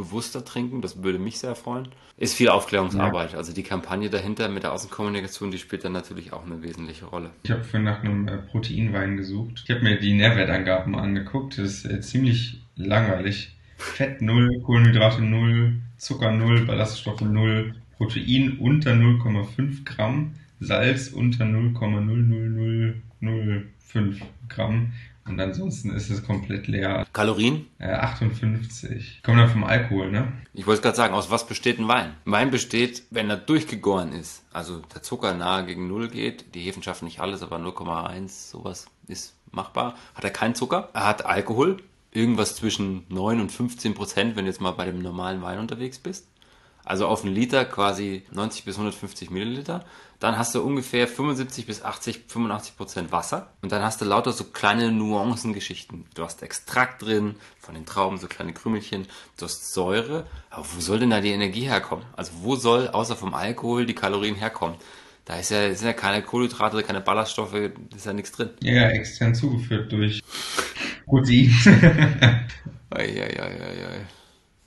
bewusster 0.00 0.44
trinken. 0.44 0.82
Das 0.82 1.02
würde 1.02 1.18
mich 1.18 1.38
sehr 1.38 1.54
freuen. 1.54 1.88
Ist 2.16 2.34
viel 2.34 2.48
Aufklärungsarbeit. 2.48 3.32
Ja. 3.32 3.38
Also 3.38 3.52
die 3.52 3.62
Kampagne 3.62 4.10
dahinter 4.10 4.48
mit 4.48 4.62
der 4.62 4.72
Außenkommunikation, 4.72 5.50
die 5.50 5.58
spielt 5.58 5.84
dann 5.84 5.92
natürlich 5.92 6.32
auch 6.32 6.44
eine 6.44 6.62
wesentliche 6.62 7.06
Rolle. 7.06 7.30
Ich 7.42 7.50
habe 7.50 7.62
vorhin 7.62 7.84
nach 7.84 8.02
einem 8.02 8.28
äh, 8.28 8.38
Proteinwein 8.38 9.16
gesucht. 9.16 9.62
Ich 9.64 9.70
habe 9.70 9.82
mir 9.82 9.98
die 9.98 10.14
Nährwertangaben 10.14 10.94
angeguckt. 10.94 11.58
Das 11.58 11.66
ist 11.66 11.84
äh, 11.84 12.00
ziemlich 12.00 12.62
langweilig. 12.76 13.56
Fett 13.76 14.22
0, 14.22 14.62
Kohlenhydrate 14.62 15.22
0, 15.22 15.74
Zucker 15.96 16.32
0, 16.32 16.66
Ballaststoffe 16.66 17.22
0, 17.22 17.74
Protein 17.96 18.58
unter 18.58 18.92
0,5 18.92 19.84
Gramm, 19.84 20.34
Salz 20.60 21.08
unter 21.08 21.44
0,00005 21.44 24.20
Gramm 24.48 24.92
und 25.30 25.40
ansonsten 25.40 25.90
ist 25.90 26.10
es 26.10 26.24
komplett 26.24 26.66
leer. 26.66 27.06
Kalorien? 27.12 27.66
Äh, 27.78 27.92
58. 27.92 29.20
Kommt 29.22 29.38
dann 29.38 29.48
vom 29.48 29.64
Alkohol, 29.64 30.10
ne? 30.10 30.32
Ich 30.52 30.66
wollte 30.66 30.82
gerade 30.82 30.96
sagen, 30.96 31.14
aus 31.14 31.30
was 31.30 31.46
besteht 31.46 31.78
ein 31.78 31.88
Wein? 31.88 32.14
Wein 32.24 32.50
besteht, 32.50 33.04
wenn 33.10 33.30
er 33.30 33.36
durchgegoren 33.36 34.12
ist, 34.12 34.44
also 34.52 34.80
der 34.94 35.02
Zucker 35.02 35.34
nahe 35.34 35.64
gegen 35.64 35.88
Null 35.88 36.08
geht, 36.08 36.54
die 36.54 36.60
Hefen 36.60 36.82
schaffen 36.82 37.04
nicht 37.04 37.20
alles, 37.20 37.42
aber 37.42 37.56
0,1, 37.56 38.50
sowas 38.50 38.86
ist 39.06 39.34
machbar. 39.52 39.94
Hat 40.14 40.24
er 40.24 40.30
keinen 40.30 40.54
Zucker? 40.54 40.90
Er 40.92 41.06
hat 41.06 41.24
Alkohol, 41.24 41.78
irgendwas 42.12 42.56
zwischen 42.56 43.04
9 43.08 43.40
und 43.40 43.52
15 43.52 43.94
Prozent, 43.94 44.36
wenn 44.36 44.44
du 44.44 44.50
jetzt 44.50 44.60
mal 44.60 44.72
bei 44.72 44.86
dem 44.86 45.00
normalen 45.00 45.42
Wein 45.42 45.58
unterwegs 45.58 45.98
bist. 45.98 46.26
Also 46.90 47.06
auf 47.06 47.24
einen 47.24 47.32
Liter 47.32 47.64
quasi 47.66 48.24
90 48.32 48.64
bis 48.64 48.74
150 48.74 49.30
Milliliter. 49.30 49.84
Dann 50.18 50.36
hast 50.36 50.56
du 50.56 50.60
ungefähr 50.60 51.06
75 51.06 51.64
bis 51.66 51.84
80, 51.84 52.22
85 52.26 52.76
Prozent 52.76 53.12
Wasser. 53.12 53.52
Und 53.62 53.70
dann 53.70 53.80
hast 53.80 54.00
du 54.00 54.04
lauter 54.04 54.32
so 54.32 54.42
kleine 54.42 54.90
Nuancengeschichten. 54.90 56.06
Du 56.16 56.24
hast 56.24 56.42
Extrakt 56.42 57.02
drin 57.02 57.36
von 57.60 57.76
den 57.76 57.86
Trauben, 57.86 58.18
so 58.18 58.26
kleine 58.26 58.52
Krümelchen. 58.52 59.06
Du 59.38 59.44
hast 59.44 59.72
Säure. 59.72 60.26
Aber 60.50 60.66
wo 60.74 60.80
soll 60.80 60.98
denn 60.98 61.10
da 61.10 61.20
die 61.20 61.30
Energie 61.30 61.68
herkommen? 61.68 62.04
Also 62.16 62.32
wo 62.42 62.56
soll 62.56 62.88
außer 62.88 63.14
vom 63.14 63.34
Alkohol 63.34 63.86
die 63.86 63.94
Kalorien 63.94 64.34
herkommen? 64.34 64.74
Da 65.26 65.38
ist 65.38 65.52
ja, 65.52 65.72
sind 65.72 65.86
ja 65.86 65.92
keine 65.92 66.24
Kohlenhydrate, 66.24 66.82
keine 66.82 67.00
Ballaststoffe, 67.00 67.52
da 67.52 67.96
ist 67.96 68.04
ja 68.04 68.12
nichts 68.12 68.32
drin. 68.32 68.50
Ja, 68.64 68.88
extern 68.88 69.32
zugeführt 69.32 69.92
durch 69.92 70.20
Protein. 71.06 71.54
ja, 72.96 73.04
ja, 73.04 73.48
ja, 73.48 73.72
ja. 73.74 74.19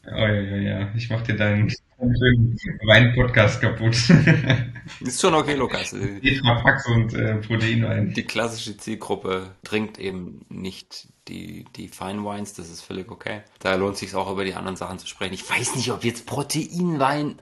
Oh 0.05 0.15
ja, 0.15 0.27
ja, 0.27 0.57
ja. 0.57 0.91
Ich 0.95 1.09
mach 1.09 1.21
dir 1.21 1.35
deinen 1.35 1.73
Wein-Podcast 1.97 3.61
kaputt. 3.61 3.95
Ist 4.99 5.21
schon 5.21 5.33
okay, 5.33 5.55
Lukas. 5.55 5.91
Tetrapax 5.91 6.87
und 6.87 7.13
äh, 7.13 7.35
Proteinwein. 7.35 8.13
Die 8.13 8.23
klassische 8.23 8.75
Zielgruppe 8.75 9.51
trinkt 9.63 9.99
eben 9.99 10.45
nicht 10.49 11.07
die, 11.29 11.65
die 11.77 11.87
Fine 11.87 12.23
Wines, 12.25 12.53
das 12.53 12.69
ist 12.69 12.81
völlig 12.81 13.09
okay. 13.09 13.43
Da 13.59 13.75
lohnt 13.75 13.93
es 13.93 14.01
sich 14.01 14.13
auch 14.13 14.29
über 14.29 14.43
die 14.43 14.55
anderen 14.55 14.75
Sachen 14.75 14.99
zu 14.99 15.07
sprechen. 15.07 15.33
Ich 15.33 15.49
weiß 15.49 15.75
nicht, 15.75 15.89
ob 15.91 16.03
jetzt 16.03 16.25
Proteinwein. 16.25 17.35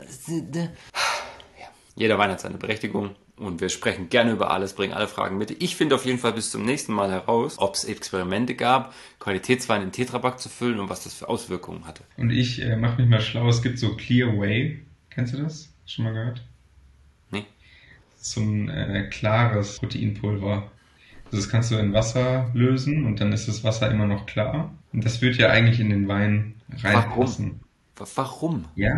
Jeder 2.02 2.18
Wein 2.18 2.32
hat 2.32 2.40
seine 2.40 2.58
Berechtigung. 2.58 3.12
Und 3.38 3.62
wir 3.62 3.70
sprechen 3.70 4.10
gerne 4.10 4.32
über 4.32 4.50
alles, 4.50 4.74
bringen 4.74 4.92
alle 4.92 5.08
Fragen 5.08 5.38
mit. 5.38 5.62
Ich 5.62 5.76
finde 5.76 5.94
auf 5.94 6.04
jeden 6.04 6.18
Fall 6.18 6.34
bis 6.34 6.50
zum 6.50 6.66
nächsten 6.66 6.94
Mal 6.94 7.12
heraus, 7.12 7.60
ob 7.60 7.76
es 7.76 7.84
Experimente 7.84 8.56
gab, 8.56 8.96
Qualitätswein 9.20 9.84
in 9.84 9.92
Tetrapack 9.92 10.40
zu 10.40 10.50
füllen 10.50 10.80
und 10.80 10.90
was 10.90 11.04
das 11.04 11.14
für 11.14 11.30
Auswirkungen 11.30 11.86
hatte. 11.86 12.04
Und 12.18 12.32
ich 12.32 12.60
äh, 12.60 12.76
mache 12.76 13.00
mich 13.00 13.08
mal 13.08 13.22
schlau, 13.22 13.48
es 13.50 13.62
gibt 13.62 13.78
so 13.78 13.96
Clear 13.96 14.36
Way. 14.36 14.82
Kennst 15.12 15.36
du 15.36 15.44
das? 15.44 15.72
Schon 15.86 16.06
mal 16.06 16.14
gehört? 16.14 16.42
Nee. 17.30 17.46
So 18.16 18.42
ein 18.42 18.70
äh, 18.70 19.08
klares 19.12 19.78
Proteinpulver. 19.78 20.72
Also 21.26 21.38
das 21.38 21.50
kannst 21.50 21.70
du 21.70 21.76
in 21.76 21.94
Wasser 21.94 22.50
lösen 22.56 23.06
und 23.06 23.22
dann 23.22 23.32
ist 23.32 23.48
das 23.48 23.64
Wasser 23.64 23.92
immer 23.92 24.08
noch 24.08 24.26
klar. 24.26 24.74
Und 24.92 25.06
das 25.06 25.22
wird 25.22 25.36
ja 25.36 25.52
eigentlich 25.52 25.80
in 25.80 25.92
den 25.92 26.08
Wein 26.08 26.56
reinpassen. 26.82 27.46
Warum? 27.46 27.71
Warum? 28.16 28.66
Ja, 28.76 28.94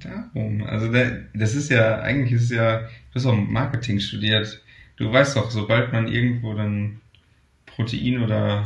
darum. 0.00 0.64
Also 0.64 0.90
der, 0.90 1.26
das 1.34 1.54
ist 1.54 1.70
ja, 1.70 2.00
eigentlich 2.00 2.32
ist 2.32 2.44
es 2.44 2.50
ja, 2.50 2.80
du 2.80 3.14
hast 3.14 3.26
auch 3.26 3.34
Marketing 3.34 4.00
studiert. 4.00 4.62
Du 4.96 5.12
weißt 5.12 5.36
doch, 5.36 5.50
sobald 5.50 5.92
man 5.92 6.08
irgendwo 6.08 6.54
dann 6.54 7.00
Protein 7.66 8.22
oder 8.22 8.64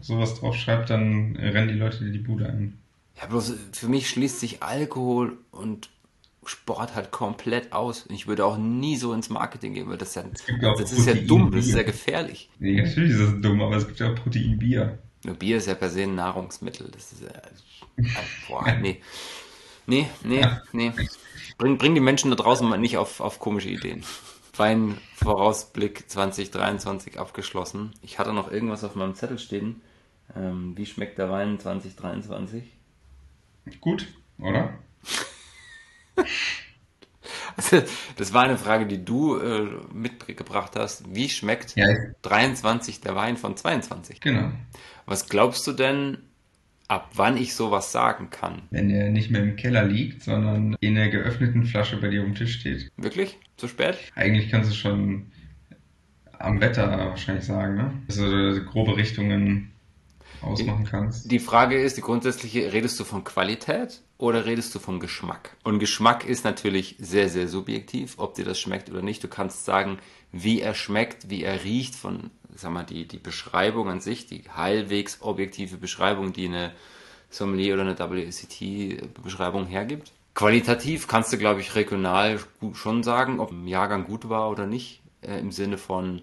sowas 0.00 0.34
draufschreibt, 0.34 0.90
dann 0.90 1.36
rennen 1.36 1.68
die 1.68 1.74
Leute 1.74 2.04
dir 2.04 2.10
die 2.12 2.18
Bude 2.18 2.46
ein. 2.46 2.78
Ja, 3.20 3.26
bloß 3.26 3.54
für 3.72 3.88
mich 3.88 4.08
schließt 4.08 4.40
sich 4.40 4.62
Alkohol 4.62 5.38
und 5.50 5.90
Sport 6.44 6.96
halt 6.96 7.10
komplett 7.12 7.72
aus. 7.72 8.06
Ich 8.10 8.26
würde 8.26 8.44
auch 8.44 8.58
nie 8.58 8.96
so 8.96 9.12
ins 9.12 9.30
Marketing 9.30 9.74
gehen, 9.74 9.88
weil 9.88 9.98
das, 9.98 10.14
ja, 10.16 10.24
das 10.24 10.92
ist 10.92 11.06
ja 11.06 11.14
dumm, 11.14 11.52
das 11.52 11.66
ist 11.66 11.76
ja 11.76 11.84
gefährlich. 11.84 12.50
Nee, 12.58 12.82
natürlich 12.82 13.12
ist 13.12 13.20
das 13.20 13.40
dumm, 13.40 13.60
aber 13.62 13.76
es 13.76 13.86
gibt 13.86 14.00
ja 14.00 14.10
auch 14.10 14.14
Proteinbier. 14.16 14.98
Nur 15.24 15.36
Bier 15.36 15.58
ist 15.58 15.66
ja 15.66 15.74
per 15.74 15.90
se 15.90 16.02
ein 16.02 16.14
Nahrungsmittel. 16.14 16.90
Das 16.90 17.12
ist 17.12 17.22
ja. 17.22 17.30
Boah, 18.48 18.72
nee. 18.80 19.00
Nee, 19.86 20.08
nee, 20.22 20.46
nee. 20.72 20.92
Bring, 21.58 21.78
bring 21.78 21.94
die 21.94 22.00
Menschen 22.00 22.30
da 22.30 22.36
draußen 22.36 22.68
mal 22.68 22.78
nicht 22.78 22.96
auf, 22.96 23.20
auf 23.20 23.38
komische 23.38 23.68
Ideen. 23.68 24.04
Weinvorausblick 24.56 26.08
2023 26.08 27.18
abgeschlossen. 27.18 27.92
Ich 28.02 28.18
hatte 28.18 28.32
noch 28.32 28.50
irgendwas 28.50 28.84
auf 28.84 28.94
meinem 28.94 29.14
Zettel 29.14 29.38
stehen. 29.38 29.82
Ähm, 30.36 30.76
wie 30.76 30.86
schmeckt 30.86 31.18
der 31.18 31.30
Wein 31.30 31.58
2023? 31.58 32.64
Gut, 33.80 34.06
oder? 34.38 34.74
Also, 37.54 37.82
das 38.16 38.32
war 38.32 38.44
eine 38.44 38.56
Frage, 38.56 38.86
die 38.86 39.04
du 39.04 39.36
äh, 39.36 39.68
mitgebracht 39.92 40.72
hast. 40.74 41.14
Wie 41.14 41.28
schmeckt 41.28 41.76
ja. 41.76 41.86
23 42.22 43.02
der 43.02 43.14
Wein 43.14 43.36
von 43.36 43.58
22? 43.58 44.20
Genau. 44.22 44.52
Was 45.06 45.28
glaubst 45.28 45.66
du 45.66 45.72
denn, 45.72 46.18
ab 46.88 47.10
wann 47.14 47.36
ich 47.36 47.54
sowas 47.54 47.92
sagen 47.92 48.30
kann? 48.30 48.62
Wenn 48.70 48.90
er 48.90 49.10
nicht 49.10 49.30
mehr 49.30 49.42
im 49.42 49.56
Keller 49.56 49.84
liegt, 49.84 50.22
sondern 50.22 50.76
in 50.80 50.94
der 50.94 51.08
geöffneten 51.08 51.64
Flasche 51.64 51.96
bei 51.96 52.08
dir 52.08 52.20
auf 52.20 52.26
dem 52.26 52.34
Tisch 52.34 52.60
steht. 52.60 52.90
Wirklich? 52.96 53.38
Zu 53.56 53.68
spät? 53.68 53.96
Eigentlich 54.14 54.50
kannst 54.50 54.70
du 54.70 54.74
schon 54.74 55.32
am 56.38 56.60
Wetter 56.60 56.88
wahrscheinlich 56.90 57.44
sagen, 57.44 57.76
ne? 57.76 57.92
Also 58.08 58.24
grobe 58.64 58.96
Richtungen 58.96 59.72
ausmachen 60.40 60.84
kannst. 60.84 61.30
Die 61.30 61.38
Frage 61.38 61.80
ist, 61.80 61.96
die 61.96 62.00
grundsätzliche, 62.00 62.72
redest 62.72 62.98
du 62.98 63.04
von 63.04 63.24
Qualität 63.24 64.02
oder 64.22 64.46
redest 64.46 64.72
du 64.72 64.78
vom 64.78 65.00
Geschmack? 65.00 65.56
Und 65.64 65.80
Geschmack 65.80 66.24
ist 66.24 66.44
natürlich 66.44 66.94
sehr, 67.00 67.28
sehr 67.28 67.48
subjektiv, 67.48 68.14
ob 68.18 68.34
dir 68.34 68.44
das 68.44 68.60
schmeckt 68.60 68.88
oder 68.88 69.02
nicht. 69.02 69.24
Du 69.24 69.26
kannst 69.26 69.64
sagen, 69.64 69.98
wie 70.30 70.60
er 70.60 70.74
schmeckt, 70.74 71.28
wie 71.28 71.42
er 71.42 71.64
riecht, 71.64 71.96
von, 71.96 72.30
sag 72.54 72.70
mal, 72.70 72.84
die, 72.84 73.08
die 73.08 73.18
Beschreibung 73.18 73.88
an 73.88 74.00
sich, 74.00 74.26
die 74.26 74.44
halbwegs 74.54 75.22
objektive 75.22 75.76
Beschreibung, 75.76 76.32
die 76.32 76.46
eine 76.46 76.72
Sommelier 77.30 77.74
oder 77.74 77.82
eine 77.82 77.98
WCT-Beschreibung 77.98 79.66
hergibt. 79.66 80.12
Qualitativ 80.34 81.08
kannst 81.08 81.32
du, 81.32 81.36
glaube 81.36 81.60
ich, 81.60 81.74
regional 81.74 82.38
schon 82.74 83.02
sagen, 83.02 83.40
ob 83.40 83.50
ein 83.50 83.66
Jahrgang 83.66 84.04
gut 84.04 84.28
war 84.28 84.50
oder 84.50 84.68
nicht, 84.68 85.00
äh, 85.22 85.40
im 85.40 85.50
Sinne 85.50 85.78
von 85.78 86.22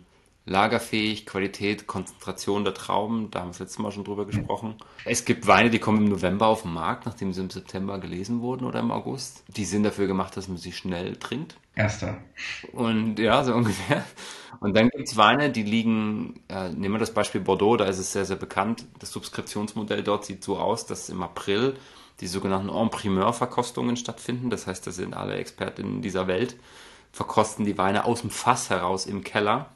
lagerfähig, 0.49 1.25
Qualität, 1.25 1.87
Konzentration 1.87 2.63
der 2.63 2.73
Trauben, 2.73 3.29
da 3.31 3.39
haben 3.39 3.47
wir 3.47 3.51
das 3.51 3.59
letzte 3.59 3.81
Mal 3.81 3.91
schon 3.91 4.03
drüber 4.03 4.25
gesprochen. 4.25 4.75
Es 5.05 5.23
gibt 5.23 5.47
Weine, 5.47 5.69
die 5.69 5.79
kommen 5.79 5.99
im 5.99 6.09
November 6.09 6.47
auf 6.47 6.63
den 6.63 6.73
Markt, 6.73 7.05
nachdem 7.05 7.33
sie 7.33 7.41
im 7.41 7.49
September 7.49 7.99
gelesen 7.99 8.41
wurden 8.41 8.65
oder 8.65 8.79
im 8.79 8.91
August. 8.91 9.43
Die 9.47 9.65
sind 9.65 9.83
dafür 9.83 10.07
gemacht, 10.07 10.35
dass 10.35 10.47
man 10.47 10.57
sie 10.57 10.71
schnell 10.71 11.15
trinkt. 11.17 11.55
Erster. 11.75 12.17
Und 12.73 13.19
ja, 13.19 13.43
so 13.43 13.53
ungefähr. 13.55 14.03
Und 14.59 14.75
dann 14.75 14.89
gibt 14.89 15.07
es 15.07 15.17
Weine, 15.17 15.51
die 15.51 15.63
liegen, 15.63 16.41
äh, 16.49 16.69
nehmen 16.69 16.95
wir 16.95 16.99
das 16.99 17.13
Beispiel 17.13 17.41
Bordeaux, 17.41 17.77
da 17.77 17.85
ist 17.85 17.99
es 17.99 18.11
sehr, 18.11 18.25
sehr 18.25 18.35
bekannt. 18.35 18.85
Das 18.97 19.11
Subskriptionsmodell 19.11 20.03
dort 20.03 20.25
sieht 20.25 20.43
so 20.43 20.57
aus, 20.57 20.85
dass 20.87 21.09
im 21.09 21.21
April 21.21 21.75
die 22.21 22.27
sogenannten 22.27 22.69
En-Primeur-Verkostungen 22.69 23.95
stattfinden. 23.95 24.49
Das 24.49 24.67
heißt, 24.67 24.85
da 24.85 24.91
sind 24.91 25.13
alle 25.13 25.35
Expertinnen 25.35 26.01
dieser 26.01 26.27
Welt, 26.27 26.57
verkosten 27.11 27.65
die 27.65 27.77
Weine 27.77 28.05
aus 28.05 28.21
dem 28.21 28.29
Fass 28.29 28.69
heraus 28.69 29.05
im 29.05 29.23
Keller 29.23 29.69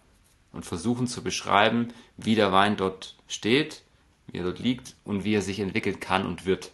und 0.54 0.66
versuchen 0.66 1.08
zu 1.08 1.24
beschreiben, 1.24 1.90
wie 2.16 2.36
der 2.36 2.52
Wein 2.52 2.78
dort 2.78 3.16
steht, 3.28 3.84
wie 4.28 4.38
er 4.38 4.44
dort 4.44 4.60
liegt 4.60 4.96
und 5.04 5.26
wie 5.26 5.34
er 5.34 5.42
sich 5.42 5.60
entwickeln 5.60 6.00
kann 6.00 6.26
und 6.26 6.46
wird. 6.46 6.72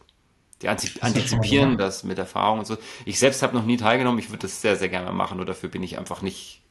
Die 0.62 0.68
antizipieren 0.68 1.78
das 1.78 2.04
mit 2.04 2.18
Erfahrung 2.18 2.60
und 2.60 2.66
so. 2.66 2.78
Ich 3.06 3.18
selbst 3.18 3.42
habe 3.42 3.56
noch 3.56 3.66
nie 3.66 3.78
teilgenommen, 3.78 4.20
ich 4.20 4.30
würde 4.30 4.42
das 4.42 4.62
sehr, 4.62 4.76
sehr 4.76 4.90
gerne 4.90 5.12
machen, 5.14 5.38
nur 5.38 5.46
dafür 5.46 5.70
bin 5.70 5.82
ich 5.82 5.98
einfach 5.98 6.22
nicht 6.22 6.62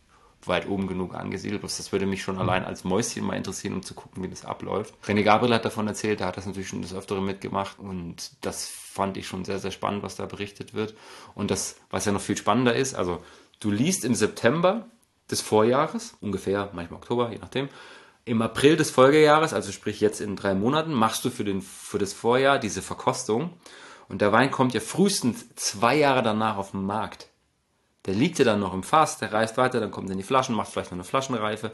weit 0.45 0.69
oben 0.69 0.87
genug 0.87 1.15
angesiedelt. 1.15 1.65
Das 1.65 1.91
würde 1.91 2.07
mich 2.07 2.23
schon 2.23 2.37
mhm. 2.37 2.43
allein 2.43 2.65
als 2.65 2.85
Mäuschen 2.85 3.25
mal 3.25 3.37
interessieren, 3.37 3.75
um 3.75 3.83
zu 3.83 3.95
gucken, 3.95 4.23
wie 4.23 4.29
das 4.29 4.45
abläuft. 4.45 4.95
René 5.05 5.23
Gabriel 5.23 5.55
hat 5.55 5.65
davon 5.65 5.89
erzählt, 5.89 6.21
er 6.21 6.29
hat 6.29 6.37
das 6.37 6.47
natürlich 6.47 6.69
schon 6.69 6.83
des 6.83 6.95
Öfteren 6.95 7.25
mitgemacht 7.25 7.79
und 7.79 8.33
das 8.43 8.69
fand 8.69 9.17
ich 9.17 9.27
schon 9.27 9.45
sehr, 9.45 9.59
sehr 9.59 9.71
spannend, 9.71 10.03
was 10.03 10.17
da 10.17 10.27
berichtet 10.27 10.75
wird. 10.75 10.95
Und 11.35 11.51
das, 11.51 11.77
was 11.91 12.05
ja 12.05 12.13
noch 12.13 12.21
viel 12.21 12.37
spannender 12.37 12.75
ist, 12.75 12.95
also 12.95 13.23
du 13.61 13.71
liest 13.71 14.05
im 14.05 14.15
September 14.15 14.87
des 15.31 15.41
Vorjahres, 15.41 16.15
ungefähr, 16.21 16.71
manchmal 16.73 16.99
Oktober, 16.99 17.31
je 17.31 17.39
nachdem. 17.39 17.69
Im 18.25 18.43
April 18.43 18.77
des 18.77 18.91
Folgejahres, 18.91 19.55
also 19.55 19.73
sprich 19.73 20.01
jetzt 20.01 20.21
in 20.21 20.37
drei 20.37 20.55
Monaten, 20.55 20.93
machst 20.93 21.25
du 21.25 21.31
für, 21.31 21.45
den, 21.45 21.63
für 21.63 21.99
das 21.99 22.13
Vorjahr 22.13 22.59
diese 22.59 22.83
Verkostung. 22.83 23.55
Und 24.09 24.21
der 24.21 24.33
Wein 24.33 24.51
kommt 24.51 24.75
ja 24.75 24.81
frühestens 24.81 25.55
zwei 25.55 25.97
Jahre 25.97 26.23
danach 26.23 26.57
auf 26.57 26.73
den 26.73 26.85
Markt. 26.85 27.29
Der 28.07 28.15
liegt 28.15 28.39
ja 28.39 28.45
dann 28.45 28.61
noch 28.61 28.73
im 28.73 28.83
Fass, 28.83 29.19
der 29.19 29.33
reist 29.33 29.57
weiter, 29.57 29.81
dann 29.81 29.91
kommt 29.91 30.09
er 30.09 30.13
in 30.13 30.19
die 30.19 30.25
Flaschen, 30.25 30.55
macht 30.55 30.71
vielleicht 30.71 30.91
noch 30.91 30.97
eine 30.97 31.05
Flaschenreife. 31.05 31.73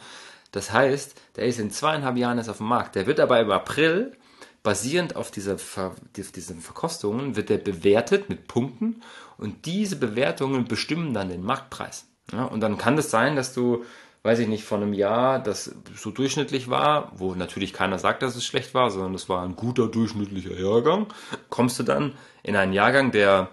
Das 0.50 0.72
heißt, 0.72 1.20
der 1.36 1.46
ist 1.46 1.58
in 1.58 1.70
zweieinhalb 1.70 2.16
Jahren 2.16 2.38
erst 2.38 2.50
auf 2.50 2.58
dem 2.58 2.66
Markt. 2.66 2.94
Der 2.94 3.06
wird 3.06 3.20
aber 3.20 3.40
im 3.40 3.50
April, 3.50 4.16
basierend 4.62 5.14
auf, 5.16 5.30
dieser 5.30 5.58
Ver, 5.58 5.94
auf 6.18 6.32
diesen 6.32 6.60
Verkostungen, 6.60 7.36
wird 7.36 7.50
der 7.50 7.58
bewertet 7.58 8.28
mit 8.28 8.48
Punkten 8.48 9.02
und 9.36 9.66
diese 9.66 9.96
Bewertungen 9.96 10.64
bestimmen 10.64 11.14
dann 11.14 11.28
den 11.28 11.44
Marktpreis. 11.44 12.06
Ja, 12.32 12.44
und 12.44 12.60
dann 12.60 12.78
kann 12.78 12.98
es 12.98 13.06
das 13.06 13.10
sein, 13.10 13.36
dass 13.36 13.52
du, 13.52 13.84
weiß 14.22 14.38
ich 14.38 14.48
nicht, 14.48 14.64
von 14.64 14.82
einem 14.82 14.94
Jahr, 14.94 15.38
das 15.38 15.74
so 15.94 16.10
durchschnittlich 16.10 16.70
war, 16.70 17.12
wo 17.16 17.34
natürlich 17.34 17.72
keiner 17.72 17.98
sagt, 17.98 18.22
dass 18.22 18.36
es 18.36 18.44
schlecht 18.44 18.74
war, 18.74 18.90
sondern 18.90 19.14
es 19.14 19.28
war 19.28 19.42
ein 19.42 19.56
guter 19.56 19.88
durchschnittlicher 19.88 20.58
Jahrgang, 20.58 21.06
kommst 21.50 21.78
du 21.78 21.82
dann 21.82 22.14
in 22.42 22.56
einen 22.56 22.72
Jahrgang, 22.72 23.12
der 23.12 23.50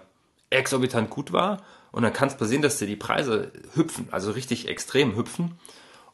exorbitant 0.50 1.10
gut 1.10 1.32
war 1.32 1.62
und 1.92 2.02
dann 2.02 2.12
kann 2.12 2.28
es 2.28 2.36
passieren, 2.36 2.62
dass 2.62 2.78
dir 2.78 2.86
die 2.86 2.96
Preise 2.96 3.52
hüpfen, 3.74 4.08
also 4.10 4.32
richtig 4.32 4.68
extrem 4.68 5.16
hüpfen. 5.16 5.58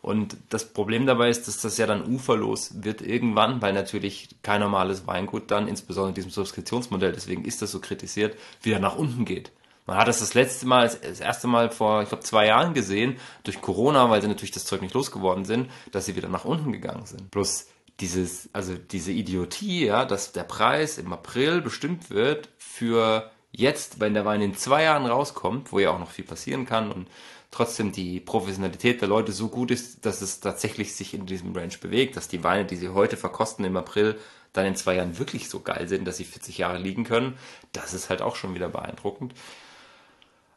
Und 0.00 0.36
das 0.50 0.72
Problem 0.72 1.06
dabei 1.06 1.28
ist, 1.28 1.48
dass 1.48 1.60
das 1.60 1.76
ja 1.76 1.86
dann 1.86 2.06
uferlos 2.06 2.84
wird 2.84 3.02
irgendwann, 3.02 3.60
weil 3.62 3.72
natürlich 3.72 4.28
kein 4.42 4.60
normales 4.60 5.06
Weingut 5.06 5.50
dann, 5.50 5.66
insbesondere 5.66 6.10
in 6.10 6.14
diesem 6.14 6.30
Subskriptionsmodell, 6.30 7.12
deswegen 7.12 7.44
ist 7.44 7.62
das 7.62 7.72
so 7.72 7.80
kritisiert, 7.80 8.36
wieder 8.62 8.78
nach 8.78 8.96
unten 8.96 9.24
geht. 9.24 9.50
Man 9.88 9.96
hat 9.96 10.06
das 10.06 10.18
das 10.18 10.34
letzte 10.34 10.66
Mal, 10.66 10.86
das 10.86 11.18
erste 11.18 11.46
Mal 11.46 11.70
vor, 11.70 12.02
ich 12.02 12.10
glaube, 12.10 12.22
zwei 12.22 12.46
Jahren 12.46 12.74
gesehen, 12.74 13.16
durch 13.42 13.62
Corona, 13.62 14.10
weil 14.10 14.20
sie 14.20 14.28
natürlich 14.28 14.50
das 14.50 14.66
Zeug 14.66 14.82
nicht 14.82 14.92
losgeworden 14.92 15.46
sind, 15.46 15.70
dass 15.92 16.04
sie 16.04 16.14
wieder 16.14 16.28
nach 16.28 16.44
unten 16.44 16.72
gegangen 16.72 17.06
sind. 17.06 17.30
Plus 17.30 17.68
dieses, 17.98 18.50
also 18.52 18.74
diese 18.74 19.12
Idiotie, 19.12 19.86
ja, 19.86 20.04
dass 20.04 20.32
der 20.32 20.42
Preis 20.42 20.98
im 20.98 21.10
April 21.10 21.62
bestimmt 21.62 22.10
wird 22.10 22.50
für 22.58 23.30
jetzt, 23.50 23.98
wenn 23.98 24.12
der 24.12 24.26
Wein 24.26 24.42
in 24.42 24.54
zwei 24.54 24.82
Jahren 24.82 25.06
rauskommt, 25.06 25.72
wo 25.72 25.78
ja 25.78 25.90
auch 25.90 25.98
noch 25.98 26.10
viel 26.10 26.26
passieren 26.26 26.66
kann 26.66 26.92
und 26.92 27.08
trotzdem 27.50 27.90
die 27.90 28.20
Professionalität 28.20 29.00
der 29.00 29.08
Leute 29.08 29.32
so 29.32 29.48
gut 29.48 29.70
ist, 29.70 30.04
dass 30.04 30.20
es 30.20 30.40
tatsächlich 30.40 30.94
sich 30.96 31.14
in 31.14 31.24
diesem 31.24 31.56
Range 31.56 31.78
bewegt, 31.80 32.14
dass 32.18 32.28
die 32.28 32.44
Weine, 32.44 32.66
die 32.66 32.76
sie 32.76 32.90
heute 32.90 33.16
verkosten 33.16 33.64
im 33.64 33.78
April, 33.78 34.18
dann 34.52 34.66
in 34.66 34.76
zwei 34.76 34.96
Jahren 34.96 35.18
wirklich 35.18 35.48
so 35.48 35.60
geil 35.60 35.88
sind, 35.88 36.04
dass 36.04 36.18
sie 36.18 36.24
40 36.24 36.58
Jahre 36.58 36.76
liegen 36.76 37.04
können, 37.04 37.38
das 37.72 37.94
ist 37.94 38.10
halt 38.10 38.20
auch 38.20 38.36
schon 38.36 38.54
wieder 38.54 38.68
beeindruckend. 38.68 39.32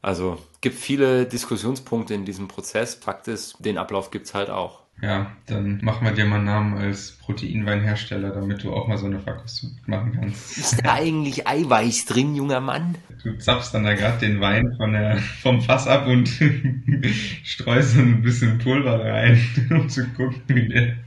Also 0.02 0.40
gibt 0.62 0.76
viele 0.76 1.26
Diskussionspunkte 1.26 2.14
in 2.14 2.26
diesem 2.26 2.48
Prozess. 2.48 2.96
Fakt 2.96 3.28
ist, 3.28 3.64
den 3.64 3.78
Ablauf 3.78 4.12
gibt's 4.12 4.34
halt 4.34 4.50
auch. 4.50 4.82
Ja, 5.02 5.32
dann 5.48 5.80
machen 5.82 6.06
wir 6.06 6.14
dir 6.14 6.26
mal 6.26 6.36
einen 6.36 6.46
Namen 6.46 6.78
als 6.78 7.18
Proteinweinhersteller, 7.24 8.30
damit 8.30 8.64
du 8.64 8.72
auch 8.72 8.88
mal 8.88 9.00
so 9.00 9.08
eine 9.08 9.20
Verkostung 9.20 9.72
machen 9.88 10.14
kannst. 10.14 10.58
Ist 10.58 10.86
da 10.86 10.94
eigentlich 10.94 11.48
Eiweiß 11.48 12.06
drin, 12.06 12.36
junger 12.36 12.60
Mann? 12.60 12.96
Du 13.24 13.36
zapfst 13.38 13.74
dann 13.74 13.84
da 13.84 13.96
gerade 13.96 14.20
den 14.20 14.42
Wein 14.42 14.76
von 14.78 14.94
der, 14.94 15.18
vom 15.18 15.62
Fass 15.62 15.88
ab 15.88 16.06
und 16.06 16.30
streust 17.44 17.96
ein 17.98 18.22
bisschen 18.22 18.60
Pulver 18.60 19.04
rein, 19.04 19.44
um 19.72 19.90
zu 19.90 20.08
gucken, 20.10 20.44
wie 20.48 20.70
der 20.70 20.98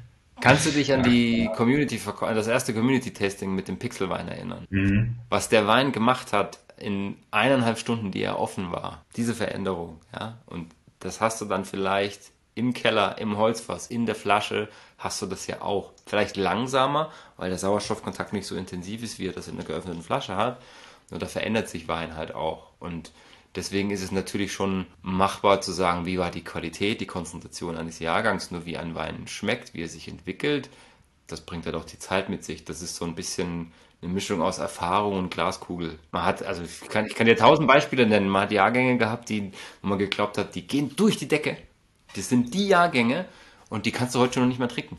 Kannst 0.41 0.67
du 0.67 0.71
dich 0.71 0.93
an 0.93 1.05
die 1.05 1.49
Community, 1.57 1.99
das 2.21 2.49
erste 2.49 2.75
Community-Tasting 2.75 3.55
mit 3.55 3.69
dem 3.69 3.79
Pixelwein 3.79 4.29
erinnern? 4.29 4.67
Mhm. 4.69 5.15
Was 5.31 5.49
der 5.49 5.69
Wein 5.69 5.93
gemacht 5.93 6.33
hat 6.33 6.59
in 6.77 7.17
eineinhalb 7.31 7.79
Stunden, 7.79 8.11
die 8.11 8.23
er 8.23 8.39
offen 8.39 8.73
war. 8.73 9.05
Diese 9.17 9.35
Veränderung, 9.35 10.01
ja. 10.13 10.39
Und 10.47 10.73
das 11.01 11.21
hast 11.21 11.41
du 11.41 11.45
dann 11.45 11.65
vielleicht 11.65 12.33
im 12.55 12.73
Keller, 12.73 13.19
im 13.19 13.37
Holzfass, 13.37 13.89
in 13.89 14.07
der 14.07 14.15
Flasche, 14.15 14.69
hast 14.99 15.21
du 15.21 15.27
das 15.27 15.47
ja 15.47 15.61
auch. 15.61 15.93
Vielleicht 16.07 16.37
langsamer, 16.37 17.11
weil 17.37 17.51
der 17.51 17.59
Sauerstoffkontakt 17.59 18.33
nicht 18.33 18.47
so 18.47 18.55
intensiv 18.57 19.03
ist, 19.03 19.19
wie 19.19 19.27
er 19.27 19.33
das 19.33 19.49
in 19.49 19.55
einer 19.55 19.65
geöffneten 19.65 20.03
Flasche 20.03 20.37
hat. 20.37 20.61
Nur 21.11 21.19
da 21.19 21.27
verändert 21.27 21.69
sich 21.69 21.89
Wein 21.89 22.17
halt 22.17 22.35
auch. 22.35 22.71
Und 22.79 23.13
deswegen 23.57 23.91
ist 23.91 24.03
es 24.03 24.13
natürlich 24.13 24.53
schon 24.53 24.87
machbar 25.03 25.61
zu 25.61 25.73
sagen, 25.73 26.07
wie 26.07 26.19
war 26.19 26.31
die 26.31 26.45
Qualität, 26.45 27.01
die 27.01 27.07
Konzentration 27.07 27.77
eines 27.77 27.99
Jahrgangs, 27.99 28.51
nur 28.51 28.65
wie 28.67 28.79
ein 28.79 28.95
Wein 28.95 29.27
schmeckt, 29.27 29.75
wie 29.75 29.83
er 29.83 29.89
sich 29.89 30.09
entwickelt. 30.09 30.71
das 31.27 31.41
bringt 31.41 31.67
halt 31.67 31.75
auch 31.75 31.85
die 31.85 31.99
Zeit 31.99 32.29
mit 32.29 32.45
sich. 32.45 32.65
Das 32.65 32.83
ist 32.83 32.97
so 32.97 33.05
ein 33.05 33.15
bisschen 33.15 33.73
eine 34.05 34.13
Mischung 34.13 34.43
aus 34.43 34.59
Erfahrung 34.59 35.19
und 35.19 35.31
Glaskugel. 35.31 35.99
Man 36.13 36.25
hat, 36.25 36.43
also 36.43 36.63
ich 36.63 36.89
kann, 36.89 37.07
ich 37.07 37.15
kann 37.15 37.27
dir 37.27 37.37
tausend 37.37 37.67
Beispiele 37.67 38.07
nennen. 38.07 38.29
Man 38.29 38.43
hat 38.43 38.53
Jahrgänge 38.53 38.99
gehabt, 38.99 39.29
die, 39.29 39.53
wo 39.83 39.89
man 39.89 39.99
geglaubt 39.99 40.39
hat, 40.39 40.55
die 40.55 40.67
gehen 40.67 40.95
durch 40.95 41.17
die 41.17 41.29
Decke. 41.29 41.57
Das 42.15 42.29
sind 42.29 42.55
die 42.55 42.69
Jahrgänge 42.69 43.25
und 43.71 43.87
die 43.87 43.93
kannst 43.93 44.15
du 44.15 44.21
heute 44.21 44.35
schon 44.35 44.43
noch 44.45 44.49
nicht 44.49 44.59
mehr 44.59 44.69
trinken, 44.69 44.99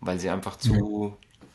weil 0.00 0.18
sie 0.18 0.30
einfach 0.30 0.56
zu, 0.56 1.16
ja. 1.20 1.46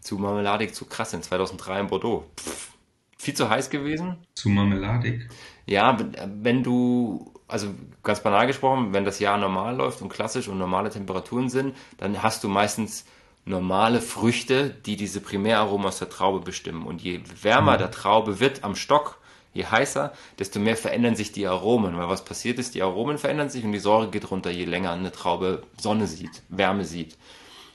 zu 0.00 0.18
marmeladig, 0.18 0.74
zu 0.74 0.86
krass 0.86 1.10
sind. 1.10 1.24
2003 1.24 1.80
in 1.80 1.86
Bordeaux. 1.88 2.24
Pff, 2.38 2.70
viel 3.18 3.34
zu 3.34 3.50
heiß 3.50 3.68
gewesen. 3.70 4.16
Zu 4.34 4.48
marmeladig? 4.48 5.28
Ja, 5.66 5.98
wenn 6.26 6.62
du, 6.62 7.32
also 7.48 7.74
ganz 8.04 8.20
banal 8.22 8.46
gesprochen, 8.46 8.92
wenn 8.92 9.04
das 9.04 9.18
Jahr 9.18 9.36
normal 9.36 9.76
läuft 9.76 10.00
und 10.00 10.08
klassisch 10.10 10.48
und 10.48 10.58
normale 10.58 10.90
Temperaturen 10.90 11.48
sind, 11.48 11.76
dann 11.98 12.22
hast 12.22 12.44
du 12.44 12.48
meistens 12.48 13.04
normale 13.46 14.02
Früchte, 14.02 14.70
die 14.70 14.96
diese 14.96 15.20
Primäraromen 15.20 15.86
aus 15.86 15.98
der 15.98 16.10
Traube 16.10 16.40
bestimmen. 16.40 16.86
Und 16.86 17.00
je 17.00 17.20
wärmer 17.40 17.74
mhm. 17.74 17.78
der 17.78 17.90
Traube 17.90 18.40
wird 18.40 18.64
am 18.64 18.76
Stock, 18.76 19.18
je 19.54 19.64
heißer, 19.64 20.12
desto 20.38 20.58
mehr 20.58 20.76
verändern 20.76 21.16
sich 21.16 21.32
die 21.32 21.46
Aromen. 21.46 21.96
Weil 21.96 22.08
was 22.08 22.24
passiert 22.24 22.58
ist, 22.58 22.74
die 22.74 22.82
Aromen 22.82 23.18
verändern 23.18 23.48
sich 23.48 23.64
und 23.64 23.72
die 23.72 23.78
Säure 23.78 24.10
geht 24.10 24.30
runter, 24.30 24.50
je 24.50 24.64
länger 24.64 24.90
eine 24.90 25.12
Traube 25.12 25.62
Sonne 25.80 26.08
sieht, 26.08 26.42
Wärme 26.48 26.84
sieht. 26.84 27.16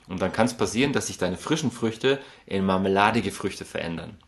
Und 0.08 0.20
dann 0.20 0.32
kann 0.32 0.46
es 0.46 0.54
passieren, 0.54 0.92
dass 0.92 1.06
sich 1.06 1.16
deine 1.16 1.38
frischen 1.38 1.70
Früchte 1.70 2.20
in 2.44 2.66
marmeladige 2.66 3.32
Früchte 3.32 3.64
verändern. 3.64 4.18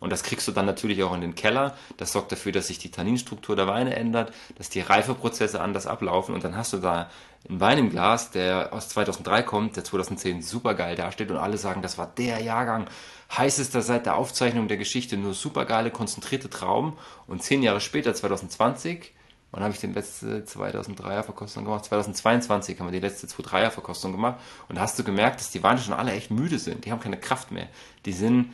Und 0.00 0.10
das 0.10 0.22
kriegst 0.22 0.46
du 0.46 0.52
dann 0.52 0.66
natürlich 0.66 1.02
auch 1.02 1.14
in 1.14 1.20
den 1.20 1.34
Keller. 1.34 1.76
Das 1.96 2.12
sorgt 2.12 2.30
dafür, 2.30 2.52
dass 2.52 2.68
sich 2.68 2.78
die 2.78 2.90
Tanninstruktur 2.90 3.56
der 3.56 3.66
Weine 3.66 3.96
ändert, 3.96 4.32
dass 4.56 4.68
die 4.70 4.80
Reifeprozesse 4.80 5.60
anders 5.60 5.86
ablaufen 5.86 6.34
und 6.34 6.44
dann 6.44 6.56
hast 6.56 6.72
du 6.72 6.76
da 6.76 7.10
einen 7.48 7.60
Wein 7.60 7.78
im 7.78 7.90
Glas, 7.90 8.30
der 8.30 8.72
aus 8.72 8.88
2003 8.88 9.42
kommt, 9.42 9.76
der 9.76 9.84
2010 9.84 10.42
super 10.42 10.74
geil 10.74 10.96
dasteht 10.96 11.30
und 11.30 11.36
alle 11.36 11.58
sagen, 11.58 11.82
das 11.82 11.98
war 11.98 12.06
der 12.06 12.40
Jahrgang, 12.42 12.88
heißester 13.36 13.82
seit 13.82 14.06
der 14.06 14.16
Aufzeichnung 14.16 14.68
der 14.68 14.76
Geschichte, 14.76 15.16
nur 15.16 15.34
super 15.34 15.64
geile 15.64 15.90
konzentrierte 15.90 16.50
Trauben. 16.50 16.96
Und 17.26 17.42
zehn 17.42 17.62
Jahre 17.62 17.80
später, 17.80 18.14
2020, 18.14 19.12
wann 19.50 19.62
habe 19.62 19.72
ich 19.72 19.80
die 19.80 19.86
letzte 19.86 20.44
2003er 20.44 21.22
Verkostung 21.22 21.64
gemacht? 21.64 21.84
2022 21.84 22.78
haben 22.78 22.86
wir 22.86 22.92
die 22.92 23.06
letzte 23.06 23.26
2003er 23.26 23.70
Verkostung 23.70 24.12
gemacht. 24.12 24.40
Und 24.68 24.80
hast 24.80 24.98
du 24.98 25.04
gemerkt, 25.04 25.40
dass 25.40 25.50
die 25.50 25.62
Weine 25.62 25.80
schon 25.80 25.94
alle 25.94 26.12
echt 26.12 26.30
müde 26.30 26.58
sind, 26.58 26.84
die 26.84 26.92
haben 26.92 27.00
keine 27.00 27.18
Kraft 27.18 27.50
mehr, 27.50 27.68
die 28.04 28.12
sind 28.12 28.52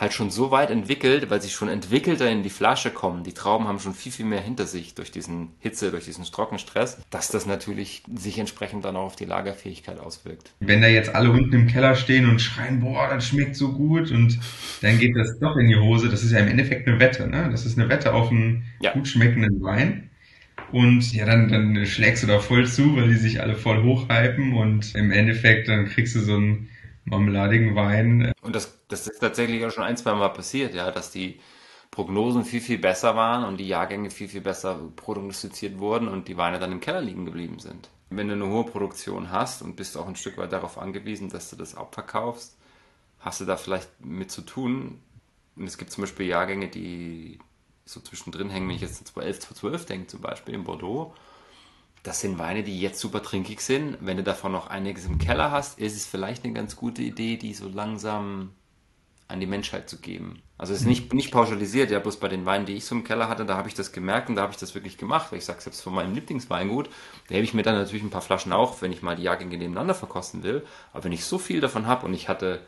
halt 0.00 0.14
schon 0.14 0.30
so 0.30 0.50
weit 0.50 0.70
entwickelt, 0.70 1.28
weil 1.28 1.42
sie 1.42 1.50
schon 1.50 1.68
entwickelter 1.68 2.28
in 2.30 2.42
die 2.42 2.50
Flasche 2.50 2.90
kommen. 2.90 3.22
Die 3.22 3.34
Trauben 3.34 3.68
haben 3.68 3.78
schon 3.78 3.94
viel, 3.94 4.10
viel 4.10 4.24
mehr 4.24 4.40
hinter 4.40 4.66
sich 4.66 4.94
durch 4.94 5.10
diesen 5.10 5.48
Hitze, 5.58 5.90
durch 5.90 6.06
diesen 6.06 6.24
Trockenstress, 6.24 6.98
dass 7.10 7.28
das 7.28 7.44
natürlich 7.44 8.02
sich 8.14 8.38
entsprechend 8.38 8.86
dann 8.86 8.96
auch 8.96 9.04
auf 9.04 9.16
die 9.16 9.26
Lagerfähigkeit 9.26 10.00
auswirkt. 10.00 10.54
Wenn 10.60 10.80
da 10.80 10.88
jetzt 10.88 11.14
alle 11.14 11.30
unten 11.30 11.52
im 11.52 11.66
Keller 11.66 11.94
stehen 11.94 12.28
und 12.28 12.40
schreien, 12.40 12.80
boah, 12.80 13.08
das 13.08 13.28
schmeckt 13.28 13.56
so 13.56 13.72
gut 13.72 14.10
und 14.10 14.38
dann 14.80 14.98
geht 14.98 15.14
das 15.14 15.38
doch 15.38 15.56
in 15.56 15.68
die 15.68 15.76
Hose, 15.76 16.08
das 16.08 16.22
ist 16.22 16.32
ja 16.32 16.38
im 16.38 16.48
Endeffekt 16.48 16.88
eine 16.88 16.98
Wette, 16.98 17.28
ne? 17.28 17.48
Das 17.50 17.66
ist 17.66 17.78
eine 17.78 17.90
Wette 17.90 18.14
auf 18.14 18.30
einen 18.30 18.64
ja. 18.80 18.92
gut 18.92 19.06
schmeckenden 19.06 19.62
Wein. 19.62 20.08
Und 20.72 21.12
ja, 21.12 21.26
dann, 21.26 21.48
dann 21.48 21.84
schlägst 21.84 22.22
du 22.22 22.26
da 22.26 22.38
voll 22.38 22.66
zu, 22.66 22.96
weil 22.96 23.08
die 23.08 23.16
sich 23.16 23.42
alle 23.42 23.56
voll 23.56 23.82
hochhypen 23.82 24.54
und 24.54 24.94
im 24.94 25.10
Endeffekt 25.10 25.68
dann 25.68 25.86
kriegst 25.86 26.14
du 26.14 26.20
so 26.20 26.36
ein 26.36 26.69
marmeladigen 27.04 27.74
Wein. 27.74 28.32
Und 28.42 28.54
das, 28.54 28.78
das 28.88 29.06
ist 29.06 29.20
tatsächlich 29.20 29.64
auch 29.64 29.70
schon 29.70 29.84
ein, 29.84 29.96
zwei 29.96 30.14
Mal 30.14 30.28
passiert, 30.30 30.74
ja, 30.74 30.90
dass 30.90 31.10
die 31.10 31.40
Prognosen 31.90 32.44
viel, 32.44 32.60
viel 32.60 32.78
besser 32.78 33.16
waren 33.16 33.44
und 33.44 33.58
die 33.58 33.66
Jahrgänge 33.66 34.10
viel, 34.10 34.28
viel 34.28 34.40
besser 34.40 34.78
prognostiziert 34.96 35.78
wurden 35.78 36.08
und 36.08 36.28
die 36.28 36.36
Weine 36.36 36.58
dann 36.58 36.72
im 36.72 36.80
Keller 36.80 37.00
liegen 37.00 37.24
geblieben 37.24 37.58
sind. 37.58 37.88
Wenn 38.10 38.28
du 38.28 38.34
eine 38.34 38.46
hohe 38.46 38.64
Produktion 38.64 39.30
hast 39.30 39.62
und 39.62 39.76
bist 39.76 39.96
auch 39.96 40.06
ein 40.06 40.16
Stück 40.16 40.36
weit 40.36 40.52
darauf 40.52 40.78
angewiesen, 40.78 41.30
dass 41.30 41.50
du 41.50 41.56
das 41.56 41.74
abverkaufst, 41.74 42.56
hast 43.20 43.40
du 43.40 43.44
da 43.44 43.56
vielleicht 43.56 43.88
mit 44.04 44.30
zu 44.30 44.42
tun. 44.42 45.00
Und 45.56 45.66
es 45.66 45.78
gibt 45.78 45.92
zum 45.92 46.02
Beispiel 46.02 46.26
Jahrgänge, 46.26 46.68
die 46.68 47.38
so 47.84 48.00
zwischendrin 48.00 48.50
hängen, 48.50 48.68
wenn 48.68 48.76
ich 48.76 48.82
jetzt 48.82 49.00
an 49.00 49.06
2011, 49.06 49.40
2012 49.40 49.86
denke, 49.86 50.06
zum 50.06 50.20
Beispiel 50.20 50.54
in 50.54 50.64
Bordeaux, 50.64 51.14
das 52.02 52.20
sind 52.20 52.38
Weine, 52.38 52.62
die 52.62 52.80
jetzt 52.80 53.00
super 53.00 53.22
trinkig 53.22 53.60
sind. 53.60 53.98
Wenn 54.00 54.16
du 54.16 54.22
davon 54.22 54.52
noch 54.52 54.68
einiges 54.68 55.04
im 55.04 55.18
Keller 55.18 55.50
hast, 55.50 55.78
ist 55.78 55.96
es 55.96 56.06
vielleicht 56.06 56.44
eine 56.44 56.54
ganz 56.54 56.76
gute 56.76 57.02
Idee, 57.02 57.36
die 57.36 57.52
so 57.52 57.68
langsam 57.68 58.50
an 59.28 59.38
die 59.38 59.46
Menschheit 59.46 59.88
zu 59.88 59.98
geben. 59.98 60.42
Also 60.58 60.72
es 60.74 60.80
ist 60.80 60.86
nicht, 60.86 61.14
nicht 61.14 61.30
pauschalisiert, 61.30 61.90
ja, 61.90 62.00
bloß 62.00 62.18
bei 62.18 62.28
den 62.28 62.44
Weinen, 62.46 62.66
die 62.66 62.74
ich 62.74 62.84
so 62.84 62.94
im 62.94 63.04
Keller 63.04 63.28
hatte, 63.28 63.46
da 63.46 63.56
habe 63.56 63.68
ich 63.68 63.74
das 63.74 63.92
gemerkt 63.92 64.28
und 64.28 64.36
da 64.36 64.42
habe 64.42 64.52
ich 64.52 64.58
das 64.58 64.74
wirklich 64.74 64.98
gemacht, 64.98 65.30
weil 65.30 65.38
ich 65.38 65.44
sage, 65.44 65.60
selbst 65.60 65.82
von 65.82 65.94
meinem 65.94 66.14
Lieblingsweingut, 66.14 66.90
da 67.28 67.34
hebe 67.34 67.44
ich 67.44 67.54
mir 67.54 67.62
dann 67.62 67.76
natürlich 67.76 68.02
ein 68.02 68.10
paar 68.10 68.20
Flaschen 68.22 68.52
auf, 68.52 68.82
wenn 68.82 68.92
ich 68.92 69.02
mal 69.02 69.16
die 69.16 69.22
Jahrgänge 69.22 69.56
nebeneinander 69.56 69.94
verkosten 69.94 70.42
will. 70.42 70.66
Aber 70.92 71.04
wenn 71.04 71.12
ich 71.12 71.24
so 71.24 71.38
viel 71.38 71.60
davon 71.60 71.86
habe 71.86 72.06
und 72.06 72.12
ich 72.12 72.28
hatte 72.28 72.60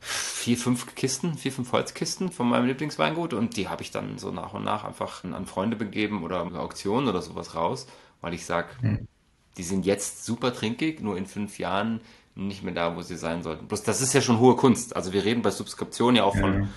vier, 0.00 0.56
fünf 0.56 0.94
Kisten, 0.94 1.36
vier, 1.36 1.52
fünf 1.52 1.70
Holzkisten 1.72 2.32
von 2.32 2.48
meinem 2.48 2.66
Lieblingsweingut 2.66 3.32
und 3.32 3.56
die 3.56 3.68
habe 3.68 3.82
ich 3.82 3.90
dann 3.90 4.18
so 4.18 4.30
nach 4.30 4.54
und 4.54 4.64
nach 4.64 4.84
einfach 4.84 5.24
an 5.24 5.46
Freunde 5.46 5.76
begeben 5.76 6.22
oder 6.24 6.40
Auktionen 6.60 7.08
oder 7.08 7.22
sowas 7.22 7.54
raus 7.54 7.86
weil 8.24 8.34
ich 8.34 8.46
sage, 8.46 8.68
hm. 8.80 9.06
die 9.56 9.62
sind 9.62 9.86
jetzt 9.86 10.24
super 10.24 10.52
trinkig, 10.52 11.00
nur 11.00 11.16
in 11.16 11.26
fünf 11.26 11.58
Jahren 11.58 12.00
nicht 12.34 12.64
mehr 12.64 12.74
da, 12.74 12.96
wo 12.96 13.02
sie 13.02 13.16
sein 13.16 13.42
sollten. 13.42 13.66
Bloß 13.66 13.82
das 13.84 14.00
ist 14.00 14.12
ja 14.12 14.20
schon 14.20 14.40
hohe 14.40 14.56
Kunst. 14.56 14.96
Also 14.96 15.12
wir 15.12 15.24
reden 15.24 15.42
bei 15.42 15.50
Subskription 15.50 16.16
ja 16.16 16.24
auch 16.24 16.34
ja. 16.34 16.40
von 16.40 16.68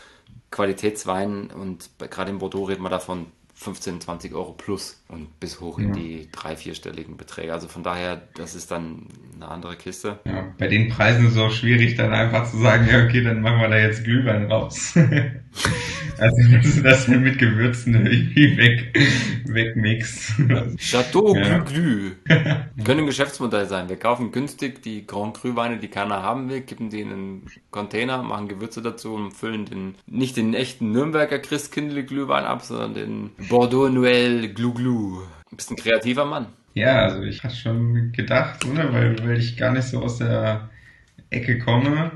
Qualitätsweinen 0.52 1.50
und 1.52 1.90
gerade 1.98 2.32
in 2.32 2.38
Bordeaux 2.38 2.66
reden 2.66 2.84
wir 2.84 2.90
davon 2.90 3.28
15, 3.56 4.02
20 4.02 4.36
Euro 4.36 4.54
plus 4.54 5.04
und 5.08 5.40
bis 5.40 5.60
hoch 5.60 5.80
in 5.80 5.92
die 5.92 6.30
drei, 6.32 6.56
vierstelligen 6.56 7.18
Beträge. 7.18 7.52
Also 7.54 7.68
von 7.68 7.82
daher, 7.82 8.22
das 8.36 8.54
ist 8.54 8.70
dann 8.70 9.08
eine 9.36 9.48
andere 9.48 9.76
Kiste. 9.76 10.20
Ja, 10.26 10.54
bei 10.60 10.68
den 10.68 10.90
Preisen 10.90 11.26
ist 11.26 11.34
es 11.34 11.40
auch 11.40 11.50
schwierig, 11.50 11.96
dann 11.96 12.14
einfach 12.14 12.50
zu 12.52 12.58
sagen, 12.58 12.88
ja, 12.88 13.04
okay, 13.04 13.24
dann 13.24 13.42
machen 13.42 13.60
wir 13.60 13.70
da 13.70 13.80
jetzt 13.80 14.04
Glühwein 14.04 14.52
raus. 14.52 14.94
also, 16.20 16.52
dass 16.52 16.76
du 16.76 16.82
das 16.82 17.08
mit 17.08 17.40
Gewürzen 17.40 18.06
irgendwie 18.06 18.58
weg, 18.58 18.98
wegmixt. 19.46 20.34
Chateau 20.78 21.36
ja. 21.36 21.60
Glü 21.60 22.12
Könnte 22.28 23.04
ein 23.04 23.06
Geschäftsmodell 23.06 23.66
sein. 23.68 23.90
Wir 23.90 23.98
kaufen 23.98 24.32
günstig 24.32 24.82
die 24.82 25.06
Grand 25.06 25.36
Cru 25.36 25.56
Weine, 25.56 25.78
die 25.78 25.88
keiner 25.88 26.22
haben 26.22 26.50
will, 26.50 26.62
kippen 26.62 26.90
die 26.90 27.02
in 27.02 27.12
einen 27.12 27.46
Container, 27.72 28.22
machen 28.24 28.48
Gewürze 28.48 28.82
dazu 28.82 29.14
und 29.14 29.32
füllen 29.32 29.66
den, 29.66 29.96
nicht 30.06 30.38
den 30.38 30.54
echten 30.54 30.92
Nürnberger 30.92 31.40
Christkindle 31.40 32.04
Glühwein 32.04 32.46
ab, 32.46 32.62
sondern 32.64 32.94
den 32.94 33.30
Bordeaux 33.50 33.90
Noël 33.90 34.54
Glu 34.54 34.74
Glu. 34.74 35.22
Ein 35.52 35.58
bisschen 35.58 35.78
kreativer 35.78 36.26
Mann. 36.26 36.48
Ja, 36.74 37.06
also 37.06 37.24
ich 37.24 37.44
hatte 37.44 37.56
schon 37.56 38.12
gedacht, 38.12 38.64
oder? 38.66 38.94
Weil, 38.94 39.18
weil 39.24 39.40
ich 39.40 39.58
gar 39.58 39.72
nicht 39.72 39.88
so 39.88 40.02
aus 40.04 40.20
der 40.20 40.70
Ecke 41.30 41.58
komme. 41.60 42.12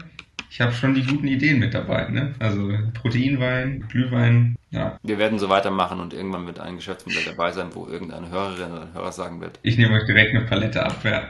Ich 0.51 0.59
habe 0.59 0.73
schon 0.73 0.93
die 0.93 1.05
guten 1.05 1.29
Ideen 1.29 1.59
mit 1.59 1.73
dabei, 1.73 2.09
ne? 2.09 2.35
Also 2.39 2.73
Proteinwein, 2.93 3.85
Glühwein, 3.87 4.57
ja. 4.69 4.99
Wir 5.01 5.17
werden 5.17 5.39
so 5.39 5.47
weitermachen 5.47 6.01
und 6.01 6.13
irgendwann 6.13 6.45
wird 6.45 6.59
ein 6.59 6.75
Geschäftsmodell 6.75 7.23
dabei 7.23 7.53
sein, 7.53 7.69
wo 7.71 7.87
irgendeine 7.87 8.29
Hörerin 8.29 8.73
oder 8.73 8.81
ein 8.81 8.93
Hörer 8.93 9.13
sagen 9.13 9.39
wird. 9.39 9.59
Ich 9.61 9.77
nehme 9.77 9.95
euch 9.95 10.05
direkt 10.05 10.35
eine 10.35 10.43
Palette 10.43 10.85
ab, 10.85 11.05
ja. 11.05 11.23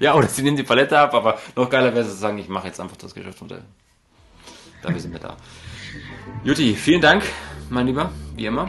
Ja, 0.00 0.14
oder 0.14 0.26
sie 0.26 0.42
nehmen 0.42 0.56
die 0.56 0.64
Palette 0.64 0.98
ab, 0.98 1.14
aber 1.14 1.38
noch 1.54 1.70
geiler 1.70 1.94
wäre 1.94 2.04
es 2.04 2.10
zu 2.10 2.16
sagen, 2.16 2.38
ich 2.38 2.48
mache 2.48 2.66
jetzt 2.66 2.80
einfach 2.80 2.96
das 2.96 3.14
Geschäftsmodell. 3.14 3.62
Dafür 4.82 4.98
sind 4.98 5.12
wir 5.12 5.20
da. 5.20 5.36
Juti, 6.42 6.74
vielen 6.74 7.00
Dank 7.00 7.22
mein 7.70 7.86
Lieber, 7.86 8.10
wie 8.34 8.46
immer. 8.46 8.68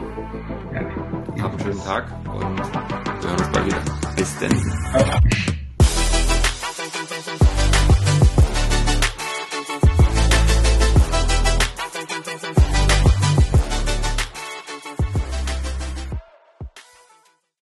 Ja. 0.72 1.42
Hab 1.42 1.50
einen 1.50 1.60
schönen 1.60 1.84
Tag 1.84 2.12
und 2.32 2.58
wir 2.58 3.28
hören 3.28 3.38
uns 3.38 3.52
bald 3.52 3.66
wieder. 3.66 3.82
Bis 4.14 4.38
denn. 4.38 5.54